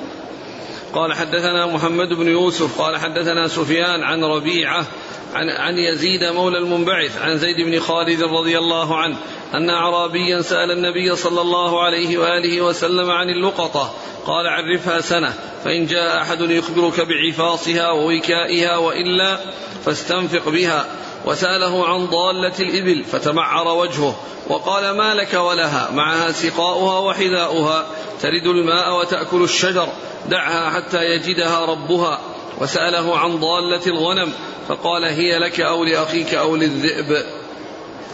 قال 0.95 1.13
حدثنا 1.13 1.65
محمد 1.65 2.13
بن 2.13 2.27
يوسف 2.27 2.81
قال 2.81 2.97
حدثنا 2.97 3.47
سفيان 3.47 4.03
عن 4.03 4.23
ربيعة 4.23 4.85
عن, 5.33 5.49
عن 5.49 5.77
يزيد 5.77 6.23
مولى 6.23 6.57
المنبعث 6.57 7.21
عن 7.21 7.37
زيد 7.37 7.65
بن 7.65 7.79
خالد 7.79 8.23
رضي 8.23 8.57
الله 8.57 8.97
عنه 8.97 9.17
أن 9.53 9.69
أعرابيا 9.69 10.41
سأل 10.41 10.71
النبي 10.71 11.15
صلى 11.15 11.41
الله 11.41 11.83
عليه 11.83 12.17
وآله 12.17 12.61
وسلم 12.61 13.11
عن 13.11 13.29
اللقطة 13.29 13.93
قال 14.25 14.47
عرفها 14.47 15.01
سنة 15.01 15.33
فإن 15.63 15.85
جاء 15.85 16.21
أحد 16.21 16.41
يخبرك 16.41 17.07
بعفاصها 17.07 17.91
ووكائها 17.91 18.77
وإلا 18.77 19.39
فاستنفق 19.85 20.49
بها 20.49 20.85
وسأله 21.25 21.87
عن 21.87 22.05
ضالة 22.05 22.59
الإبل 22.59 23.03
فتمعر 23.03 23.67
وجهه 23.67 24.15
وقال 24.49 24.97
ما 24.97 25.13
لك 25.13 25.33
ولها 25.33 25.89
معها 25.93 26.31
سقاؤها 26.31 26.99
وحذاؤها 26.99 27.87
ترد 28.21 28.47
الماء 28.47 28.99
وتأكل 28.99 29.43
الشجر 29.43 29.87
دعها 30.29 30.69
حتى 30.69 30.97
يجدها 30.97 31.65
ربها 31.65 32.19
وسأله 32.61 33.17
عن 33.17 33.39
ضالة 33.39 33.87
الغنم 33.87 34.31
فقال 34.67 35.03
هي 35.03 35.39
لك 35.39 35.59
أو 35.59 35.83
لأخيك 35.83 36.33
أو 36.33 36.55
للذئب. 36.55 37.25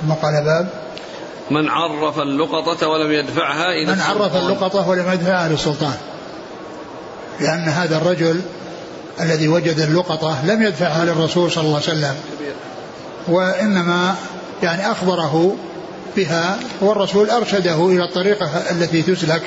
ثم 0.02 0.14
قال 0.14 0.44
باب. 0.44 0.70
من 1.52 1.70
عرف 1.70 2.20
اللقطة 2.20 2.88
ولم 2.88 3.12
يدفعها 3.12 3.72
إلى 3.72 3.86
من 3.86 4.02
عرف 4.02 4.36
اللقطة 4.36 4.90
ولم 4.90 5.12
يدفعها 5.12 5.50
للسلطان 5.50 5.94
لأن 7.40 7.70
هذا 7.70 7.98
الرجل 7.98 8.42
الذي 9.22 9.48
وجد 9.48 9.80
اللقطة 9.80 10.46
لم 10.46 10.64
يدفعها 10.64 11.06
للرسول 11.06 11.52
صلى 11.52 11.64
الله 11.64 11.82
عليه 11.88 11.98
وسلم. 11.98 12.16
وإنما 13.28 14.16
يعني 14.64 14.92
أخبره 14.92 15.56
بها 16.16 16.60
والرسول 16.82 17.30
أرشده 17.30 17.86
إلى 17.86 18.04
الطريقة 18.04 18.46
التي 18.72 19.02
تسلك. 19.02 19.42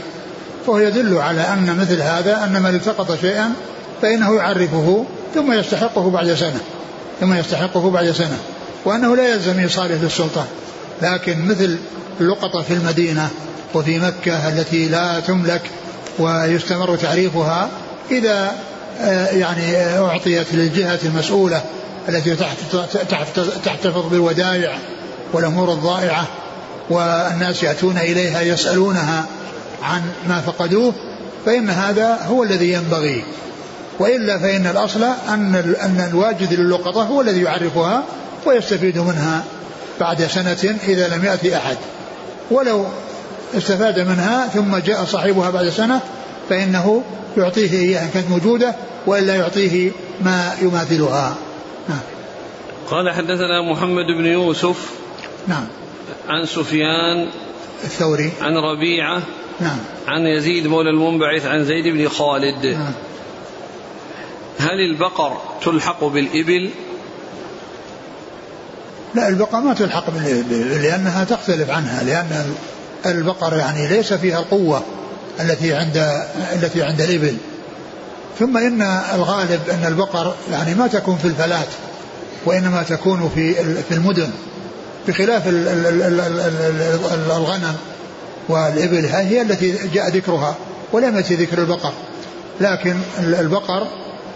فهو 0.66 0.78
يدل 0.78 1.18
على 1.18 1.40
أن 1.40 1.76
مثل 1.80 2.00
هذا 2.00 2.44
أن 2.44 2.62
من 2.62 2.74
التقط 2.74 3.20
شيئا 3.20 3.52
فإنه 4.02 4.34
يعرفه 4.34 5.04
ثم 5.34 5.52
يستحقه 5.52 6.10
بعد 6.10 6.34
سنة 6.34 6.60
ثم 7.20 7.34
يستحقه 7.34 7.90
بعد 7.90 8.10
سنة 8.10 8.38
وأنه 8.84 9.16
لا 9.16 9.28
يلزم 9.28 9.58
إيصاله 9.58 9.94
للسلطان 10.02 10.46
لكن 11.02 11.48
مثل 11.48 11.78
اللقطة 12.20 12.62
في 12.62 12.74
المدينة 12.74 13.28
وفي 13.74 13.98
مكة 13.98 14.48
التي 14.48 14.88
لا 14.88 15.20
تملك 15.20 15.62
ويستمر 16.18 16.96
تعريفها 16.96 17.68
إذا 18.10 18.52
آه، 19.00 19.26
يعني 19.26 19.98
أعطيت 19.98 20.46
للجهة 20.54 20.98
المسؤولة 21.04 21.62
التي 22.08 22.36
تحتفظ 23.64 24.06
بالودائع 24.10 24.78
والأمور 25.32 25.72
الضائعة 25.72 26.26
والناس 26.90 27.62
يأتون 27.62 27.98
إليها 27.98 28.40
يسألونها 28.40 29.26
عن 29.84 30.02
ما 30.28 30.40
فقدوه 30.40 30.94
فإن 31.46 31.70
هذا 31.70 32.18
هو 32.26 32.42
الذي 32.42 32.72
ينبغي. 32.72 33.24
وإلا 33.98 34.38
فإن 34.38 34.66
الأصل 34.66 35.02
أن 35.02 35.74
أن 35.80 36.08
الواجد 36.10 36.52
للقطة 36.52 37.02
هو 37.02 37.20
الذي 37.20 37.42
يعرفها 37.42 38.02
ويستفيد 38.46 38.98
منها 38.98 39.44
بعد 40.00 40.22
سنة 40.22 40.78
إذا 40.88 41.16
لم 41.16 41.24
يأتي 41.24 41.56
أحد. 41.56 41.76
ولو 42.50 42.86
استفاد 43.56 43.98
منها 44.00 44.48
ثم 44.48 44.76
جاء 44.76 45.04
صاحبها 45.04 45.50
بعد 45.50 45.68
سنة 45.68 46.00
فإنه 46.48 47.02
يعطيه 47.36 47.72
إياها 47.72 48.02
إن 48.02 48.10
كانت 48.14 48.30
موجودة 48.30 48.74
وإلا 49.06 49.34
يعطيه 49.34 49.90
ما 50.24 50.52
يماثلها. 50.62 51.34
نعم. 51.88 52.00
قال 52.90 53.10
حدثنا 53.10 53.72
محمد 53.72 54.06
بن 54.18 54.26
يوسف 54.26 54.90
نعم. 55.48 55.66
عن 56.28 56.46
سفيان 56.46 57.28
الثوري. 57.84 58.32
عن 58.40 58.56
ربيعة 58.56 59.22
نعم. 59.60 59.78
عن 60.08 60.26
يزيد 60.26 60.66
مولى 60.66 60.90
المنبعث 60.90 61.46
عن 61.46 61.64
زيد 61.64 61.88
بن 61.88 62.08
خالد. 62.08 62.66
نعم. 62.66 62.92
هل 64.58 64.80
البقر 64.90 65.36
تلحق 65.64 66.04
بالإبل؟ 66.04 66.70
لا 69.14 69.28
البقر 69.28 69.60
ما 69.60 69.74
تلحق 69.74 70.10
بالإبل 70.10 70.82
لأنها 70.82 71.24
تختلف 71.24 71.70
عنها 71.70 72.02
لأن 72.02 72.54
البقر 73.06 73.56
يعني 73.56 73.88
ليس 73.88 74.12
فيها 74.12 74.38
القوة 74.38 74.82
التي 75.40 75.74
عند 75.74 75.96
التي 76.52 76.82
عند 76.82 77.00
الإبل. 77.00 77.36
ثم 78.38 78.56
إن 78.56 78.82
الغالب 79.14 79.60
أن 79.70 79.84
البقر 79.86 80.34
يعني 80.50 80.74
ما 80.74 80.86
تكون 80.86 81.16
في 81.16 81.24
الفلات 81.24 81.68
وإنما 82.46 82.82
تكون 82.82 83.30
في 83.34 83.54
في 83.82 83.94
المدن 83.94 84.30
بخلاف 85.08 85.42
الغنم. 87.36 87.76
والإبل 88.48 89.06
هي 89.06 89.42
التي 89.42 89.88
جاء 89.88 90.08
ذكرها 90.08 90.56
ولم 90.92 91.16
يأتي 91.16 91.34
ذكر 91.34 91.58
البقر. 91.58 91.92
لكن 92.60 92.96
البقر 93.18 93.86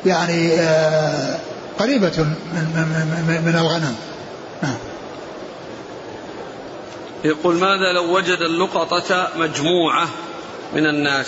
يعني 0.06 0.52
آه، 0.54 1.38
قريبة 1.78 2.12
من, 2.18 3.42
من 3.46 3.54
الغنم. 3.58 3.96
نعم. 4.62 4.76
يقول 7.24 7.54
ماذا 7.54 7.92
لو 7.94 8.16
وجد 8.16 8.38
اللقطة 8.40 9.28
مجموعة 9.36 10.08
من 10.74 10.86
الناس؟ 10.86 11.26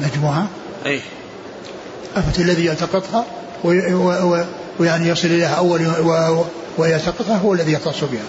مجموعة؟ 0.00 0.46
أي. 0.86 1.00
أفت 2.16 2.38
الذي 2.38 2.66
يلتقطها 2.66 3.24
ويعني 4.78 5.08
يصل 5.08 5.28
إليها 5.28 5.54
أول 5.54 5.80
ويلتقطها 6.78 7.36
هو 7.36 7.54
الذي 7.54 7.72
يختص 7.72 8.04
بها. 8.04 8.26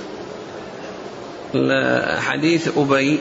حديث 2.19 2.69
أبي 2.77 3.19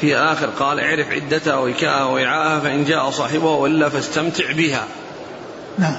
في 0.00 0.16
آخر 0.16 0.46
قال 0.46 0.80
اعرف 0.80 1.10
عدتها 1.10 1.54
وإكاءها 1.54 2.04
وإعاءها 2.04 2.60
فإن 2.60 2.84
جاء 2.84 3.10
صاحبها 3.10 3.56
وإلا 3.56 3.88
فاستمتع 3.88 4.52
بها. 4.52 4.84
نعم. 5.78 5.98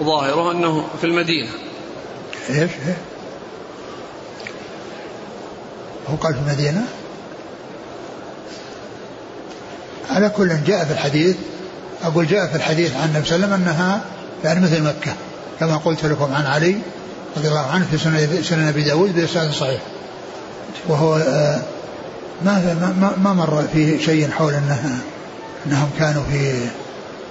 ظاهره 0.00 0.52
أنه 0.52 0.84
في 1.00 1.06
المدينة. 1.06 1.50
إيش؟ 2.50 2.70
هو 6.10 6.16
قال 6.16 6.34
في 6.34 6.40
المدينة؟ 6.40 6.84
على 10.10 10.28
كل 10.28 10.64
جاء 10.66 10.84
في 10.84 10.92
الحديث 10.92 11.36
أقول 12.02 12.26
جاء 12.26 12.46
في 12.46 12.56
الحديث 12.56 12.96
عن 12.96 13.08
النبي 13.08 13.26
صلى 13.26 13.36
الله 13.36 13.46
عليه 13.46 13.56
وسلم 13.56 13.68
أنها 13.68 14.00
يعني 14.44 14.60
مثل 14.60 14.82
مكة 14.82 15.14
كما 15.60 15.76
قلت 15.76 16.04
لكم 16.04 16.34
عن 16.34 16.46
علي 16.46 16.78
رضي 17.36 17.48
الله 17.48 17.66
عنه 17.66 17.86
في 17.90 18.42
سنن 18.42 18.68
أبي 18.68 18.82
داود 18.82 19.14
بإسناد 19.14 19.50
صحيح 19.50 19.80
وهو 20.88 21.16
آه، 21.16 21.62
ما 22.44 22.74
ما 23.00 23.12
ما 23.22 23.32
مر 23.32 23.64
فيه 23.72 23.98
شيء 23.98 24.30
حول 24.30 24.54
انها 24.54 24.98
إنهم 25.66 25.90
كانوا 25.98 26.22
في 26.22 26.68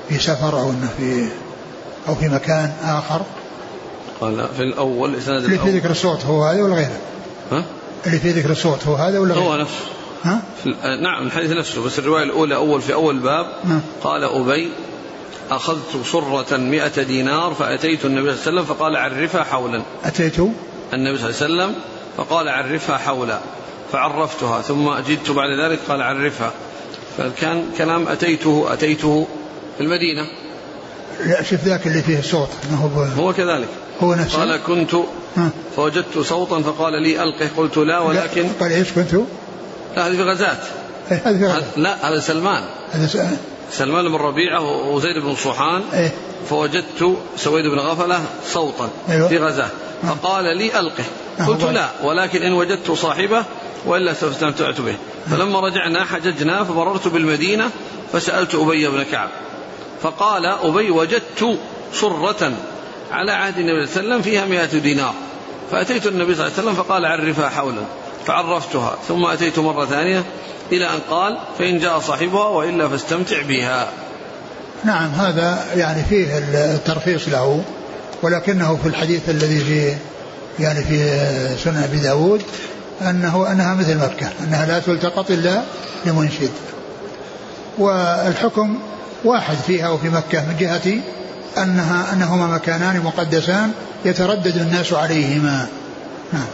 في 0.10 0.20
سفر 0.20 0.60
أو 0.60 0.70
إنه 0.70 0.89
في 0.97 1.26
أو 2.08 2.16
في 2.16 2.30
مكان 2.30 2.72
آخر 2.84 3.22
قال 4.22 4.47
في 4.58 4.64
الأول 4.64 5.16
اسناد 5.16 5.43
اللي 5.43 5.60
في 5.60 5.78
ذكر 5.78 5.91
الصوت 5.91 6.26
هو 6.26 6.43
هذا 6.43 6.64
ولا 6.64 6.76
غيره؟ 6.76 6.97
ها؟ 7.51 7.64
اللي 8.05 8.20
في 8.20 8.32
ذكر 8.32 8.51
الصوت 8.51 8.88
هو 8.88 8.95
هذا 8.95 9.20
ولا 9.20 9.34
غيره؟ 9.34 9.43
هو 9.43 9.55
نفسه 9.55 9.86
ها؟ 10.24 10.41
نعم 11.01 11.28
الحديث 11.28 11.51
نفسه 11.51 11.84
بس 11.84 11.99
الرواية 11.99 12.24
الأولى 12.24 12.55
أول 12.55 12.82
في 12.82 12.93
أول 12.93 13.20
باب. 13.20 13.45
قال 14.03 14.24
أبي 14.24 14.72
أخذت 15.51 16.05
صرة 16.05 16.58
مئة 16.58 17.03
دينار 17.03 17.53
فأتيت 17.53 18.05
النبي 18.05 18.36
صلى 18.36 18.47
الله 18.47 18.62
عليه 18.62 18.62
وسلم 18.62 18.76
فقال 18.76 18.95
عرفها 18.95 19.43
حولا 19.43 19.82
أتيت 20.05 20.39
النبي 20.93 21.18
صلى 21.18 21.30
الله 21.30 21.43
عليه 21.43 21.66
وسلم 21.66 21.76
فقال 22.18 22.49
عرفها 22.49 22.97
حولا 22.97 23.39
فعرفتها 23.92 24.62
ثم 24.62 24.94
جئت 25.08 25.32
بعد 25.32 25.50
ذلك 25.66 25.80
قال 25.90 26.02
عرفها. 26.02 26.52
فكان 27.18 27.64
كلام 27.78 28.08
أتيته 28.08 28.74
أتيته 28.74 29.28
في 29.78 29.84
المدينة. 29.84 30.28
لا 31.26 31.44
شوف 31.44 31.64
ذاك 31.64 31.88
اللي 31.88 32.02
فيه 32.02 32.20
الصوت 32.20 32.50
ما 32.72 32.78
هو 32.78 33.04
هو 33.24 33.34
كذلك. 33.34 33.68
هو 34.02 34.16
نفسه. 34.16 34.40
قال 34.40 34.60
كنت 34.68 34.96
فوجدت 35.76 36.20
صوتا 36.20 36.62
فقال 36.62 37.04
لي 37.04 37.24
ألقه. 37.24 37.50
قلت 37.58 37.78
لا 37.78 38.00
ولكن 38.00 38.48
قال 38.60 38.72
إيش 38.72 38.92
كنت؟ 38.92 39.14
لا 39.96 40.08
هذه 40.08 40.16
في 40.16 40.24
غزاة. 40.24 40.58
إيه، 41.12 41.62
لا 41.78 42.10
هذا 42.10 42.20
سلمان. 42.20 42.64
هذا 42.92 43.08
س- 43.08 43.18
سلمان 43.72 44.09
بن 44.09 44.15
ربيعة 44.15 44.88
وزيد 44.89 45.18
بن 45.18 45.36
صوحان 45.36 45.84
إيه. 45.93 46.11
فوجدت 46.49 47.18
سويد 47.38 47.65
بن 47.65 47.80
غفلة 47.80 48.22
صوتا 48.45 48.89
أيوة. 49.09 49.28
في 49.28 49.38
غزاة. 49.38 49.70
فقال 50.03 50.57
لي 50.57 50.80
ألقه. 50.80 51.03
قلت 51.47 51.63
لا 51.63 51.89
ولكن 52.03 52.43
إن 52.43 52.53
وجدت 52.53 52.91
صاحبه 52.91 53.43
وإلا 53.86 54.13
سوف 54.13 54.32
استمتعت 54.32 54.82
به. 54.82 54.95
فلما 55.32 55.59
رجعنا 55.59 56.05
حججنا 56.05 56.63
فمررت 56.63 57.07
بالمدينة 57.07 57.70
فسألت 58.13 58.55
أبي 58.55 58.88
بن 58.88 59.03
كعب. 59.03 59.30
فقال 60.03 60.45
أبي 60.45 60.91
وجدت 60.91 61.59
صرة 61.93 62.53
على 63.11 63.32
عهد 63.32 63.57
النبي 63.57 63.86
صلى 63.86 64.01
الله 64.01 64.13
عليه 64.13 64.22
وسلم 64.22 64.22
فيها 64.22 64.45
مئة 64.45 64.80
دينار. 64.80 65.13
فأتيت 65.72 66.07
النبي 66.07 66.36
صلى 66.36 66.47
الله 66.47 66.57
عليه 66.57 66.68
وسلم 66.68 66.84
فقال 66.84 67.05
عرفها 67.05 67.49
حولا. 67.49 67.82
فعرفتها. 68.26 68.97
ثم 69.07 69.26
أتيت 69.26 69.59
مرة 69.59 69.86
ثانية 69.86 70.24
إلى 70.72 70.89
أن 70.89 70.99
قال 71.09 71.38
فإن 71.59 71.80
جاء 71.80 71.99
صاحبها 71.99 72.47
وإلا 72.47 72.89
فاستمتع 72.89 73.41
بها. 73.41 73.88
نعم 74.84 75.09
هذا 75.09 75.65
يعني 75.76 76.03
فيه 76.03 76.38
الترخيص 76.53 77.30
له 77.30 77.63
ولكنه 78.22 78.80
في 78.84 78.89
الحديث 78.89 79.30
الذي 79.30 79.59
في 79.59 79.95
يعني 80.63 80.84
في 80.84 80.97
سنن 81.63 81.84
أبي 81.84 81.99
داود 81.99 82.41
انه 83.01 83.51
أنها 83.51 83.76
مثل 83.76 83.97
مكة 83.97 84.30
أنها 84.43 84.65
لا 84.65 84.80
تلتقط 84.80 85.32
إلا 85.32 85.61
لمنشد. 86.05 86.51
والحكم 87.78 88.80
واحد 89.24 89.55
فيها 89.68 89.89
وفي 89.89 90.09
مكة 90.09 90.41
من 90.41 90.55
جهة 90.59 91.01
انها 91.63 92.13
أنهما 92.13 92.47
مكانان 92.47 92.99
مقدسان 92.99 93.72
يتردد 94.05 94.57
الناس 94.57 94.93
عليهما. 94.93 95.68
نعم. 96.34 96.47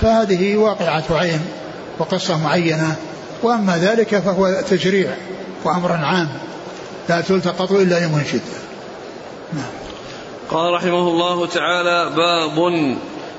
فهذه 0.00 0.56
واقعة 0.56 1.04
عين. 1.10 1.40
وقصة 1.98 2.44
معينة 2.44 2.96
وأما 3.42 3.78
ذلك 3.78 4.18
فهو 4.18 4.62
تشريع 4.70 5.16
وأمر 5.64 5.92
عام 5.92 6.28
لا 7.08 7.20
تلتقط 7.20 7.72
إلا 7.72 8.06
لمنشد 8.06 8.42
قال 10.50 10.72
رحمه 10.72 11.08
الله 11.08 11.46
تعالى 11.46 12.10
باب. 12.16 12.96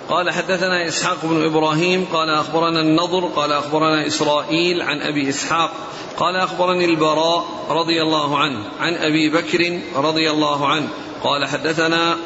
قال 0.09 0.31
حدثنا 0.31 0.87
إسحاق 0.87 1.17
بن 1.23 1.45
إبراهيم 1.45 2.05
قال 2.13 2.29
أخبرنا 2.29 2.81
النضر 2.81 3.25
قال 3.25 3.51
أخبرنا 3.51 4.07
إسرائيل 4.07 4.81
عن 4.81 5.01
أبي 5.01 5.29
إسحاق 5.29 5.71
قال 6.17 6.35
أخبرني 6.35 6.85
البراء 6.85 7.45
رضي 7.69 8.01
الله 8.01 8.37
عنه 8.37 8.65
عن 8.79 8.93
أبي 8.93 9.29
بكر 9.29 9.79
رضي 9.95 10.31
الله 10.31 10.67
عنه 10.67 10.87
قال 11.23 11.45
حدثنا 11.45 12.17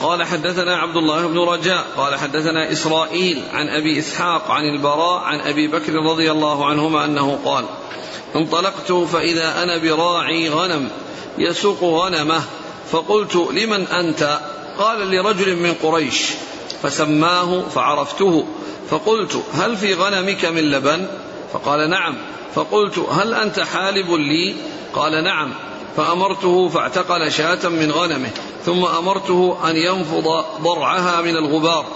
قال 0.00 0.24
حدثنا 0.24 0.76
عبد 0.76 0.96
الله 0.96 1.26
بن 1.26 1.38
رجاء 1.38 1.86
قال 1.96 2.14
حدثنا 2.14 2.72
إسرائيل 2.72 3.42
عن 3.52 3.68
أبي 3.68 3.98
إسحاق 3.98 4.50
عن 4.50 4.64
البراء 4.64 5.22
عن 5.22 5.40
أبي 5.40 5.66
بكر 5.66 5.92
رضي 5.92 6.30
الله 6.30 6.66
عنهما 6.66 7.04
أنه 7.04 7.38
قال 7.44 7.64
انطلقت 8.36 8.92
فإذا 8.92 9.62
أنا 9.62 9.78
براعي 9.78 10.48
غنم 10.48 10.88
يسوق 11.38 11.82
غنمه 11.82 12.42
فقلت 12.90 13.36
لمن 13.36 13.86
أنت؟ 13.86 14.40
قال 14.78 15.10
لرجل 15.10 15.56
من 15.56 15.74
قريش 15.82 16.30
فسماه 16.82 17.62
فعرفته 17.68 18.46
فقلت 18.90 19.42
هل 19.54 19.76
في 19.76 19.94
غنمك 19.94 20.44
من 20.44 20.70
لبن؟ 20.70 21.06
فقال 21.52 21.90
نعم. 21.90 22.14
فقلت 22.54 22.98
هل 22.98 23.34
أنت 23.34 23.60
حالب 23.60 24.12
لي؟ 24.12 24.54
قال 24.94 25.24
نعم. 25.24 25.54
فأمرته 25.96 26.68
فاعتقل 26.68 27.32
شاة 27.32 27.68
من 27.68 27.90
غنمه. 27.92 28.30
ثم 28.64 28.84
أمرته 28.84 29.56
أن 29.70 29.76
ينفض 29.76 30.44
ضرعها 30.62 31.20
من 31.20 31.36
الغبار. 31.36 31.86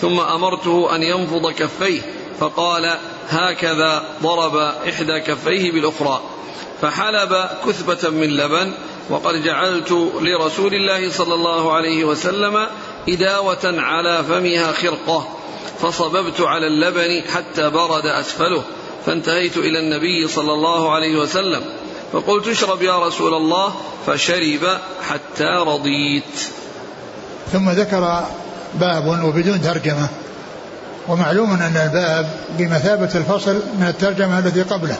ثم 0.00 0.20
أمرته 0.20 0.96
أن 0.96 1.02
ينفض 1.02 1.50
كفيه. 1.50 2.00
فقال 2.40 2.98
هكذا 3.28 4.04
ضرب 4.22 4.56
إحدى 4.88 5.20
كفيه 5.20 5.72
بالأخرى. 5.72 6.20
فحلب 6.82 7.48
كثبة 7.66 8.10
من 8.10 8.36
لبن 8.36 8.72
وقد 9.10 9.42
جعلت 9.42 9.92
لرسول 10.20 10.74
الله 10.74 11.10
صلى 11.10 11.34
الله 11.34 11.72
عليه 11.72 12.04
وسلم 12.04 12.66
إداوة 13.08 13.58
على 13.64 14.24
فمها 14.28 14.72
خرقة. 14.72 15.28
فصببت 15.78 16.40
على 16.40 16.66
اللبن 16.66 17.22
حتى 17.34 17.70
برد 17.70 18.06
أسفله. 18.06 18.62
فانتهيت 19.06 19.56
إلى 19.56 19.78
النبي 19.78 20.28
صلى 20.28 20.52
الله 20.52 20.92
عليه 20.92 21.16
وسلم. 21.16 21.62
فقلت 22.14 22.48
اشرب 22.48 22.82
يا 22.82 23.06
رسول 23.06 23.34
الله 23.34 23.74
فشرب 24.06 24.78
حتى 25.08 25.50
رضيت. 25.66 26.40
ثم 27.52 27.70
ذكر 27.70 28.24
باب 28.74 29.06
وبدون 29.24 29.62
ترجمة 29.62 30.08
ومعلوم 31.08 31.52
أن 31.52 31.76
الباب 31.76 32.30
بمثابة 32.58 33.10
الفصل 33.14 33.54
من 33.54 33.86
الترجمة 33.88 34.38
التي 34.38 34.62
قبله 34.62 34.96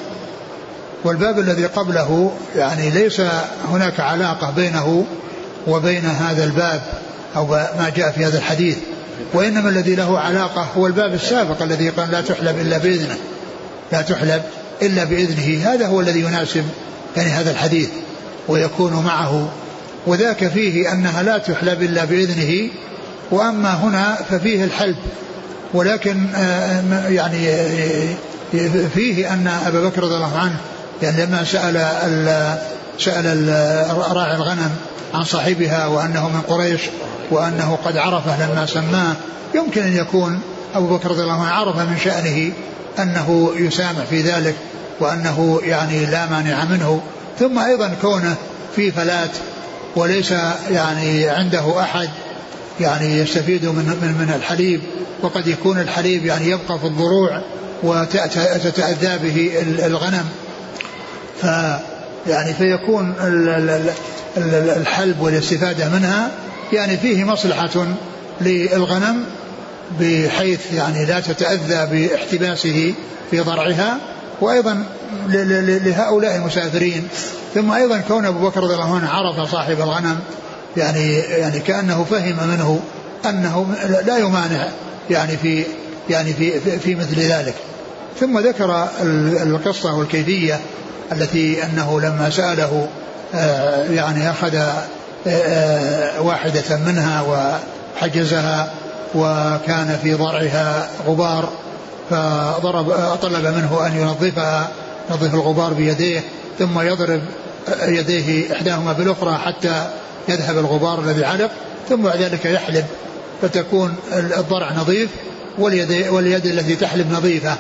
والباب 1.05 1.39
الذي 1.39 1.67
قبله 1.67 2.33
يعني 2.57 2.91
ليس 2.91 3.23
هناك 3.69 4.01
علاقة 4.01 4.51
بينه 4.51 5.05
وبين 5.67 6.05
هذا 6.05 6.45
الباب 6.45 6.83
أو 7.37 7.47
ما 7.47 7.93
جاء 7.97 8.11
في 8.11 8.25
هذا 8.25 8.39
الحديث 8.39 8.79
وإنما 9.35 9.69
الذي 9.69 9.95
له 9.95 10.19
علاقة 10.19 10.67
هو 10.77 10.87
الباب 10.87 11.15
السابق 11.15 11.63
الذي 11.63 11.89
قال 11.89 12.11
لا 12.11 12.21
تحلب 12.21 12.59
إلا 12.61 12.79
بإذنه 12.79 13.17
لا 13.93 14.03
تحلب 14.03 14.43
إلا 14.83 15.05
بإذنه 15.05 15.73
هذا 15.73 15.87
هو 15.87 16.01
الذي 16.01 16.21
يناسب 16.21 16.65
يعني 17.17 17.31
هذا 17.31 17.51
الحديث 17.51 17.89
ويكون 18.49 19.05
معه 19.05 19.49
وذاك 20.07 20.49
فيه 20.49 20.93
أنها 20.93 21.23
لا 21.23 21.39
تحلب 21.39 21.83
إلا 21.83 22.05
بإذنه 22.05 22.71
وأما 23.31 23.75
هنا 23.75 24.19
ففيه 24.31 24.65
الحلب 24.65 24.97
ولكن 25.75 26.27
يعني 27.09 27.47
فيه 28.95 29.33
أن 29.33 29.47
أبا 29.67 29.89
بكر 29.89 30.03
رضي 30.03 30.15
الله 30.15 30.39
عنه 30.39 30.57
يعني 31.03 31.27
لما 31.27 31.45
سأل 31.45 31.77
ال 31.77 32.59
سأل 32.99 33.49
راعي 34.17 34.37
الغنم 34.37 34.71
عن 35.15 35.25
صاحبها 35.25 35.87
وأنه 35.87 36.29
من 36.29 36.41
قريش 36.41 36.81
وأنه 37.31 37.79
قد 37.85 37.97
عرفه 37.97 38.47
لما 38.47 38.67
سماه 38.67 39.15
يمكن 39.55 39.83
أن 39.83 39.97
يكون 39.97 40.41
أبو 40.75 40.97
بكر 40.97 41.11
رضي 41.11 41.23
الله 41.23 41.43
عنه 41.43 41.51
عرف 41.51 41.77
من 41.77 41.99
شأنه 42.05 42.53
أنه 42.99 43.51
يسامح 43.57 44.05
في 44.11 44.23
ذلك. 44.23 44.55
وأنه 45.01 45.61
يعني 45.65 46.07
لا 46.07 46.27
مانع 46.27 46.65
منه 46.65 47.01
ثم 47.39 47.59
أيضا 47.59 47.93
كونه 48.03 48.35
في 48.77 48.91
فلات 48.93 49.31
وليس 49.97 50.35
يعني 50.71 51.29
عنده 51.29 51.81
أحد 51.81 52.09
يعني 52.81 53.19
يستفيد 53.19 53.65
من 53.67 53.99
من 54.03 54.15
من 54.19 54.35
الحليب 54.37 54.81
وقد 55.23 55.47
يكون 55.47 55.81
الحليب 55.81 56.27
يعني 56.27 56.51
يبقى 56.51 56.79
في 56.79 56.85
الضروع 56.87 57.43
وتتأذى 57.83 59.19
به 59.23 59.53
الغنم. 59.87 60.25
ف 61.43 61.45
يعني 62.27 62.55
فيكون 62.55 63.15
الحلب 64.77 65.21
والاستفادة 65.21 65.89
منها 65.89 66.31
يعني 66.73 66.97
فيه 66.97 67.25
مصلحة 67.25 67.87
للغنم 68.41 69.25
بحيث 70.01 70.73
يعني 70.73 71.05
لا 71.05 71.21
تتأذى 71.21 72.09
باحتباسه 72.09 72.95
في 73.31 73.41
ضرعها. 73.41 73.99
وأيضا 74.41 74.85
لهؤلاء 75.85 76.37
المسافرين 76.37 77.09
ثم 77.55 77.73
أيضا 77.73 77.99
كون 77.99 78.25
أبو 78.25 78.49
بكر 78.49 78.63
رضي 78.63 78.75
الله 78.75 78.95
عنه 78.95 79.09
عرف 79.11 79.51
صاحب 79.51 79.81
الغنم 79.81 80.19
يعني 80.77 81.15
يعني 81.15 81.61
كأنه 81.61 82.05
فهم 82.11 82.49
منه 82.49 82.81
أنه 83.25 83.67
لا 84.07 84.19
يمانع 84.19 84.69
يعني 85.11 85.37
في 85.37 85.65
يعني 86.11 86.33
في 86.33 86.61
في, 86.79 86.95
مثل 86.95 87.21
ذلك. 87.21 87.55
ثم 88.21 88.39
ذكر 88.39 88.89
القصة 89.43 89.95
والكيفية 89.95 90.61
التي 91.13 91.65
أنه 91.65 92.01
لما 92.01 92.31
سأله 92.31 92.89
يعني 93.91 94.31
أخذ 94.31 94.59
واحدة 96.21 96.77
منها 96.87 97.23
وحجزها 97.97 98.73
وكان 99.15 99.99
في 100.03 100.15
ضرعها 100.15 100.89
غبار 101.07 101.49
فضرب 102.11 102.91
طلب 103.23 103.47
منه 103.47 103.87
أن 103.87 103.97
ينظفها 104.01 104.71
ينظف 105.11 105.35
الغبار 105.35 105.73
بيديه 105.73 106.21
ثم 106.59 106.81
يضرب 106.81 107.21
يديه 107.83 108.53
إحداهما 108.53 108.93
بالأخرى 108.93 109.39
حتى 109.39 109.91
يذهب 110.29 110.59
الغبار 110.59 111.01
الذي 111.01 111.25
علق 111.25 111.51
ثم 111.89 112.03
بعد 112.03 112.23
ذلك 112.23 112.45
يحلب 112.45 112.85
فتكون 113.43 113.95
الضرع 114.13 114.73
نظيف 114.73 115.11
واليد, 115.59 116.09
واليد 116.09 116.47
التي 116.47 116.77
تحلب 116.77 117.13
نظيفة 117.13 117.57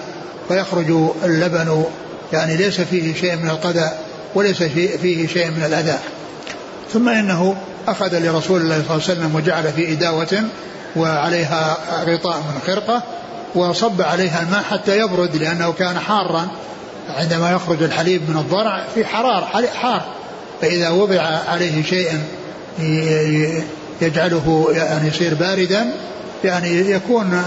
فيخرج 0.49 1.11
اللبن 1.24 1.84
يعني 2.32 2.57
ليس 2.57 2.80
فيه 2.80 3.14
شيء 3.14 3.36
من 3.36 3.51
القذى 3.51 3.90
وليس 4.34 4.62
فيه 4.62 5.26
شيء 5.26 5.51
من 5.51 5.64
الأذى. 5.66 5.99
ثم 6.92 7.09
إنه 7.09 7.57
أخذ 7.88 8.18
لرسول 8.18 8.61
الله 8.61 8.74
صلى 8.74 8.82
الله 8.82 8.92
عليه 8.92 9.20
وسلم 9.20 9.34
وجعل 9.34 9.72
في 9.72 9.92
إداوة 9.92 10.42
وعليها 10.97 11.78
غطاء 12.07 12.36
من 12.36 12.61
خرقة 12.66 13.03
وصب 13.55 14.03
عليها 14.03 14.43
الماء 14.43 14.63
حتى 14.63 14.99
يبرد 14.99 15.37
لأنه 15.37 15.73
كان 15.73 15.99
حارا. 15.99 16.49
عندما 17.09 17.53
يخرج 17.53 17.83
الحليب 17.83 18.31
من 18.31 18.37
الضرع 18.37 18.85
في 18.95 19.05
حرار 19.05 19.49
حار. 19.75 20.03
فإذا 20.61 20.91
وضع 20.91 21.23
عليه 21.23 21.83
شيء 21.83 22.11
يجعله 24.01 24.67
يعني 24.71 25.09
يصير 25.09 25.35
باردا 25.35 25.93
يعني 26.45 26.91
يكون 26.91 27.43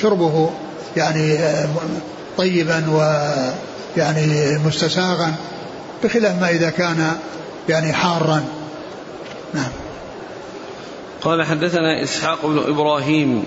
شربه 0.00 0.50
يعني 0.96 1.38
طيبا 2.38 2.84
ويعني 2.90 4.58
مستساغا 4.58 5.34
بخلاف 6.04 6.40
ما 6.40 6.50
إذا 6.50 6.70
كان 6.70 7.16
يعني 7.68 7.92
حارا. 7.92 8.44
نعم. 9.54 9.70
قال 11.22 11.46
حدثنا 11.46 12.02
إسحاق 12.02 12.46
بن 12.46 12.58
إبراهيم 12.58 13.44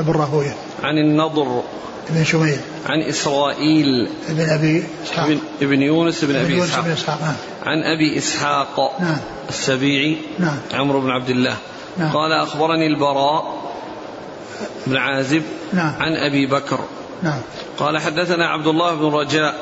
ابن 0.00 0.12
راهويه 0.12 0.54
عن 0.82 0.98
النضر. 0.98 1.62
بن 2.10 2.24
شميل. 2.24 2.58
عن 2.86 3.02
إسرائيل. 3.02 4.08
بن 4.28 4.40
أبي 4.40 4.84
إسحاق. 5.04 5.26
ابن, 5.26 5.38
ابن 5.62 5.82
يونس 5.82 6.24
بن 6.24 6.36
أبي 6.36 6.54
يونس 6.54 6.68
إسحاق. 6.68 6.84
بن 6.84 6.90
إسحاق 6.90 7.20
نعم. 7.20 7.34
عن 7.62 7.82
أبي 7.82 8.18
إسحاق 8.18 9.00
نعم. 9.00 9.18
السبيعي. 9.48 10.16
نعم. 10.38 10.56
عمرو 10.74 11.00
بن 11.00 11.10
عبد 11.10 11.30
الله. 11.30 11.56
نعم. 11.98 12.12
قال 12.12 12.32
أخبرني 12.32 12.86
البراء 12.86 13.62
بن 14.86 14.96
عازب 14.96 15.42
نعم. 15.72 15.94
عن 16.00 16.12
أبي 16.12 16.46
بكر. 16.46 16.78
نعم. 17.22 17.40
قال 17.78 17.98
حدثنا 17.98 18.46
عبد 18.46 18.66
الله 18.66 18.94
بن 18.94 19.04
رجاء 19.04 19.54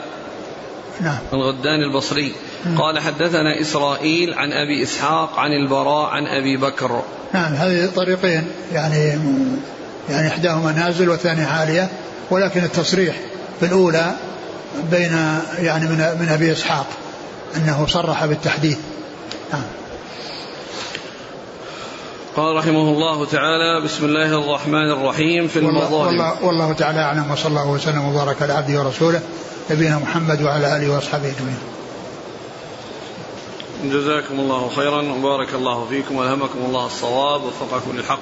نعم. 1.00 1.18
الغداني 1.32 1.84
البصري. 1.84 2.32
قال 2.78 2.98
حدثنا 2.98 3.60
إسرائيل 3.60 4.34
عن 4.34 4.52
أبي 4.52 4.82
إسحاق 4.82 5.38
عن 5.38 5.52
البراء 5.52 6.10
عن 6.10 6.26
أبي 6.26 6.56
بكر. 6.56 7.02
نعم 7.34 7.54
هذه 7.54 7.90
طريقين 7.96 8.46
يعني 8.72 9.18
يعني 10.10 10.28
إحداهما 10.28 10.72
نازل 10.72 11.08
والثاني 11.08 11.44
عالية 11.44 11.88
ولكن 12.30 12.64
التصريح 12.64 13.16
في 13.60 13.66
الاولى 13.66 14.14
بين 14.90 15.12
يعني 15.58 15.84
من 15.86 16.16
من 16.20 16.28
أبي 16.28 16.52
إسحاق 16.52 16.86
أنه 17.56 17.86
صرح 17.86 18.26
بالتحديث. 18.26 18.78
نعم. 19.52 19.62
قال 22.36 22.56
رحمه 22.56 22.90
الله 22.90 23.26
تعالى 23.26 23.84
بسم 23.84 24.04
الله 24.04 24.44
الرحمن 24.44 24.90
الرحيم 24.90 25.48
في 25.48 25.58
المظاهر 25.58 26.06
والله, 26.06 26.44
والله 26.44 26.72
تعالى 26.72 27.00
أعلم 27.00 27.30
وصلى 27.30 27.48
الله 27.48 27.68
وسلم 27.68 28.04
وبارك 28.04 28.42
على 28.42 28.52
عبده 28.52 28.80
ورسوله 28.80 29.20
نبينا 29.70 29.98
محمد 29.98 30.42
وعلى 30.42 30.76
آله 30.76 30.92
وأصحابه 30.92 31.24
أجمعين. 31.24 31.58
جزاكم 33.84 34.40
الله 34.40 34.70
خيرا 34.76 35.02
وبارك 35.02 35.54
الله 35.54 35.86
فيكم 35.90 36.16
وألهمكم 36.16 36.58
الله 36.66 36.86
الصواب 36.86 37.42
ووفقكم 37.42 37.96
للحق. 37.96 38.20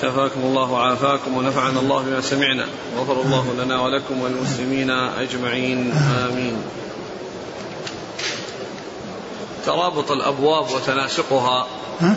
شفاكم 0.00 0.40
الله 0.40 0.70
وعافاكم 0.72 1.36
ونفعنا 1.36 1.80
الله 1.80 2.02
بما 2.02 2.20
سمعنا 2.20 2.66
غفر 2.98 3.20
الله 3.20 3.64
لنا 3.64 3.80
ولكم 3.80 4.20
وللمسلمين 4.20 4.90
أجمعين 4.90 5.92
آمين. 5.92 6.56
ترابط 9.66 10.10
الأبواب 10.10 10.70
وتناسقها. 10.70 11.66
ها؟ 12.00 12.16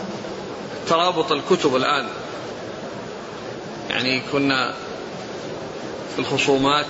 ترابط 0.88 1.32
الكتب 1.32 1.76
الآن. 1.76 2.06
يعني 3.90 4.22
كنا 4.32 4.74
في 6.14 6.18
الخصومات 6.18 6.86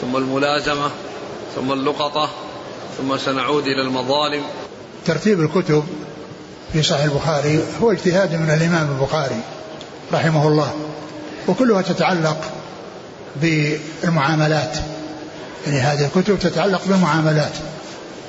ثم 0.00 0.16
الملازمة 0.16 0.90
ثم 1.56 1.72
اللقطة 1.72 2.28
ثم 2.98 3.16
سنعود 3.16 3.66
إلى 3.66 3.82
المظالم. 3.82 4.42
ترتيب 5.06 5.40
الكتب 5.40 5.84
في 6.72 6.82
صحيح 6.82 7.04
البخاري 7.04 7.64
هو 7.82 7.92
اجتهاد 7.92 8.34
من 8.34 8.50
الإمام 8.50 8.96
البخاري. 8.96 9.40
رحمه 10.12 10.48
الله 10.48 10.74
وكلها 11.48 11.82
تتعلق 11.82 12.36
بالمعاملات. 13.36 14.76
يعني 15.66 15.80
هذه 15.80 16.04
الكتب 16.04 16.38
تتعلق 16.38 16.82
بالمعاملات 16.86 17.52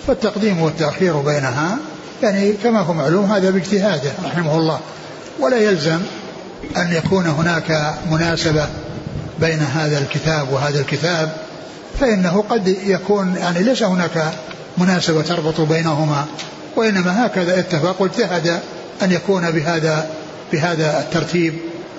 فالتقديم 0.07 0.61
والتأخير 0.61 1.17
بينها 1.17 1.77
يعني 2.23 2.53
كما 2.53 2.79
هو 2.79 2.93
معلوم 2.93 3.31
هذا 3.31 3.49
باجتهاده 3.49 4.11
رحمه 4.25 4.57
الله. 4.57 4.79
ولا 5.39 5.57
يلزم 5.57 5.99
أن 6.77 6.93
يكون 6.93 7.25
هناك 7.27 7.93
مناسبة 8.11 8.67
بين 9.39 9.59
هذا 9.59 9.97
الكتاب 9.97 10.53
وهذا 10.53 10.79
الكتاب 10.79 11.37
فإنه 11.99 12.43
قد 12.49 12.67
يكون 12.67 13.35
يعني 13.35 13.63
ليس 13.63 13.83
هناك 13.83 14.33
مناسبة 14.77 15.21
تربط 15.21 15.61
بينهما 15.61 16.25
وإنما 16.75 17.25
هكذا 17.25 17.59
اتفق 17.59 18.01
واجتهد 18.01 18.59
أن 19.01 19.11
يكون 19.11 19.51
بهذا 19.51 20.09
بهذا 20.53 20.99
الترتيب. 20.99 21.53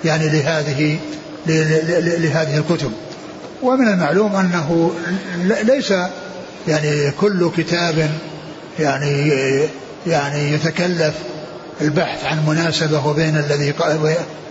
يعني 0.05 0.29
لهذه 0.29 0.97
لهذه 2.17 2.57
الكتب. 2.57 2.91
ومن 3.61 3.87
المعلوم 3.87 4.35
أنه 4.35 4.91
ليس 5.63 5.93
يعني 6.67 7.11
كل 7.11 7.51
كتاب 7.57 8.09
يعني 8.79 9.33
يعني 10.07 10.53
يتكلف 10.53 11.13
البحث 11.81 12.25
عن 12.25 12.45
مناسبة 12.47 13.07
وبين 13.07 13.37
الذي 13.37 13.73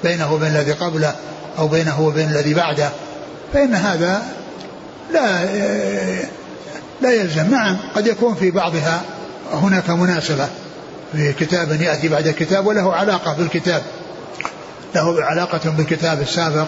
بينه 0.05 0.33
وبين 0.33 0.49
الذي 0.49 0.73
قبله 0.73 1.15
أو 1.59 1.69
بينه 1.69 2.01
وبين 2.01 2.29
الذي 2.31 2.55
بعده. 2.55 2.91
فإن 3.53 3.75
هذا 3.75 4.23
لا 5.13 5.45
لا 7.03 7.11
يلزم. 7.11 7.51
نعم 7.51 7.77
قد 7.95 8.07
يكون 8.07 8.35
في 8.35 8.51
بعضها 8.51 9.03
هناك 9.53 9.91
مناسبة. 9.91 10.49
في 11.13 11.33
كتاب 11.33 11.81
يأتي 11.81 12.09
بعد 12.09 12.29
كتاب 12.29 12.67
وله 12.67 12.95
علاقة 12.95 13.33
بالكتاب. 13.33 13.83
له 14.99 15.25
علاقة 15.25 15.71
بالكتاب 15.71 16.21
السابق 16.21 16.67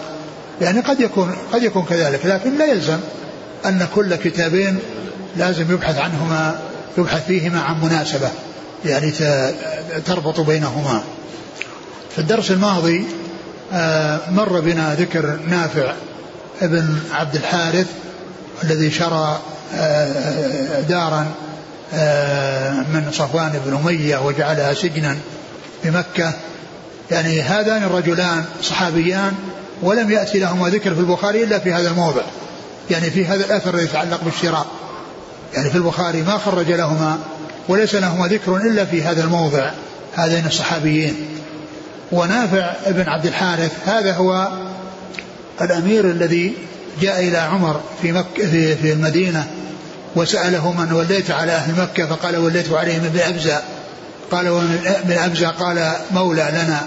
يعني 0.61 0.79
قد 0.79 0.99
يكون 0.99 1.35
قد 1.53 1.63
يكون 1.63 1.85
كذلك 1.85 2.25
لكن 2.25 2.57
لا 2.57 2.65
يلزم 2.65 2.99
أن 3.65 3.87
كل 3.95 4.15
كتابين 4.15 4.79
لازم 5.37 5.71
يبحث 5.71 5.97
عنهما 5.97 6.59
يبحث 6.97 7.25
فيهما 7.25 7.61
عن 7.61 7.81
مناسبة 7.81 8.29
يعني 8.85 9.11
تربط 10.05 10.39
بينهما. 10.39 11.03
في 12.11 12.19
الدرس 12.19 12.51
الماضي 12.51 13.05
آه، 13.73 14.19
مر 14.31 14.59
بنا 14.59 14.95
ذكر 14.95 15.39
نافع 15.47 15.93
ابن 16.61 16.99
عبد 17.11 17.35
الحارث 17.35 17.87
الذي 18.63 18.91
شرى 18.91 19.39
آه، 19.75 20.81
دارا 20.81 21.31
آه، 21.93 22.71
من 22.71 23.09
صفوان 23.11 23.61
بن 23.65 23.77
أمية 23.83 24.17
وجعلها 24.17 24.73
سجنا 24.73 25.17
بمكة. 25.83 26.33
يعني 27.11 27.41
هذان 27.41 27.83
الرجلان 27.83 28.45
صحابيان 28.63 29.33
ولم 29.81 30.11
يأتي 30.11 30.39
لهما 30.39 30.69
ذكر 30.69 30.93
في 30.93 30.99
البخاري 30.99 31.43
إلا 31.43 31.59
في 31.59 31.73
هذا 31.73 31.89
الموضع 31.89 32.21
يعني 32.89 33.09
في 33.09 33.25
هذا 33.25 33.45
الأثر 33.45 33.79
يتعلق 33.79 34.23
بالشراء. 34.23 34.65
يعني 35.53 35.69
في 35.69 35.75
البخاري 35.75 36.21
ما 36.21 36.37
خرج 36.37 36.71
لهما 36.71 37.19
وليس 37.67 37.95
لهما 37.95 38.27
ذكر 38.27 38.55
إلا 38.55 38.85
في 38.85 39.03
هذا 39.03 39.23
الموضع 39.23 39.71
هذين 40.15 40.45
الصحابيين. 40.45 41.15
ونافع 42.11 42.73
بن 42.87 43.09
عبد 43.09 43.25
الحارث 43.25 43.71
هذا 43.85 44.13
هو 44.13 44.51
الأمير 45.61 46.05
الذي 46.05 46.53
جاء 47.01 47.27
إلى 47.27 47.37
عمر 47.37 47.81
في 48.01 48.11
مكة 48.11 48.47
في, 48.51 48.75
في 48.75 48.93
المدينة 48.93 49.47
وسأله 50.15 50.71
من 50.71 50.93
وليت 50.93 51.31
على 51.31 51.51
أهل 51.51 51.81
مكة 51.81 52.05
فقال 52.05 52.37
وليت 52.37 52.73
عليهم 52.73 53.05
ابن 53.05 53.19
أبزة. 53.19 53.61
قال 54.31 54.49
ومن 54.49 55.17
أبزة 55.25 55.47
قال 55.47 55.91
مولى 56.11 56.49
لنا. 56.51 56.81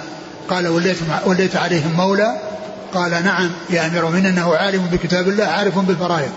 قال 0.50 0.68
وليت, 0.68 0.96
وليت 1.26 1.56
عليهم 1.56 1.92
مولى. 1.96 2.36
قال 2.94 3.10
نعم 3.10 3.50
يا 3.70 3.86
أمير 3.86 3.98
المؤمنين 3.98 4.26
إنه 4.26 4.56
عالم 4.56 4.86
بكتاب 4.92 5.28
الله 5.28 5.44
عارف 5.44 5.78
بالفرائض. 5.78 6.30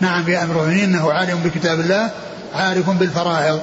نعم 0.00 0.28
يا 0.28 0.42
أمير 0.42 0.84
إنه 0.84 1.12
عالم 1.12 1.38
بكتاب 1.44 1.80
الله 1.80 2.10
عارف 2.54 2.90
بالفرائض. 2.90 3.60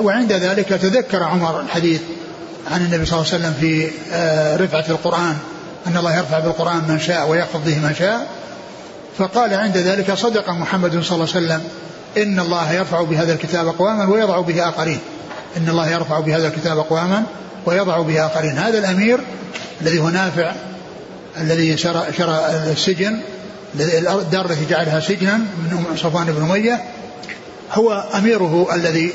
وعند 0.00 0.32
ذلك 0.32 0.68
تذكر 0.68 1.22
عمر 1.22 1.60
الحديث 1.60 2.00
عن 2.70 2.80
النبي 2.80 3.06
صلى 3.06 3.20
الله 3.20 3.32
عليه 3.32 3.42
وسلم 3.42 3.54
في 3.60 3.90
آه، 4.12 4.56
رفعة 4.56 4.84
القرآن 4.88 5.36
أن 5.86 5.96
الله 5.96 6.16
يرفع 6.16 6.38
بالقرآن 6.38 6.84
من 6.88 7.00
شاء 7.00 7.28
ويخفض 7.28 7.64
به 7.64 7.78
من 7.78 7.94
شاء. 7.98 8.26
فقال 9.18 9.54
عند 9.54 9.76
ذلك 9.76 10.14
صدق 10.14 10.50
محمد 10.50 10.90
صلى 10.90 11.14
الله 11.14 11.28
عليه 11.34 11.46
وسلم 11.46 11.62
إن 12.16 12.40
الله 12.40 12.72
يرفع 12.72 13.02
بهذا 13.02 13.32
الكتاب 13.32 13.68
أقواما 13.68 14.04
ويضع 14.04 14.40
به 14.40 14.68
آخرين. 14.68 14.98
إن 15.56 15.68
الله 15.68 15.90
يرفع 15.90 16.20
بهذا 16.20 16.48
الكتاب 16.48 16.78
أقواما 16.78 17.22
ويضع 17.66 18.02
به 18.02 18.26
آخرين 18.26 18.58
هذا 18.58 18.78
الأمير 18.78 19.20
الذي 19.80 19.98
هو 19.98 20.08
نافع 20.08 20.52
الذي 21.40 21.76
شرى, 21.76 22.04
شرى 22.18 22.46
السجن 22.70 23.20
الدار 23.74 24.50
التي 24.50 24.66
جعلها 24.70 25.00
سجنا 25.00 25.36
من 25.36 25.96
صفوان 25.96 26.26
بن 26.26 26.50
أمية. 26.50 26.80
هو 27.72 28.04
أميره 28.14 28.74
الذي 28.74 29.12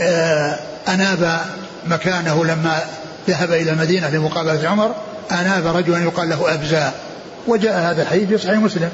آه، 0.00 0.58
أناب 0.88 1.40
مكانه 1.86 2.44
لما 2.44 2.80
ذهب 3.28 3.52
إلى 3.52 3.70
المدينة 3.70 4.10
لمقابلة 4.10 4.68
عمر. 4.68 4.94
أناب 5.32 5.76
رجلا 5.76 5.98
يقال 5.98 6.28
له 6.28 6.54
أبزاء 6.54 6.94
وجاء 7.46 7.80
هذا 7.80 8.02
الحديث 8.02 8.28
في 8.28 8.38
صحيح 8.38 8.58
مسلم 8.58 8.90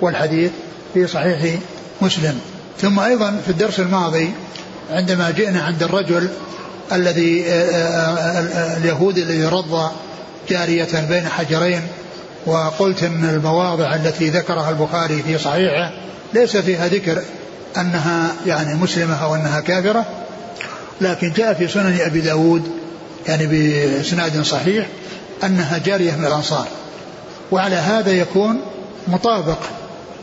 والحديث 0.00 0.50
في 0.94 1.06
صحيح 1.06 1.58
مسلم. 2.00 2.40
ثم 2.80 3.00
أيضا 3.00 3.40
في 3.44 3.50
الدرس 3.50 3.80
الماضي 3.80 4.32
عندما 4.90 5.30
جئنا 5.30 5.62
عند 5.62 5.82
الرجل 5.82 6.28
الذي 6.92 7.44
آه، 7.46 7.52
آه، 7.52 8.76
اليهودي 8.76 9.22
الذي 9.22 9.44
رض 9.44 9.90
جارية 10.48 11.06
بين 11.08 11.28
حجرين 11.28 11.82
وقلت 12.46 13.02
إن 13.02 13.24
المواضع 13.24 13.94
التي 13.94 14.30
ذكرها 14.30 14.70
البخاري 14.70 15.22
في 15.22 15.38
صحيحه 15.38 15.92
ليس 16.34 16.56
فيها 16.56 16.88
ذكر 16.88 17.22
أنها 17.76 18.32
يعني 18.46 18.74
مسلمة 18.74 19.24
أو 19.24 19.34
أنها 19.34 19.60
كافرة 19.60 20.04
لكن 21.00 21.32
جاء 21.32 21.54
في 21.54 21.68
سنن 21.68 21.98
أبي 22.00 22.20
داود 22.20 22.62
يعني 23.28 23.46
باسناد 23.46 24.42
صحيح 24.42 24.86
أنها 25.44 25.78
جارية 25.78 26.16
من 26.16 26.24
الأنصار. 26.24 26.66
وعلى 27.52 27.76
هذا 27.76 28.12
يكون 28.12 28.60
مطابق 29.08 29.58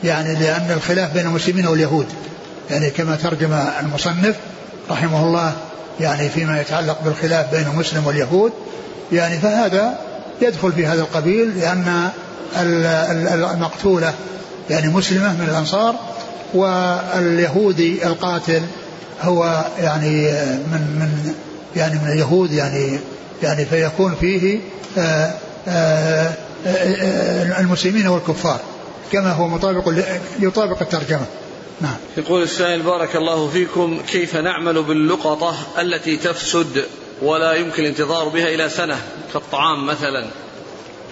يعني 0.04 0.36
لأن 0.36 0.72
الخلاف 0.72 1.14
بين 1.14 1.26
المسلمين 1.26 1.68
واليهود. 1.68 2.06
يعني 2.72 2.90
كما 2.90 3.16
ترجم 3.16 3.54
المصنف 3.80 4.36
رحمه 4.92 5.28
الله 5.28 5.54
يعني 6.00 6.30
فيما 6.30 6.62
يتعلق 6.62 6.98
بالخلاف 7.06 7.56
بين 7.56 7.68
المسلم 7.68 8.08
واليهود 8.08 8.52
يعني 9.12 9.38
فهذا 9.40 10.00
يدخل 10.42 10.72
في 10.72 10.86
هذا 10.86 11.02
القبيل 11.02 11.60
لأن 11.60 12.10
المقتولة 13.54 14.14
يعني 14.70 14.88
مسلمة 14.88 15.34
من 15.34 15.48
الأنصار 15.50 15.96
واليهودي 16.54 18.08
القاتل 18.08 18.62
هو 19.22 19.66
يعني 19.80 20.32
من 20.72 20.82
من 21.00 21.34
يعني 21.76 22.00
من 22.00 22.12
اليهود 22.12 22.52
يعني 22.52 23.00
يعني 23.44 23.66
فيكون 23.66 24.16
فيه 24.22 24.60
آآ 24.98 25.32
آآ 25.68 26.34
المسلمين 27.60 28.08
والكفار 28.08 28.60
كما 29.12 29.32
هو 29.32 29.48
مطابق 29.48 29.94
يطابق 30.40 30.82
الترجمة. 30.82 31.26
نعم. 31.82 31.96
يقول 32.18 32.44
السائل 32.44 32.82
بارك 32.82 33.16
الله 33.16 33.50
فيكم 33.50 34.02
كيف 34.12 34.36
نعمل 34.36 34.84
باللقطة 34.84 35.56
التي 35.80 36.18
تفسد 36.18 36.84
ولا 37.22 37.54
يمكن 37.54 37.84
الانتظار 37.84 38.28
بها 38.28 38.48
إلى 38.48 38.70
سنة 38.70 38.98
كالطعام 39.34 39.86
مثلا؟ 39.86 40.26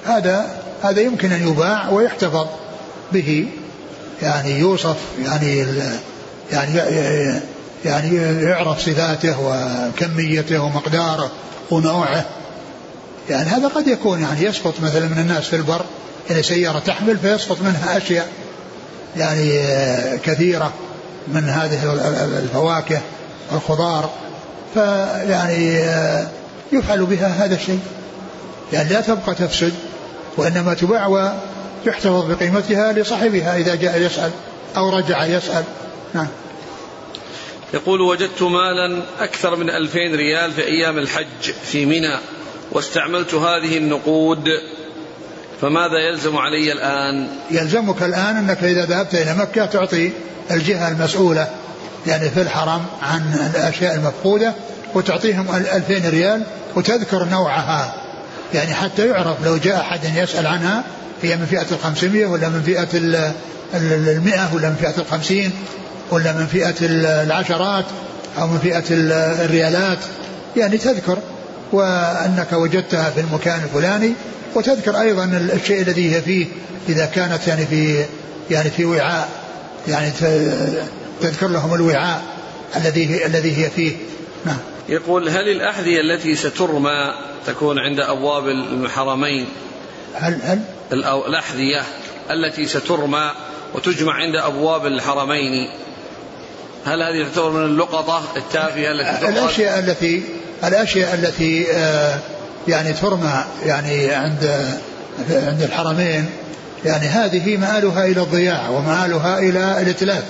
هذا 0.05 0.63
هذا 0.81 1.01
يمكن 1.01 1.31
أن 1.31 1.47
يباع 1.47 1.89
ويحتفظ 1.89 2.47
به. 3.11 3.47
يعني 4.21 4.59
يوصف 4.59 4.97
يعني 5.23 5.65
يعني 6.51 6.79
يعني 7.85 8.15
يعرف 8.41 8.79
صفاته 8.79 9.39
وكميته 9.39 10.59
ومقداره 10.59 11.31
ونوعه. 11.71 12.25
يعني 13.29 13.49
هذا 13.49 13.67
قد 13.67 13.87
يكون 13.87 14.21
يعني 14.21 14.43
يسقط 14.43 14.73
مثلا 14.83 15.07
من 15.07 15.19
الناس 15.19 15.47
في 15.47 15.55
البر 15.55 15.85
يعني 16.29 16.43
سيارة 16.43 16.79
تحمل 16.79 17.17
فيسقط 17.17 17.61
منها 17.61 17.97
أشياء. 17.97 18.27
يعني 19.17 19.61
كثيرة 20.17 20.73
من 21.27 21.49
هذه 21.49 21.93
الفواكه 22.43 23.01
والخضار 23.51 24.09
فيعني 24.73 25.79
يفعل 26.71 27.05
بها 27.05 27.45
هذا 27.45 27.55
الشيء. 27.55 27.79
يعني 28.73 28.89
لا 28.89 29.01
تبقى 29.01 29.35
تفسد 29.35 29.73
وإنما 30.37 30.73
تباع 30.73 31.07
ويحتفظ 31.07 32.31
بقيمتها 32.31 32.93
لصاحبها 32.93 33.57
إذا 33.57 33.75
جاء 33.75 34.01
يسأل 34.01 34.31
أو 34.77 34.89
رجع 34.89 35.25
يسأل. 35.25 35.63
نعم. 36.13 36.27
يقول 37.73 38.01
وجدت 38.01 38.41
مالا 38.41 39.01
أكثر 39.19 39.55
من 39.55 39.69
ألفين 39.69 40.15
ريال 40.15 40.51
في 40.51 40.63
أيام 40.63 40.97
الحج 40.97 41.51
في 41.63 41.85
منى 41.85 42.17
واستعملت 42.71 43.33
هذه 43.33 43.77
النقود 43.77 44.49
فماذا 45.63 45.99
يلزم 46.11 46.37
علي 46.37 46.71
الآن؟ 46.71 47.27
يلزمك 47.51 48.03
الآن 48.03 48.37
أنك 48.37 48.63
إذا 48.63 48.85
ذهبت 48.85 49.15
إلى 49.15 49.33
مكة 49.33 49.65
تعطي 49.65 50.11
الجهة 50.51 50.87
المسؤولة 50.87 51.47
يعني 52.07 52.29
في 52.29 52.41
الحرم 52.41 52.85
عن 53.01 53.51
الأشياء 53.55 53.95
المفقودة 53.95 54.53
وتعطيهم 54.93 55.55
ألفين 55.55 56.09
ريال 56.09 56.43
وتذكر 56.75 57.25
نوعها. 57.25 57.93
يعني 58.53 58.73
حتى 58.73 59.07
يعرف 59.07 59.45
لو 59.45 59.57
جاء 59.57 59.79
أحد 59.79 59.99
يسأل 60.15 60.47
عنها 60.47 60.83
هي 61.21 61.35
من 61.35 61.45
فئة 61.45 61.65
الخمسمية 61.71 62.25
ولا 62.25 62.49
من 62.49 62.61
فئة 62.61 62.87
المئة 63.73 64.55
ولا 64.55 64.69
من 64.69 64.75
فئة 64.75 65.01
الخمسين 65.01 65.51
ولا 66.11 66.33
من 66.33 66.47
فئة 66.47 66.75
العشرات 66.81 67.85
أو 68.39 68.47
من 68.47 68.59
فئة 68.59 68.83
الريالات؟ 68.89 69.99
يعني 70.57 70.77
تذكر. 70.77 71.17
وأنك 71.73 72.53
وجدتها 72.53 73.09
في 73.09 73.21
المكان 73.21 73.63
الفلاني. 73.63 74.13
وتذكر 74.55 75.01
أيضا 75.01 75.23
الشيء 75.53 75.81
الذي 75.81 76.15
هي 76.15 76.21
فيه 76.21 76.45
إذا 76.89 77.05
كانت 77.05 77.47
يعني 77.47 77.65
في 77.65 78.05
يعني 78.51 78.69
في 78.69 78.85
وعاء. 78.85 79.29
يعني 79.87 80.11
تذكر 81.21 81.47
لهم 81.47 81.73
الوعاء 81.73 82.23
الذي 82.75 83.25
الذي 83.25 83.65
هي 83.65 83.69
فيه. 83.69 83.91
نعم. 84.45 84.57
يقول 84.89 85.29
هل 85.29 85.49
الأحذية 85.49 86.01
التي 86.01 86.35
سترمى 86.35 87.13
تكون 87.47 87.79
عند 87.79 87.99
أبواب 87.99 88.47
الحرمين 88.47 89.45
هل 90.13 90.39
هل؟ 90.43 90.59
الأحذية 91.27 91.83
التي 92.31 92.67
سترمى 92.67 93.31
وتجمع 93.73 94.13
عند 94.13 94.35
أبواب 94.35 94.85
الحرمين. 94.85 95.69
هل 96.85 97.03
هذه 97.03 97.23
تعتبر 97.23 97.49
من 97.51 97.65
اللقطة 97.65 98.23
التافهة 98.37 98.91
التي 98.91 99.29
الأشياء 99.29 99.79
التي 99.79 100.23
الأشياء 100.63 101.13
التي 101.13 101.71
آه 101.71 102.17
يعني 102.67 102.93
ترمى 102.93 103.43
يعني 103.65 104.11
عند 104.11 104.65
عند 105.29 105.61
الحرمين 105.61 106.25
يعني 106.85 107.07
هذه 107.07 107.57
مآلها 107.57 108.05
إلى 108.05 108.21
الضياع 108.21 108.69
ومآلها 108.69 109.39
إلى 109.39 109.81
الإتلاف. 109.81 110.23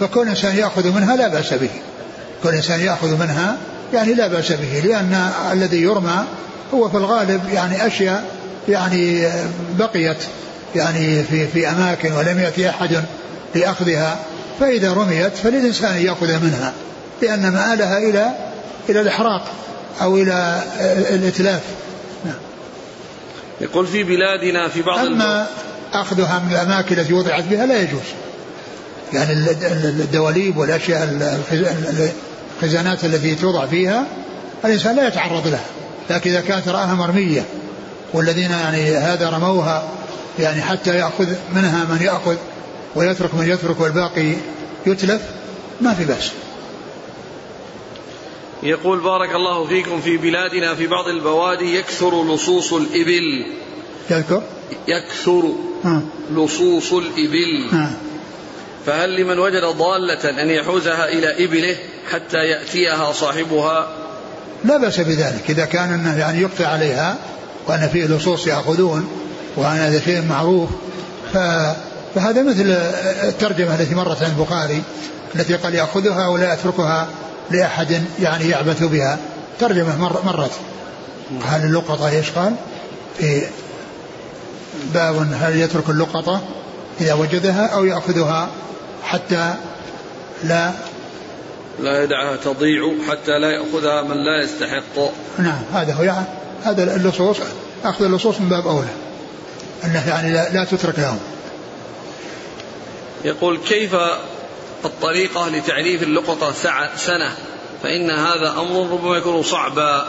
فكل 0.00 0.28
إنسان 0.28 0.56
يأخذ 0.56 0.92
منها 0.92 1.16
لا 1.16 1.28
بأس 1.28 1.54
به. 1.54 1.70
كل 2.42 2.48
إنسان 2.48 2.80
يأخذ 2.80 3.16
منها 3.20 3.56
يعني 3.94 4.14
لا 4.14 4.26
بأس 4.26 4.52
به 4.52 4.80
لأن 4.84 5.30
الذي 5.52 5.82
يرمى 5.82 6.24
هو 6.74 6.88
في 6.88 6.96
الغالب 6.96 7.40
يعني 7.52 7.86
أشياء 7.86 8.24
يعني 8.68 9.28
بقيت 9.78 10.16
يعني 10.76 11.22
في 11.22 11.46
في 11.46 11.70
أماكن 11.70 12.12
ولم 12.12 12.40
يأتي 12.40 12.70
أحد 12.70 13.04
لأخذها. 13.54 14.18
فإذا 14.60 14.92
رميت 14.92 15.36
فللإنسان 15.36 15.96
يأخذ 15.96 16.44
منها 16.44 16.72
لأن 17.22 17.52
مآلها 17.52 17.98
إلى 17.98 18.30
إلى 18.88 19.00
الإحراق 19.00 19.44
أو 20.02 20.16
إلى 20.16 20.62
الإتلاف. 21.10 21.62
نعم. 22.24 22.34
يقول 23.60 23.86
في 23.86 24.02
بلادنا 24.02 24.68
في 24.68 24.82
بعض 24.82 24.98
أما 24.98 25.46
أخذها 25.92 26.38
من 26.38 26.52
الأماكن 26.52 26.98
التي 26.98 27.12
وضعت 27.12 27.44
بها 27.44 27.66
لا 27.66 27.80
يجوز. 27.80 28.00
يعني 29.12 29.32
الدواليب 29.32 30.56
والأشياء 30.56 31.18
الخزانات 32.62 33.04
التي 33.04 33.34
توضع 33.34 33.66
فيها 33.66 34.06
الإنسان 34.64 34.96
لا 34.96 35.08
يتعرض 35.08 35.46
لها. 35.46 35.64
لكن 36.10 36.30
إذا 36.30 36.40
كانت 36.40 36.68
رآها 36.68 36.94
مرمية 36.94 37.42
والذين 38.12 38.50
يعني 38.50 38.96
هذا 38.96 39.30
رموها 39.30 39.88
يعني 40.38 40.62
حتى 40.62 40.96
يأخذ 40.96 41.26
منها 41.54 41.84
من 41.84 42.02
يأخذ 42.02 42.36
ويترك 42.94 43.34
من 43.34 43.48
يترك 43.50 43.80
والباقي 43.80 44.34
يتلف 44.86 45.20
ما 45.80 45.94
في 45.94 46.04
بأس. 46.04 46.30
يقول 48.62 49.00
بارك 49.00 49.34
الله 49.34 49.64
فيكم 49.64 50.00
في 50.00 50.16
بلادنا 50.16 50.74
في 50.74 50.86
بعض 50.86 51.08
البوادي 51.08 51.78
يكثر 51.78 52.34
لصوص 52.34 52.72
الإبل. 52.72 53.46
يذكر؟ 54.10 54.42
يكثر 54.88 55.52
آه. 55.84 56.02
لصوص 56.30 56.92
الإبل. 56.92 57.68
آه. 57.72 57.90
فهل 58.86 59.20
لمن 59.20 59.38
وجد 59.38 59.64
ضالة 59.64 60.42
أن 60.42 60.50
يحوزها 60.50 61.08
إلى 61.08 61.44
إبله 61.44 61.76
حتى 62.10 62.36
يأتيها 62.36 63.12
صاحبها؟ 63.12 63.88
لا 64.64 64.76
بأس 64.76 65.00
بذلك. 65.00 65.50
إذا 65.50 65.64
كان 65.64 65.92
أنه 65.92 66.18
يعني 66.18 66.40
يقطع 66.40 66.66
عليها 66.66 67.18
وأن 67.66 67.88
فيه 67.92 68.06
لصوص 68.06 68.46
يأخذون 68.46 69.08
وأن 69.56 69.76
هذا 69.76 70.00
شيء 70.00 70.22
معروف 70.22 70.68
فهذا 71.32 72.42
مثل 72.42 72.70
الترجمة 73.28 73.80
التي 73.80 73.94
مرت 73.94 74.22
عن 74.22 74.30
البخاري 74.30 74.82
التي 75.34 75.54
قال 75.54 75.74
يأخذها 75.74 76.28
ولا 76.28 76.54
يتركها. 76.54 77.08
لأحد 77.50 78.02
يعني 78.20 78.48
يعبث 78.48 78.82
بها. 78.82 79.18
ترجمة 79.60 79.96
مر 79.98 80.22
مرت. 80.24 80.52
هل 81.44 81.64
اللقطة 81.64 82.08
إيش 82.08 82.30
قال؟ 82.30 82.54
في 83.18 83.42
باب 84.94 85.28
هل 85.40 85.56
يترك 85.56 85.90
اللقطة 85.90 86.40
إذا 87.00 87.14
وجدها 87.14 87.66
أو 87.66 87.84
يأخذها 87.84 88.48
حتى 89.02 89.54
لا 90.44 90.72
لا 91.80 92.04
يدعها 92.04 92.36
تضيع 92.36 92.92
حتى 93.08 93.38
لا 93.38 93.50
يأخذها 93.50 94.02
من 94.02 94.16
لا 94.16 94.44
يستحق. 94.44 95.10
نعم 95.38 95.62
هذا 95.72 95.94
هو 95.94 96.02
يعني 96.02 96.26
هذا 96.64 96.96
اللصوص 96.96 97.36
أخذ 97.84 98.04
اللصوص 98.04 98.40
من 98.40 98.48
باب 98.48 98.66
أولى. 98.66 98.88
أنه 99.84 100.08
يعني 100.08 100.32
لا, 100.32 100.48
لا 100.52 100.64
تترك 100.64 100.98
لهم. 100.98 101.18
يقول 103.24 103.58
كيف 103.58 103.94
الطريقة 104.84 105.48
لتعريف 105.48 106.02
اللقطة 106.02 106.52
سنة 106.96 107.32
فإن 107.82 108.10
هذا 108.10 108.50
أمر 108.50 108.92
ربما 108.92 109.16
يكون 109.16 109.42
صعبا. 109.42 110.08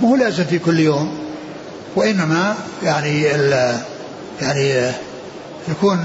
مو 0.00 0.16
لازم 0.16 0.44
في 0.44 0.58
كل 0.58 0.78
يوم؟ 0.78 1.18
وإنما 1.96 2.56
يعني 2.82 3.22
يعني 4.40 4.92
يكون 5.68 6.04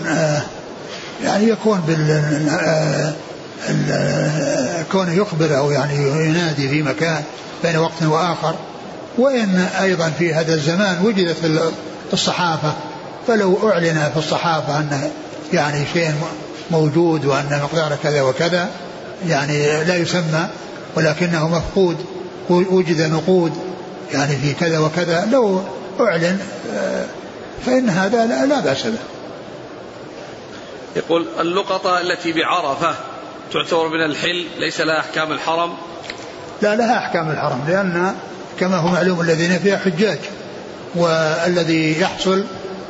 يعني 1.24 1.47
يكون 1.49 1.84
بال 1.88 3.14
كونه 4.91 5.14
يخبر 5.14 5.57
أو 5.57 5.72
يعني 5.72 5.95
ينادي 6.28 6.70
في 6.70 6.82
مكان 6.82 7.24
بين 7.64 7.78
وقت 7.78 8.03
وآخر. 8.03 8.55
وإن 9.18 9.68
أيضا 9.82 10.09
في 10.09 10.34
هذا 10.34 10.53
الزمان 10.53 11.05
وجدت 11.05 11.72
الصحافة 12.14 12.74
فلو 13.28 13.70
أعلن 13.70 14.09
في 14.14 14.20
الصحافة 14.20 14.78
أن 14.78 15.11
يعني 15.53 15.86
شيء 15.93 16.14
موجود 16.72 17.26
وأن 17.26 17.59
مقداره 17.64 17.97
كذا 18.03 18.22
وكذا 18.22 18.70
يعني 19.28 19.84
لا 19.84 19.95
يسمى 19.95 20.47
ولكنه 20.95 21.47
مفقود 21.47 21.97
وجد 22.49 23.01
نقود 23.01 23.53
يعني 24.14 24.36
في 24.36 24.53
كذا 24.53 24.80
وكذا. 24.80 25.26
لو 25.32 25.61
أعلن 25.99 26.39
فإن 27.66 27.89
هذا 27.89 28.26
لا, 28.26 28.45
لا 28.45 28.59
بأس 28.59 28.84
به. 28.84 28.97
يقول 30.95 31.26
اللقطة 31.39 32.01
التي 32.01 32.34
بعرفة 32.34 32.95
تعتبر 33.53 33.88
من 33.88 34.05
الحل 34.05 34.45
ليس 34.59 34.82
لها 34.82 34.99
أحكام 34.99 35.32
الحرم. 35.32 35.74
لا 36.61 36.76
لها 36.76 36.97
أحكام 36.97 37.32
الحرم 37.32 37.59
لأن 37.68 38.16
كما 38.59 38.78
هو 38.78 38.88
معلوم 38.88 39.22
الذين 39.22 39.59
فيها 39.59 39.78
حجاج 39.78 40.20
والذي 40.95 42.01
يحصل 42.01 42.43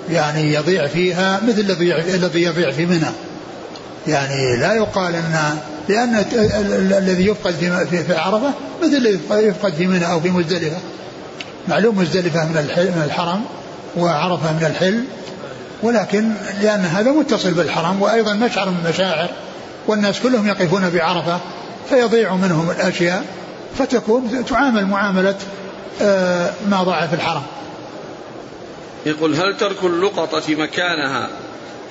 يعني 0.10 0.54
يضيع 0.54 0.88
فيها 0.88 1.42
مثل 1.48 1.60
الذي 1.60 1.96
الذي 1.96 2.44
يضيع 2.44 2.72
في 2.72 2.86
منى. 2.86 3.10
يعني 4.08 4.58
لا 4.58 4.74
يقال 4.74 5.16
ان 5.16 5.58
لأن 5.90 6.26
الذي 6.98 7.26
يفقد 7.26 7.54
في 7.90 8.04
في 8.04 8.16
عرفة 8.16 8.52
مثل 8.82 8.96
الذي 8.96 9.20
يفقد 9.32 9.74
في 9.74 9.88
منى 9.88 10.12
أو 10.12 10.20
في 10.20 10.30
مزدلفة. 10.30 10.78
معلوم 11.68 11.98
مزدلفة 11.98 12.46
من 12.46 12.56
من 12.76 13.04
الحرم 13.06 13.46
وعرفة 13.98 14.52
من 14.52 14.66
الحل 14.66 15.04
ولكن 15.84 16.30
لأن 16.62 16.80
هذا 16.80 17.12
متصل 17.12 17.54
بالحرم 17.54 18.02
وأيضا 18.02 18.34
مشعر 18.34 18.70
من 18.70 18.78
المشاعر 18.86 19.30
والناس 19.88 20.20
كلهم 20.20 20.48
يقفون 20.48 20.90
بعرفة 20.90 21.40
فيضيع 21.90 22.36
منهم 22.36 22.70
الأشياء 22.70 23.26
فتكون 23.78 24.46
تعامل 24.46 24.86
معاملة 24.86 25.36
آه، 26.02 26.50
ما 26.70 26.84
ضاع 26.84 27.08
في 27.08 27.16
الحرم 27.16 27.44
يقول 29.06 29.36
هل 29.36 29.58
ترك 29.58 29.84
اللقطة 29.84 30.56
مكانها 30.56 31.30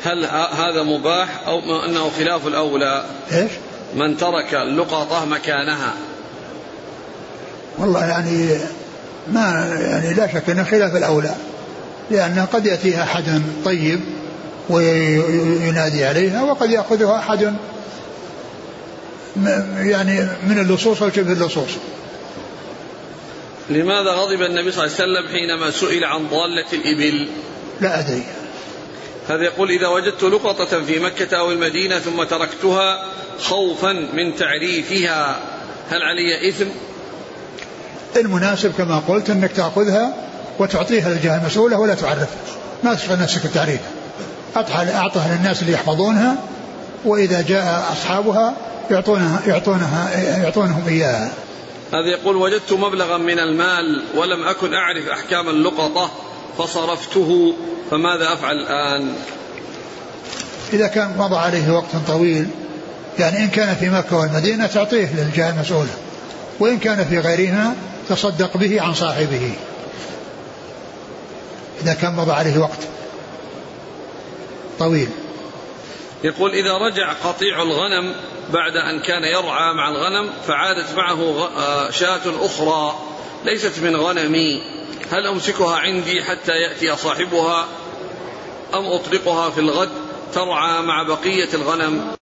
هل 0.04 0.24
هذا 0.52 0.82
مباح 0.82 1.46
أو 1.46 1.58
أنه 1.84 2.10
خلاف 2.18 2.46
الأولى؟ 2.46 3.04
إيش؟ 3.32 3.50
من 3.94 4.16
ترك 4.16 4.54
اللقطة 4.54 5.24
مكانها. 5.24 5.94
والله 7.78 8.06
يعني 8.06 8.58
ما 9.32 9.76
يعني 9.80 10.14
لا 10.14 10.26
شك 10.26 10.50
أنه 10.50 10.64
خلاف 10.64 10.96
الأولى 10.96 11.34
لأن 12.10 12.46
قد 12.52 12.66
يأتيها 12.66 13.02
أحد 13.02 13.42
طيب 13.64 14.00
وينادي 14.68 16.04
عليها 16.04 16.42
وقد 16.42 16.70
يأخذها 16.70 17.18
أحد 17.18 17.54
يعني 19.76 20.20
من 20.42 20.58
اللصوص 20.58 21.02
أو 21.02 21.10
شبه 21.10 21.32
اللصوص. 21.32 21.70
لماذا 23.70 24.10
غضب 24.10 24.42
النبي 24.42 24.72
صلى 24.72 24.84
الله 24.84 24.96
عليه 24.98 25.04
وسلم 25.04 25.28
حينما 25.32 25.70
سئل 25.70 26.04
عن 26.04 26.26
ضالة 26.28 26.66
الإبل؟ 26.72 27.28
لا 27.80 28.00
أدري. 28.00 28.22
هذا 29.28 29.44
يقول 29.44 29.70
إذا 29.70 29.88
وجدت 29.88 30.22
لقطة 30.22 30.84
في 30.84 30.98
مكة 30.98 31.36
أو 31.36 31.52
المدينة 31.52 31.98
ثم 31.98 32.22
تركتها 32.22 33.04
خوفا 33.38 33.92
من 33.92 34.36
تعريفها 34.36 35.38
هل 35.90 36.02
علي 36.02 36.48
إثم؟ 36.48 36.66
المناسب 38.16 38.72
كما 38.78 38.98
قلت 39.08 39.30
أنك 39.30 39.52
تأخذها 39.52 40.14
وتعطيها 40.58 41.10
للجهة 41.10 41.40
المسؤولة 41.40 41.78
ولا 41.78 41.94
تعرفها. 41.94 42.26
ما 42.84 42.94
تشغل 42.94 43.18
نفسك 43.18 43.44
التعريف 43.44 43.80
أعطها 44.56 45.36
للناس 45.36 45.62
اللي 45.62 45.72
يحفظونها 45.72 46.36
وإذا 47.04 47.42
جاء 47.42 47.92
أصحابها 47.92 48.56
يعطونها 48.90 49.42
يعطونها 49.46 50.10
يعطونهم 50.42 50.88
إياها. 50.88 51.32
هذا 51.92 52.08
يقول 52.10 52.36
وجدت 52.36 52.72
مبلغا 52.72 53.18
من 53.18 53.38
المال 53.38 54.02
ولم 54.16 54.44
أكن 54.44 54.74
أعرف 54.74 55.08
أحكام 55.08 55.48
اللقطة. 55.48 56.10
فصرفته 56.58 57.54
فماذا 57.90 58.32
أفعل 58.32 58.56
الآن؟ 58.56 59.14
إذا 60.72 60.86
كان 60.86 61.14
مضى 61.18 61.36
عليه 61.36 61.72
وقت 61.72 61.96
طويل 62.06 62.48
يعني 63.18 63.38
إن 63.38 63.48
كان 63.48 63.74
في 63.74 63.88
مكة 63.88 64.16
والمدينة 64.16 64.66
تعطيه 64.66 65.08
للجهة 65.16 65.50
المسؤولة. 65.50 65.90
وإن 66.60 66.78
كان 66.78 67.04
في 67.04 67.18
غيرها 67.18 67.74
تصدق 68.08 68.56
به 68.56 68.82
عن 68.82 68.94
صاحبه. 68.94 69.54
إذا 71.82 71.94
كان 71.94 72.16
مضى 72.16 72.32
عليه 72.32 72.58
وقت 72.58 72.78
طويل. 74.78 75.08
يقول 76.24 76.50
إذا 76.50 76.78
رجع 76.78 77.12
قطيع 77.12 77.62
الغنم 77.62 78.14
بعد 78.52 78.76
أن 78.76 79.02
كان 79.02 79.24
يرعى 79.24 79.74
مع 79.74 79.88
الغنم 79.88 80.30
فعادت 80.46 80.94
معه 80.96 81.48
آه، 81.58 81.90
شاة 81.90 82.20
أخرى 82.40 82.94
ليست 83.44 83.78
من 83.78 83.96
غنمي. 83.96 84.62
هل 85.10 85.26
أمسكها 85.26 85.76
عندي 85.76 86.22
حتى 86.22 86.52
يأتي 86.52 86.96
صاحبها 86.96 87.68
أم 88.74 88.86
أطلقها 88.86 89.50
في 89.50 89.60
الغد 89.60 89.90
ترعى 90.32 90.82
مع 90.82 91.02
بقية 91.02 91.48
الغنم؟ 91.54 92.21